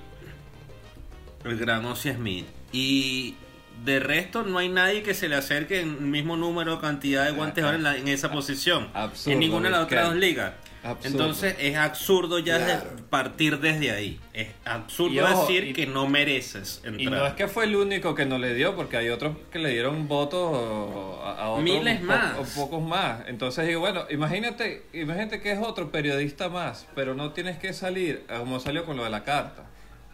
el 1.44 1.58
gran 1.58 1.84
Ozzy 1.84 2.14
Smith. 2.14 2.46
Y 2.72 3.36
de 3.84 4.00
resto 4.00 4.44
no 4.44 4.58
hay 4.60 4.70
nadie 4.70 5.04
que 5.04 5.14
se 5.14 5.28
le 5.30 5.36
acerque 5.36 5.82
en 5.82 5.90
el 5.90 6.02
mismo 6.02 6.38
número 6.38 6.76
o 6.76 6.80
cantidad 6.80 7.26
de 7.26 7.32
guantes 7.32 7.64
oro 7.64 7.76
en, 7.76 7.84
la- 7.84 7.98
en 7.98 8.08
esa 8.08 8.32
posición. 8.32 8.90
Absurdo, 8.94 9.34
en 9.34 9.40
ninguna 9.40 9.70
de 9.70 9.72
las 9.76 9.84
otras 9.86 10.06
dos 10.06 10.16
ligas. 10.16 10.54
Absurdo. 10.84 11.10
Entonces 11.10 11.56
es 11.60 11.78
absurdo 11.78 12.40
ya 12.40 12.58
Claro. 12.58 12.90
partir 13.12 13.60
desde 13.60 13.92
ahí. 13.92 14.20
Es 14.34 14.48
absurdo 14.66 15.14
Y 15.14 15.20
ojo, 15.20 15.42
decir 15.42 15.64
y- 15.70 15.74
que 15.74 15.86
no 15.86 16.08
mereces 16.08 16.78
entrar. 16.84 17.02
Y 17.02 17.06
no 17.06 17.26
es 17.28 17.34
que 17.34 17.48
fue 17.48 17.66
el 17.66 17.76
único 17.76 18.16
que 18.16 18.26
no 18.26 18.40
le 18.40 18.56
dio, 18.56 18.76
porque 18.76 18.98
hay 18.98 19.10
otros 19.10 19.38
que 19.52 19.60
le 19.60 19.70
dieron 19.70 20.08
votos 20.08 21.20
a, 21.24 21.44
a 21.44 21.50
otros 21.50 21.64
Miles 21.64 22.00
po- 22.00 22.06
más. 22.06 22.38
o 22.40 22.44
pocos 22.62 22.82
más. 22.82 23.28
Entonces 23.28 23.68
digo, 23.68 23.80
bueno, 23.80 24.06
imagínate, 24.10 24.84
imagínate 24.94 25.40
que 25.42 25.52
es 25.52 25.60
otro 25.60 25.92
periodista 25.92 26.50
más, 26.50 26.88
pero 26.96 27.14
no 27.14 27.32
tienes 27.32 27.60
que 27.60 27.74
salir 27.74 28.26
a 28.28 28.40
como 28.40 28.60
salió 28.60 28.84
con 28.84 28.98
lo 28.98 29.04
de 29.04 29.12
la 29.12 29.24
carta. 29.24 29.66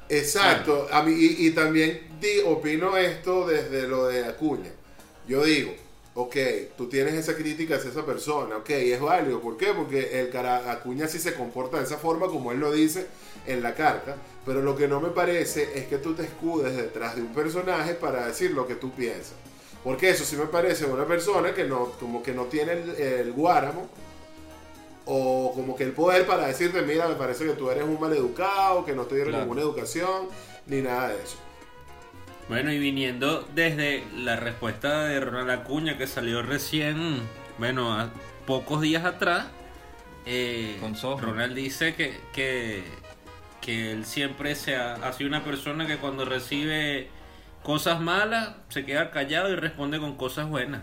Exacto, 0.10 0.88
a 0.92 1.04
mí, 1.04 1.14
y, 1.14 1.48
y 1.48 1.52
también 1.52 2.02
di- 2.22 2.40
opino 2.46 2.96
esto 2.98 3.48
desde 3.48 3.88
lo 3.88 4.08
de 4.08 4.26
Acuña. 4.26 4.72
Yo 5.28 5.44
digo, 5.44 5.74
ok, 6.16 6.36
tú 6.78 6.88
tienes 6.88 7.14
esa 7.14 7.36
crítica 7.36 7.76
hacia 7.76 7.92
esa 7.92 8.06
persona, 8.06 8.58
ok, 8.58 8.70
es 8.70 9.00
válido. 9.02 9.42
¿Por 9.42 9.58
qué? 9.58 9.68
Porque 9.74 10.20
el 10.22 10.30
cara, 10.30 10.72
Acuña 10.72 11.08
sí 11.08 11.20
se 11.20 11.34
comporta 11.34 11.78
de 11.78 11.84
esa 11.84 11.98
forma 11.98 12.28
como 12.28 12.52
él 12.52 12.60
lo 12.60 12.72
dice 12.72 13.08
en 13.46 13.62
la 13.62 13.76
carta, 13.76 14.16
pero 14.46 14.62
lo 14.62 14.76
que 14.78 14.88
no 14.88 15.02
me 15.02 15.10
parece 15.10 15.70
es 15.76 15.88
que 15.88 15.98
tú 15.98 16.14
te 16.14 16.24
escudes 16.24 16.76
detrás 16.76 17.16
de 17.16 17.22
un 17.22 17.34
personaje 17.34 17.94
para 17.94 18.28
decir 18.28 18.52
lo 18.52 18.66
que 18.68 18.76
tú 18.76 18.92
piensas. 18.92 19.34
Porque 19.84 20.10
eso 20.10 20.24
sí 20.26 20.36
me 20.38 20.46
parece 20.48 20.86
una 20.86 21.06
persona 21.06 21.54
que 21.54 21.64
no, 21.66 21.92
como 22.00 22.24
que 22.24 22.34
no 22.34 22.46
tiene 22.46 22.74
el, 22.74 22.90
el 22.96 23.32
guáramo 23.34 23.88
o 25.08 25.54
como 25.56 25.76
que 25.76 25.86
el 25.86 25.94
poder 25.94 26.26
para 26.26 26.48
decirte, 26.48 26.82
mira, 26.82 27.08
me 27.08 27.16
parece 27.16 27.46
que 27.46 27.54
tú 27.54 27.70
eres 27.72 27.84
un 27.86 28.00
maleducado, 28.00 28.86
que 28.86 28.94
no 28.94 29.04
te 29.06 29.16
dieron 29.16 29.32
Claro. 29.32 29.46
ninguna 29.46 29.62
educación, 29.62 30.28
ni 30.66 30.82
nada 30.82 31.10
de 31.10 31.24
eso. 31.24 31.38
Bueno, 32.50 32.72
y 32.72 32.80
viniendo 32.80 33.48
desde 33.56 34.04
la 34.16 34.36
respuesta 34.36 35.06
de 35.06 35.20
Ronald 35.20 35.50
Acuña 35.50 35.98
que 35.98 36.08
salió 36.08 36.42
recién, 36.42 37.22
bueno, 37.58 37.94
a 37.94 38.10
pocos 38.46 38.82
días 38.82 39.04
atrás, 39.06 39.48
eh, 40.26 40.78
Con. 40.82 40.96
Ronald 41.22 41.56
dice 41.56 41.96
que, 41.96 42.18
que, 42.34 42.84
que 43.62 43.92
él 43.92 44.06
siempre 44.06 44.56
se 44.56 44.76
ha, 44.76 44.96
ha 44.96 45.14
sido 45.14 45.30
una 45.30 45.44
persona 45.44 45.88
que 45.88 45.98
cuando 45.98 46.26
recibe 46.26 47.10
cosas 47.64 48.00
malas 48.00 48.56
se 48.70 48.86
queda 48.86 49.12
callado 49.12 49.50
y 49.52 49.56
responde 49.56 50.00
con 50.00 50.16
cosas 50.16 50.48
buenas. 50.50 50.82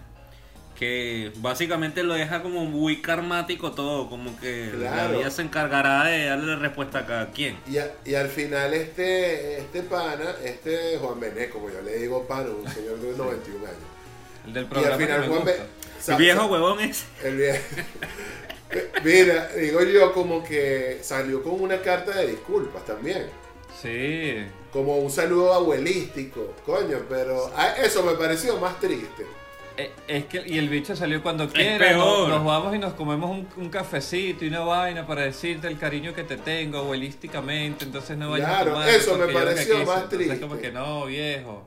Que 0.74 1.32
básicamente 1.36 2.02
lo 2.02 2.14
deja 2.14 2.42
como 2.42 2.64
muy 2.64 3.00
karmático 3.00 3.72
todo, 3.72 4.08
como 4.08 4.38
que 4.40 4.72
la 4.76 4.90
Claro. 4.92 5.18
vida 5.18 5.30
se 5.30 5.42
encargará 5.42 6.04
de 6.04 6.24
darle 6.26 6.56
respuesta 6.56 7.00
a 7.00 7.06
cada 7.06 7.30
quien. 7.30 7.56
Y, 7.68 7.78
a- 7.78 7.92
y 8.04 8.14
al 8.14 8.28
final 8.28 8.74
este, 8.74 9.58
este 9.58 9.82
pana, 9.82 10.34
este 10.44 10.98
Juan 10.98 11.20
Bené, 11.20 11.48
como 11.50 11.70
yo 11.70 11.80
le 11.82 11.96
digo 11.98 12.26
pana, 12.26 12.48
un 12.50 12.68
señor 12.72 12.98
de 12.98 13.16
91 13.16 13.66
años. 13.66 13.78
El 14.46 14.52
del 14.52 14.62
Y 14.64 14.66
al 14.66 14.68
programa 14.70 14.98
que 14.98 15.04
final 15.04 15.20
me 15.20 15.26
Juan 15.28 15.38
gusta. 15.40 15.52
Bené... 15.52 15.68
El 16.06 16.16
viejo 16.16 16.46
huevón 16.46 16.80
es. 16.80 17.04
El 17.22 17.36
viejo. 17.36 17.58
Mira, 19.04 19.48
digo 19.56 19.82
yo 19.84 20.12
como 20.12 20.42
que 20.44 20.98
salió 21.02 21.42
con 21.42 21.60
una 21.60 21.80
carta 21.80 22.16
de 22.18 22.26
disculpas 22.28 22.84
también. 22.84 23.26
Sí. 23.80 24.44
Como 24.72 24.96
un 24.98 25.10
saludo 25.10 25.52
abuelístico, 25.54 26.52
coño, 26.66 26.98
pero 27.08 27.50
a- 27.56 27.74
eso 27.76 28.02
me 28.02 28.14
pareció 28.14 28.56
más 28.58 28.78
triste. 28.80 29.24
Eh, 29.76 29.90
Es 30.06 30.24
que, 30.26 30.42
y 30.46 30.58
el 30.58 30.68
bicho 30.68 30.94
salió 30.94 31.22
cuando 31.22 31.48
quiera. 31.48 31.92
Nos, 31.94 32.28
nos 32.28 32.44
vamos 32.44 32.74
y 32.74 32.78
nos 32.78 32.94
comemos 32.94 33.30
un, 33.30 33.48
un 33.56 33.70
cafecito 33.70 34.44
y 34.44 34.48
una 34.48 34.60
vaina 34.60 35.06
para 35.06 35.22
decirte 35.22 35.66
el 35.66 35.78
cariño 35.78 36.14
que 36.14 36.22
te 36.24 36.36
tengo 36.36 36.78
abuelísticamente. 36.78 37.84
Entonces 37.84 38.16
no 38.16 38.30
vayas 38.30 38.48
Claro, 38.48 38.70
a 38.72 38.74
tomar. 38.74 38.88
eso 38.88 39.18
me 39.18 39.26
pareció 39.32 39.78
más 39.78 40.02
Entonces, 40.04 40.08
triste. 40.28 40.40
como 40.40 40.58
que 40.60 40.70
no, 40.70 41.06
viejo. 41.06 41.64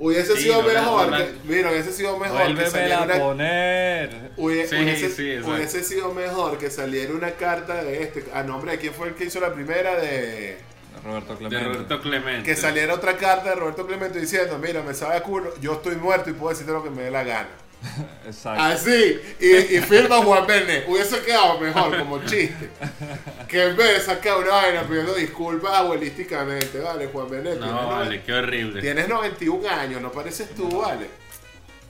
Hubiese 0.00 0.36
Sí, 0.36 0.42
sido 0.44 0.62
no, 0.62 0.68
mejor, 0.68 1.16
que, 1.16 1.28
mira, 1.44 1.70
hubiese 1.72 1.92
sido 1.92 2.16
mejor 2.18 2.54
que 2.56 2.66
saliera 2.70 2.98
a 3.00 3.04
una, 3.04 3.18
poner. 3.18 4.30
Hubiese, 4.36 4.76
Sí, 4.76 4.82
hubiese- 4.84 5.10
sí, 5.10 5.38
hubiese 5.50 5.82
sido 5.82 6.12
mejor 6.14 6.56
que 6.58 6.70
saliera 6.70 7.12
una 7.14 7.32
carta 7.32 7.82
de 7.82 8.02
este. 8.04 8.24
A 8.32 8.44
nombre 8.44 8.72
de 8.72 8.78
quién 8.78 8.94
fue 8.94 9.08
el 9.08 9.14
que 9.14 9.24
hizo 9.24 9.40
la 9.40 9.52
primera 9.52 9.96
de. 9.98 10.58
Roberto 11.04 11.32
De 11.34 11.38
Clemente. 11.38 11.64
Roberto 11.64 12.00
Clemente. 12.00 12.42
Que 12.42 12.56
saliera 12.56 12.94
otra 12.94 13.16
carta 13.16 13.50
de 13.50 13.54
Roberto 13.56 13.86
Clemente 13.86 14.18
diciendo: 14.20 14.58
Mira, 14.58 14.82
me 14.82 14.94
sabe 14.94 15.16
a 15.16 15.22
culo, 15.22 15.54
yo 15.60 15.74
estoy 15.74 15.96
muerto 15.96 16.30
y 16.30 16.32
puedo 16.34 16.50
decirte 16.50 16.72
lo 16.72 16.82
que 16.82 16.90
me 16.90 17.02
dé 17.02 17.10
la 17.10 17.24
gana. 17.24 17.48
Exacto. 18.26 18.62
Así, 18.62 19.20
y, 19.38 19.76
y 19.76 19.80
firma 19.80 20.16
Juan 20.16 20.46
Bené. 20.46 20.84
Hubiese 20.88 21.20
quedado 21.20 21.60
mejor 21.60 21.98
como 21.98 22.18
chiste. 22.24 22.70
Que 23.48 23.68
en 23.68 23.76
vez 23.76 23.98
de 23.98 24.00
sacar 24.00 24.36
una 24.36 24.50
vaina 24.50 24.82
pidiendo 24.82 25.14
disculpas 25.14 25.72
abuelísticamente, 25.72 26.80
vale, 26.80 27.06
Juan 27.06 27.28
tienes 27.28 27.58
No, 27.58 27.88
vale, 27.88 28.22
qué 28.22 28.34
horrible. 28.34 28.82
Tienes 28.82 29.08
91 29.08 29.66
años, 29.68 30.02
no 30.02 30.12
pareces 30.12 30.54
tú, 30.54 30.68
vale. 30.80 31.08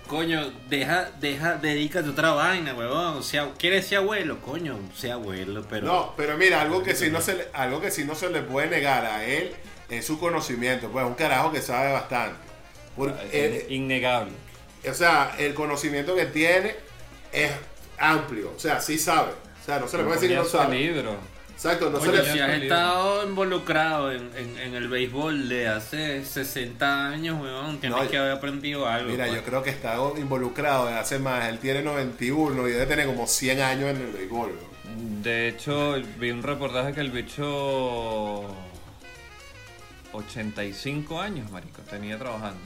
Coño, 0.09 0.51
deja, 0.67 1.11
deja, 1.19 1.57
dedícate 1.57 2.07
a 2.07 2.11
otra 2.11 2.31
vaina, 2.31 2.73
huevón. 2.73 3.17
O 3.17 3.21
sea, 3.21 3.51
¿quieres 3.59 3.85
ser 3.85 3.99
abuelo? 3.99 4.41
Coño, 4.41 4.75
sea 4.95 5.13
abuelo, 5.13 5.63
pero. 5.69 5.85
No, 5.85 6.13
pero 6.17 6.35
mira, 6.35 6.61
algo 6.61 6.81
que 6.81 6.95
sí 6.95 7.11
no 7.11 7.21
se 7.21 7.35
le, 7.35 7.47
algo 7.53 7.79
que 7.79 7.91
sí 7.91 8.05
no 8.05 8.15
se 8.15 8.31
le 8.31 8.41
puede 8.41 8.67
negar 8.69 9.05
a 9.05 9.23
él 9.23 9.51
es 9.87 10.07
su 10.07 10.19
conocimiento, 10.19 10.89
pues 10.89 11.05
un 11.05 11.13
carajo 11.13 11.51
que 11.51 11.61
sabe 11.61 11.91
bastante. 11.91 12.39
Porque, 12.95 13.23
Es 13.27 13.63
eh, 13.63 13.65
innegable. 13.69 14.33
o 14.89 14.93
sea, 14.95 15.35
el 15.37 15.53
conocimiento 15.53 16.15
que 16.15 16.25
tiene 16.25 16.75
es 17.31 17.51
amplio, 17.99 18.51
o 18.55 18.59
sea, 18.59 18.81
sí 18.81 18.97
sabe. 18.97 19.31
O 19.61 19.65
sea, 19.65 19.79
no 19.79 19.87
se 19.87 19.97
le 19.97 20.03
puede 20.05 20.15
decir 20.15 20.29
que 20.31 20.35
no 20.37 20.45
sabe. 20.45 20.75
libro. 20.75 21.17
Exacto, 21.59 21.89
no 21.89 21.99
Coño, 21.99 22.11
se 22.13 22.23
le 22.23 22.31
si 22.31 22.39
has 22.39 22.51
estado 22.61 23.27
involucrado 23.27 24.13
en, 24.13 24.31
en- 24.37 24.57
en 24.57 24.75
el 24.75 24.87
béisbol 24.87 25.49
de 25.49 25.67
hace 25.67 26.23
60 26.23 27.07
años, 27.09 27.37
weón, 27.41 27.79
tienes 27.81 27.99
No, 28.01 28.07
que 28.09 28.17
haber 28.17 28.31
aprendido 28.31 28.87
algo. 28.87 29.11
Mira, 29.11 29.25
pues. 29.25 29.35
yo 29.39 29.43
creo 29.45 29.61
que 29.61 29.69
está 29.69 29.97
involucrado 30.17 30.85
desde 30.85 30.99
hace 30.99 31.19
más. 31.19 31.49
Él 31.49 31.59
tiene 31.59 31.81
91 31.81 32.65
y 32.65 32.71
debe 32.71 32.85
tener 32.85 33.07
como 33.07 33.27
100 33.27 33.59
años 33.59 33.89
en 33.89 33.97
el 33.97 34.07
béisbol. 34.07 34.51
¿no? 34.53 35.21
De 35.21 35.49
hecho, 35.49 35.95
vi 36.17 36.31
un 36.31 36.43
reportaje 36.43 36.93
que 36.93 37.01
el 37.01 37.11
bicho 37.11 38.45
85 40.13 41.19
años, 41.21 41.51
marico, 41.51 41.81
tenía 41.81 42.17
trabajando. 42.17 42.57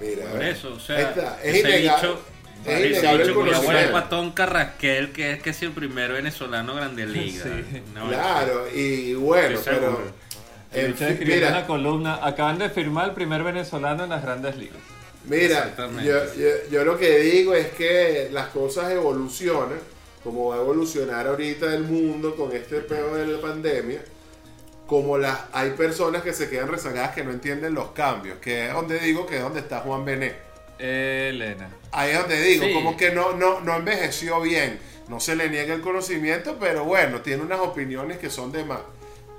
Mira, 0.00 0.26
Por 0.30 0.42
eso, 0.44 0.72
o 0.74 0.78
sea, 0.80 1.38
es 1.42 1.56
ese 1.56 1.60
innegable. 1.78 2.08
bicho- 2.08 2.20
es 2.66 2.78
ese 2.80 2.88
innegable 2.90 3.22
el 3.24 3.34
conocimiento. 3.34 3.72
fue 3.82 3.92
Patón 3.92 4.32
Carrasquel, 4.32 5.12
que 5.12 5.32
es 5.32 5.42
que 5.42 5.50
es 5.50 5.62
el 5.62 5.72
primer 5.72 6.12
venezolano 6.12 6.74
grande 6.74 7.06
liga. 7.06 7.44
Sí. 7.44 7.82
No, 7.94 8.08
Claro, 8.08 8.66
y 8.74 9.14
bueno, 9.14 9.58
pero. 9.64 10.24
El 10.72 10.94
mira, 11.24 11.48
una 11.50 11.66
columna, 11.66 12.18
acaban 12.20 12.58
de 12.58 12.68
firmar 12.68 13.08
el 13.10 13.14
primer 13.14 13.44
venezolano 13.44 14.04
en 14.04 14.10
las 14.10 14.22
grandes 14.22 14.56
ligas. 14.56 14.78
Mira, 15.26 15.72
yo, 16.04 16.34
yo- 16.34 16.70
yo 16.70 16.84
lo 16.84 16.98
que 16.98 17.18
digo 17.20 17.54
es 17.54 17.68
que 17.68 18.28
las 18.32 18.48
cosas 18.48 18.90
evolucionan, 18.90 19.78
como 20.24 20.48
va 20.48 20.56
a 20.56 20.60
evolucionar 20.60 21.28
ahorita 21.28 21.72
el 21.74 21.84
mundo 21.84 22.34
con 22.34 22.50
este 22.52 22.80
pedo 22.80 23.14
de 23.14 23.26
la 23.26 23.40
pandemia, 23.40 24.00
como 24.86 25.16
las 25.16 25.38
hay 25.52 25.70
personas 25.70 26.22
que 26.22 26.32
se 26.32 26.50
quedan 26.50 26.68
rezagadas 26.68 27.14
que 27.14 27.22
no 27.24 27.30
entienden 27.30 27.72
los 27.72 27.92
cambios, 27.92 28.38
que 28.38 28.66
es 28.66 28.72
donde 28.72 28.98
digo 28.98 29.26
que 29.26 29.36
es 29.36 29.42
donde 29.42 29.60
está 29.60 29.80
Juan 29.80 30.04
Bené. 30.04 30.34
Elena. 30.78 31.68
Ahí 31.92 32.10
es 32.12 32.18
donde 32.18 32.40
digo, 32.42 32.64
Sí. 32.66 32.72
como 32.72 32.96
que 32.96 33.10
no, 33.12 33.32
no, 33.34 33.60
no 33.60 33.76
envejeció 33.76 34.40
bien, 34.40 34.78
no 35.08 35.20
se 35.20 35.36
le 35.36 35.48
niega 35.48 35.74
el 35.74 35.80
conocimiento, 35.80 36.56
pero 36.58 36.84
bueno, 36.84 37.20
tiene 37.20 37.42
unas 37.42 37.60
opiniones 37.60 38.18
que 38.18 38.30
son 38.30 38.50
de 38.52 38.64
más. 38.64 38.80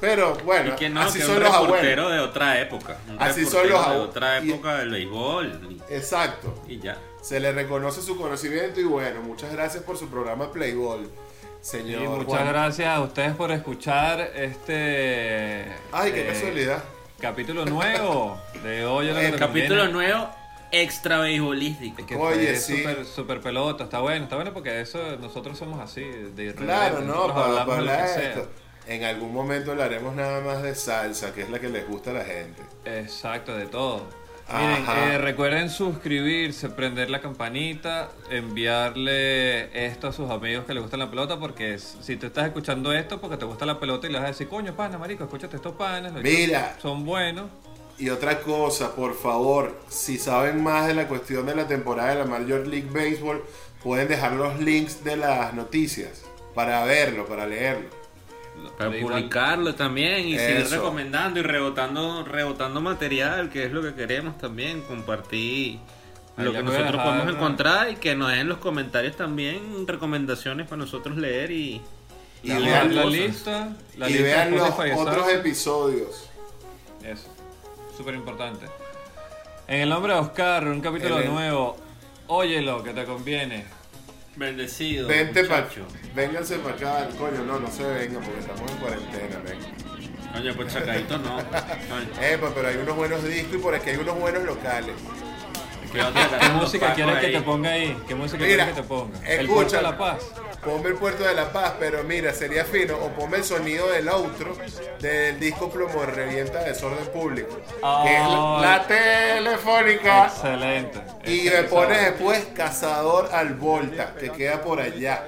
Pero 0.02 0.36
bueno, 0.44 0.74
y 0.74 0.76
que 0.76 0.90
no, 0.90 1.02
así 1.02 1.20
que 1.20 1.26
son 1.26 1.38
un 1.38 1.44
los 1.44 1.54
abuelos. 1.54 2.12
de 2.12 2.20
otra 2.20 2.60
época. 2.60 2.98
Un 3.10 3.16
Así 3.22 3.46
son 3.46 3.70
los 3.70 3.80
de 3.80 3.86
abuelos. 3.86 4.10
otra 4.10 4.42
Y- 4.42 4.52
época 4.52 4.76
del 4.80 4.90
béisbol. 4.90 5.80
Exacto. 5.90 6.64
Y, 6.68 6.80
ya. 6.80 6.98
Se 7.22 7.40
le 7.40 7.52
reconoce 7.54 8.02
su 8.02 8.18
conocimiento 8.18 8.80
y 8.80 8.84
bueno, 8.84 9.22
muchas 9.22 9.52
gracias 9.54 9.84
por 9.84 9.98
su 9.98 10.08
programa 10.10 10.52
Playball, 10.52 11.04
Y 11.06 11.10
señor. 11.66 12.02
muchas 12.10 12.26
Juan. 12.28 12.48
gracias 12.50 12.88
a 12.90 13.02
ustedes 13.02 13.34
por 13.36 13.52
escuchar 13.52 14.20
este 14.36 15.66
Ay, 15.92 16.12
qué 16.12 16.22
eh, 16.22 16.34
casualidad. 16.34 16.84
capítulo 17.20 17.66
nuevo 17.66 18.38
de 18.64 18.86
hoy. 18.86 19.08
El 19.10 19.36
Capítulo 19.38 19.88
nuevo, 19.88 20.30
extra 20.72 21.20
beisbolístico. 21.20 22.06
Que 22.06 22.16
Oye, 22.16 22.48
fue 22.48 22.56
sí. 22.56 22.78
super, 22.78 23.06
super 23.06 23.42
pelota, 23.42 23.86
está 23.86 24.00
bueno, 24.00 24.24
está 24.24 24.36
bueno 24.36 24.54
porque 24.54 24.82
eso 24.82 25.18
nosotros 25.18 25.58
somos 25.58 25.80
así, 25.80 26.02
de 26.02 26.54
Claro, 26.54 27.02
no, 27.02 27.34
para, 27.34 27.66
para 27.66 27.82
de 27.82 28.22
que 28.22 28.28
esto. 28.28 28.50
En 28.88 29.04
algún 29.04 29.34
momento 29.34 29.72
hablaremos 29.72 30.14
nada 30.16 30.42
más 30.42 30.62
de 30.62 30.76
salsa, 30.76 31.34
que 31.34 31.42
es 31.42 31.50
la 31.50 31.60
que 31.60 31.70
les 31.70 31.88
gusta 31.88 32.12
a 32.12 32.14
la 32.14 32.24
gente. 32.24 32.62
Exacto, 32.86 33.56
de 33.56 33.66
todo. 33.66 34.04
Miren, 34.48 34.86
eh, 34.88 35.18
recuerden 35.18 35.72
suscribirse, 35.72 36.70
prender 36.70 37.10
la 37.10 37.20
campanita, 37.20 38.12
enviarle 38.30 39.88
esto 39.88 40.08
a 40.08 40.14
sus 40.14 40.30
amigos 40.30 40.66
que 40.66 40.74
les 40.76 40.84
gusta 40.84 40.98
la 40.98 41.10
pelota, 41.10 41.40
porque 41.40 41.80
si 41.80 42.16
tú 42.16 42.28
estás 42.28 42.46
escuchando 42.46 42.94
esto 42.94 43.20
porque 43.20 43.38
te 43.38 43.46
gusta 43.46 43.66
la 43.66 43.80
pelota 43.80 44.06
y 44.08 44.12
le 44.12 44.20
vas 44.20 44.26
a 44.26 44.28
decir, 44.30 44.48
coño, 44.48 44.76
pana, 44.76 45.00
marico, 45.00 45.24
escúchate 45.24 45.56
estos 45.56 45.74
panes, 45.74 46.14
los 46.14 46.22
Mira. 46.22 46.76
son 46.80 47.04
buenos. 47.06 47.46
Y 47.98 48.10
otra 48.10 48.42
cosa, 48.42 48.94
por 48.94 49.16
favor, 49.16 49.80
si 49.88 50.18
saben 50.18 50.62
más 50.62 50.88
de 50.88 50.94
la 50.94 51.08
cuestión 51.08 51.46
de 51.46 51.56
la 51.56 51.68
temporada 51.68 52.10
de 52.10 52.16
la 52.16 52.26
Major 52.26 52.68
League 52.68 52.90
Baseball, 52.92 53.44
pueden 53.82 54.08
dejar 54.08 54.34
los 54.34 54.60
links 54.60 55.04
de 55.04 55.16
las 55.16 55.54
noticias 55.54 56.26
para 56.54 56.84
verlo, 56.84 57.26
para 57.26 57.46
leerlo. 57.46 57.90
Para 58.78 58.92
publicarlo 59.00 59.76
también 59.76 60.28
y 60.28 60.38
seguir 60.38 60.68
recomendando 60.70 61.40
y 61.40 61.44
rebotando, 61.44 62.24
rebotando 62.24 62.82
material, 62.82 63.50
que 63.50 63.66
es 63.66 63.72
lo 63.72 63.82
que 63.82 63.94
queremos 63.94 64.38
también, 64.38 64.82
compartir 64.82 65.80
lo 66.38 66.52
que 66.52 66.64
nosotros 66.64 66.92
dejar, 66.92 67.06
podemos 67.06 67.26
¿no? 67.26 67.32
encontrar 67.32 67.92
y 67.92 67.96
que 67.96 68.16
nos 68.16 68.30
den 68.32 68.40
en 68.40 68.50
los 68.50 68.58
comentarios 68.58 69.16
también 69.16 69.88
recomendaciones 69.88 70.68
para 70.68 70.78
nosotros 70.78 71.16
leer 71.18 71.52
y, 71.52 71.82
Y 72.44 72.50
vean 72.50 72.94
la 72.94 73.06
lista, 73.06 73.76
la 73.98 74.10
y 74.10 74.14
lista 74.14 74.24
vean 74.24 74.56
los 74.56 74.70
otros 74.98 75.30
episodios. 75.30 76.30
Eso, 77.04 77.35
súper 77.96 78.16
importante. 78.16 78.66
En 79.68 79.82
el 79.82 79.90
nombre 79.90 80.14
de 80.14 80.20
Oscar, 80.20 80.68
un 80.68 80.82
capítulo 80.82 81.20
El- 81.20 81.30
nuevo. 81.32 81.78
Óyelo, 82.28 82.84
que 82.84 82.92
te 82.94 83.06
conviene. 83.06 83.66
Bendecido. 84.36 85.08
Vente 85.08 85.46
pa, 85.46 85.62
muchacho. 85.62 85.86
vénganse 86.14 86.58
para 86.58 86.76
acá, 86.76 87.08
coño, 87.18 87.44
no, 87.46 87.60
no 87.60 87.72
se 87.72 87.84
vengan 87.84 88.22
porque 88.24 88.40
estamos 88.40 88.70
en 88.70 88.78
cuarentena, 88.78 89.40
ven. 89.46 89.60
Coño, 90.34 90.54
pues 90.56 90.74
chacadito 90.74 91.18
no. 91.20 91.40
Epa, 92.22 92.52
pero 92.54 92.68
hay 92.68 92.76
unos 92.78 92.96
buenos 92.98 93.24
discos 93.24 93.56
y 93.56 93.58
por 93.60 93.74
aquí 93.76 93.92
hay 93.92 93.98
unos 93.98 94.20
buenos 94.20 94.44
locales. 94.44 94.96
¿Qué 95.94 96.02
otra 96.02 96.24
¿Qué 96.24 96.30
cagando 96.30 96.60
música 96.62 96.94
quieres 96.94 97.18
que 97.20 97.28
te 97.30 97.42
ponga 97.42 97.70
ahí? 97.70 97.98
¿Qué 98.06 98.16
música 98.16 98.44
Mira, 98.44 98.66
quieres 98.66 98.76
que 98.76 98.82
te 98.82 98.88
ponga? 98.88 99.18
El 99.20 99.32
escucha. 99.42 99.54
Puerto 99.54 99.76
de 99.78 99.82
la 99.82 99.98
Paz. 99.98 100.18
Ponme 100.66 100.90
el 100.90 100.96
puerto 100.96 101.24
de 101.24 101.34
la 101.36 101.52
paz, 101.52 101.74
pero 101.80 102.04
mira, 102.04 102.34
sería 102.34 102.66
fino. 102.66 102.96
O 102.98 103.10
ponme 103.10 103.38
el 103.38 103.44
sonido 103.44 103.88
del 103.90 104.10
outro 104.10 104.56
del 105.00 105.40
disco 105.40 105.70
Plomo 105.70 106.04
Revienta 106.06 106.64
Desorden 106.64 107.06
Público. 107.14 107.60
Que 108.04 108.16
es 108.18 108.28
la, 108.28 108.58
la 108.62 108.84
telefónica. 108.88 110.26
Excelente. 110.26 111.00
Y 111.26 111.30
me 111.30 111.36
Excelente. 111.46 111.70
pones 111.70 112.02
después 112.02 112.46
Cazador 112.56 113.30
al 113.32 113.54
Volta, 113.54 114.14
que 114.20 114.32
queda 114.32 114.62
por 114.62 114.82
allá. 114.82 115.24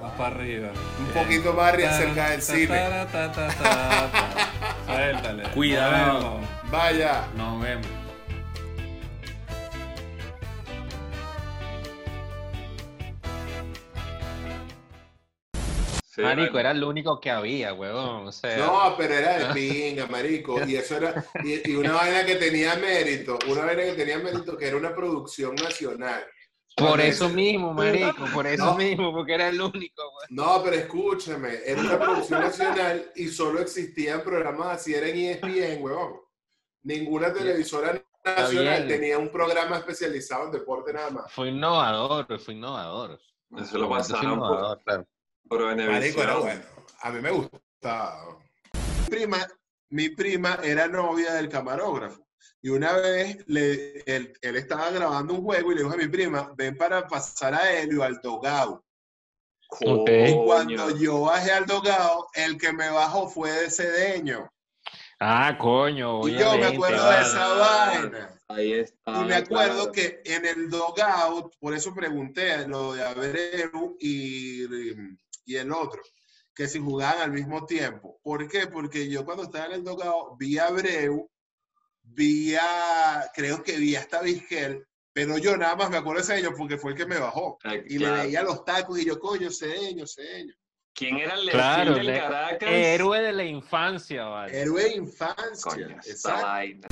Más 0.00 0.12
para 0.12 0.34
arriba. 0.36 0.70
Un 0.98 1.12
Bien. 1.12 1.24
poquito 1.24 1.52
más 1.52 1.72
arriba, 1.74 1.92
cerca 1.92 2.30
del 2.30 2.40
cine. 2.42 2.68
ta, 2.68 3.06
ta, 3.06 3.32
ta, 3.32 3.48
ta, 3.48 4.10
ta. 4.12 4.46
Suéltale. 4.86 5.42
Cuidado. 5.50 6.40
Vaya. 6.70 7.24
Nos 7.36 7.60
vemos. 7.60 7.86
Sí, 16.18 16.24
Marico, 16.24 16.52
bueno. 16.52 16.58
era 16.60 16.70
el 16.72 16.82
único 16.82 17.20
que 17.20 17.30
había, 17.30 17.72
huevón. 17.74 18.26
O 18.26 18.32
sea, 18.32 18.56
No, 18.58 18.94
pero 18.98 19.14
era 19.14 19.38
de 19.38 19.54
pinga, 19.54 20.06
marico. 20.06 20.60
Y 20.66 20.74
eso 20.74 20.96
era, 20.96 21.24
y, 21.44 21.70
y 21.70 21.76
una 21.76 21.92
vaina 21.92 22.26
que 22.26 22.34
tenía 22.34 22.74
mérito, 22.74 23.38
una 23.48 23.64
vaina 23.66 23.84
que 23.84 23.92
tenía 23.92 24.18
mérito, 24.18 24.56
que 24.56 24.66
era 24.66 24.76
una 24.76 24.92
producción 24.94 25.54
nacional. 25.54 26.24
por 26.76 27.00
Ese- 27.00 27.08
eso 27.10 27.28
mismo, 27.28 27.72
marico, 27.72 28.24
por 28.34 28.46
eso 28.48 28.64
No. 28.64 28.74
mismo, 28.76 29.12
porque 29.12 29.34
era 29.34 29.48
el 29.48 29.60
único, 29.60 30.02
güey. 30.10 30.26
No, 30.30 30.60
pero 30.64 30.76
escúchame, 30.76 31.58
era 31.64 31.80
una 31.80 31.98
producción 31.98 32.40
nacional 32.40 33.12
y 33.16 33.28
solo 33.28 33.60
existían 33.60 34.22
programas 34.22 34.68
así, 34.76 34.94
era 34.94 35.06
en 35.08 35.16
E 35.18 35.30
ESPN, 35.32 35.82
huevón. 35.82 36.20
Ninguna 36.82 37.32
televisora 37.32 38.00
nacional 38.24 38.86
tenía 38.88 39.18
un 39.18 39.28
programa 39.30 39.78
especializado 39.78 40.46
en 40.46 40.52
deporte 40.52 40.92
nada 40.92 41.10
más. 41.10 41.32
Fue 41.32 41.48
innovador, 41.48 42.26
fue 42.40 42.54
innovador. 42.54 43.20
Eso 43.56 43.78
lo 43.78 43.88
Fue 43.88 43.98
pasaron 43.98 44.22
por, 44.22 44.32
innovador, 44.48 44.80
claro. 44.84 45.06
Por 45.48 45.60
Marico, 45.64 45.88
Venevisión. 45.88 46.22
era 46.22 46.38
bueno. 46.38 46.62
A 47.00 47.10
mí 47.10 47.20
me 47.20 47.30
gustaba. 47.30 48.38
Mi 48.74 49.08
prima, 49.08 49.46
mi 49.90 50.08
prima 50.10 50.58
era 50.62 50.88
novia 50.88 51.34
del 51.34 51.48
camarógrafo. 51.48 52.26
Y 52.60 52.70
una 52.70 52.92
vez 52.94 53.38
le, 53.46 54.00
él, 54.06 54.32
él 54.40 54.56
estaba 54.56 54.90
grabando 54.90 55.34
un 55.34 55.42
juego 55.42 55.72
y 55.72 55.76
le 55.76 55.82
dijo 55.82 55.94
a 55.94 55.96
mi 55.96 56.08
prima, 56.08 56.52
ven 56.56 56.76
para 56.76 57.06
pasar 57.06 57.54
a 57.54 57.72
Helio 57.72 58.02
al 58.02 58.20
dogao. 58.20 58.84
Y 59.80 60.34
cuando 60.44 60.96
yo 60.96 61.22
bajé 61.22 61.52
al 61.52 61.66
dogao, 61.66 62.28
el 62.34 62.56
que 62.56 62.72
me 62.72 62.88
bajó 62.88 63.28
fue 63.28 63.50
de 63.52 63.70
Cedeño. 63.70 64.50
Ah, 65.20 65.56
coño, 65.58 66.26
Y 66.28 66.38
yo 66.38 66.56
me 66.56 66.66
acuerdo 66.66 67.10
de 67.10 67.20
esa 67.20 67.54
vaina. 67.54 68.34
Ahí 68.48 68.72
está. 68.72 69.20
Y 69.20 69.26
me 69.26 69.34
acuerdo 69.34 69.90
claro. 69.90 69.92
que 69.92 70.22
en 70.24 70.46
el 70.46 70.70
dogout, 70.70 71.54
por 71.58 71.74
eso 71.74 71.94
pregunté 71.94 72.66
lo 72.66 72.94
de 72.94 73.04
Abreu 73.04 73.96
y, 74.00 74.62
y 75.48 75.56
el 75.56 75.72
otro, 75.72 76.02
que 76.54 76.68
si 76.68 76.78
jugaban 76.78 77.22
al 77.22 77.32
mismo 77.32 77.64
tiempo. 77.64 78.20
¿Por 78.22 78.46
qué? 78.48 78.66
Porque 78.66 79.08
yo 79.08 79.24
cuando 79.24 79.44
estaba 79.44 79.66
en 79.66 79.72
el 79.72 79.84
dogout 79.84 80.38
vi 80.38 80.58
a 80.58 80.66
Abreu, 80.66 81.30
vi 82.02 82.54
a, 82.54 83.30
creo 83.34 83.62
que 83.62 83.76
vi 83.78 83.96
hasta 83.96 84.20
Vizquel, 84.20 84.84
pero 85.12 85.38
yo 85.38 85.56
nada 85.56 85.74
más 85.74 85.90
me 85.90 85.96
acuerdo 85.96 86.22
de 86.24 86.38
ellos 86.38 86.52
porque 86.56 86.76
fue 86.76 86.92
el 86.92 86.96
que 86.98 87.06
me 87.06 87.18
bajó. 87.18 87.58
Ay, 87.64 87.82
Y 87.88 87.96
claro. 87.98 88.16
le 88.16 88.22
veía 88.24 88.42
los 88.42 88.64
tacos 88.64 88.98
y 88.98 89.06
yo, 89.06 89.18
coño, 89.18 89.50
cedeño, 89.50 90.06
cedeño. 90.06 90.54
¿Quién 90.94 91.16
era 91.18 91.34
el 91.34 91.48
Claro, 91.48 91.94
del 91.94 92.06
le- 92.06 92.18
Caracas? 92.18 92.68
héroe 92.70 93.20
de 93.22 93.32
la 93.32 93.44
infancia, 93.44 94.24
vale. 94.24 94.60
Héroe 94.60 94.82
de 94.82 94.96
infancia. 94.96 95.70
Coño, 95.72 95.88
esta 96.00 96.10
Exacto. 96.10 96.46
vaina. 96.46 96.88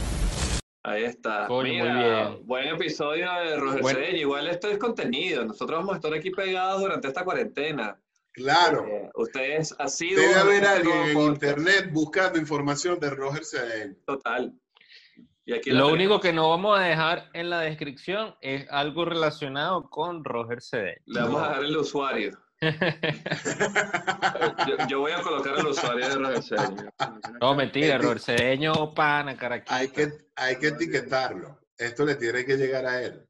Ahí 0.85 1.03
está. 1.05 1.47
Coño, 1.49 1.73
muy 1.85 1.93
Mira, 1.93 2.29
bien. 2.29 2.47
buen 2.47 2.69
episodio 2.69 3.29
de 3.33 3.57
Roger 3.57 3.83
Buen- 3.83 3.97
Cedeño. 3.97 4.19
Igual 4.21 4.47
esto 4.47 4.69
es 4.71 4.79
contenido. 4.79 5.45
Nosotros 5.45 5.79
vamos 5.81 5.95
a 5.95 5.97
estar 5.97 6.15
aquí 6.15 6.31
pegados 6.31 6.81
durante 6.81 7.09
esta 7.09 7.25
cuarentena. 7.25 8.01
Claro. 8.37 8.87
Eh, 8.87 9.11
ustedes 9.15 9.75
han 9.79 9.89
sido 9.89 10.21
Debe 10.21 10.35
haber 10.35 10.67
alguien 10.67 10.95
en 10.95 11.15
podcast 11.15 11.43
internet 11.43 11.91
buscando 11.91 12.39
información 12.39 13.01
de 13.01 13.09
Roger 13.09 13.45
Cedeño. 13.47 13.97
Total. 14.05 14.53
Y 15.47 15.55
aquí 15.55 15.71
la 15.71 15.79
Lo 15.79 15.89
único 15.89 16.21
que 16.21 16.35
no 16.35 16.51
vamos 16.51 16.79
a 16.79 16.83
dejar 16.83 17.31
en 17.33 17.49
la 17.49 17.61
descripción 17.61 18.35
es 18.43 18.67
algo 18.71 19.07
relacionado 19.07 19.89
con 19.89 20.23
Roger 20.23 20.61
Cedeño. 20.61 21.01
Le 21.07 21.21
vamos 21.21 21.43
a 21.43 21.49
dejar 21.49 21.65
el 21.65 21.77
usuario. 21.79 22.39
yo, 24.69 24.77
yo 24.87 25.01
voy 25.01 25.13
a 25.13 25.23
colocar 25.23 25.59
el 25.59 25.67
usuario 25.69 26.07
de 26.07 26.15
Roger 26.17 26.43
Cedeño. 26.43 26.91
No, 27.41 27.55
mentira, 27.55 27.97
Roger 27.97 28.21
Cedeño, 28.21 28.93
pana, 28.93 29.35
caraquita. 29.35 29.77
Hay 29.77 29.89
que, 29.89 30.13
hay 30.35 30.59
que 30.59 30.67
etiquetarlo. 30.69 31.59
Esto 31.79 32.05
le 32.05 32.17
tiene 32.17 32.45
que 32.45 32.59
llegar 32.59 32.85
a 32.85 33.03
él. 33.03 33.27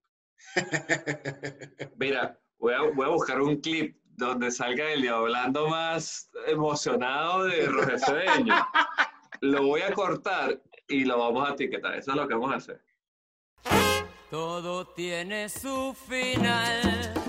Mira, 1.97 2.37
voy 2.59 2.75
a, 2.75 2.83
voy 2.93 3.07
a 3.07 3.11
buscar 3.11 3.41
un 3.41 3.61
clip 3.61 3.97
donde 4.17 4.51
salga 4.51 4.91
el 4.93 5.09
hablando 5.09 5.69
más 5.69 6.31
emocionado 6.47 7.45
de 7.45 7.67
Roger 7.67 7.99
Cedeño. 7.99 8.55
Lo 9.41 9.67
voy 9.67 9.83
a 9.83 9.93
cortar 9.93 10.61
y 10.89 11.05
lo 11.05 11.19
vamos 11.19 11.49
a 11.49 11.53
etiquetar. 11.53 11.95
Eso 11.95 12.13
es 12.13 12.17
lo 12.17 12.27
que 12.27 12.35
vamos 12.35 12.53
a 12.53 12.57
hacer. 12.57 12.83
Todo 14.31 14.87
tiene 14.89 15.49
su 15.49 15.95
final. 15.95 17.26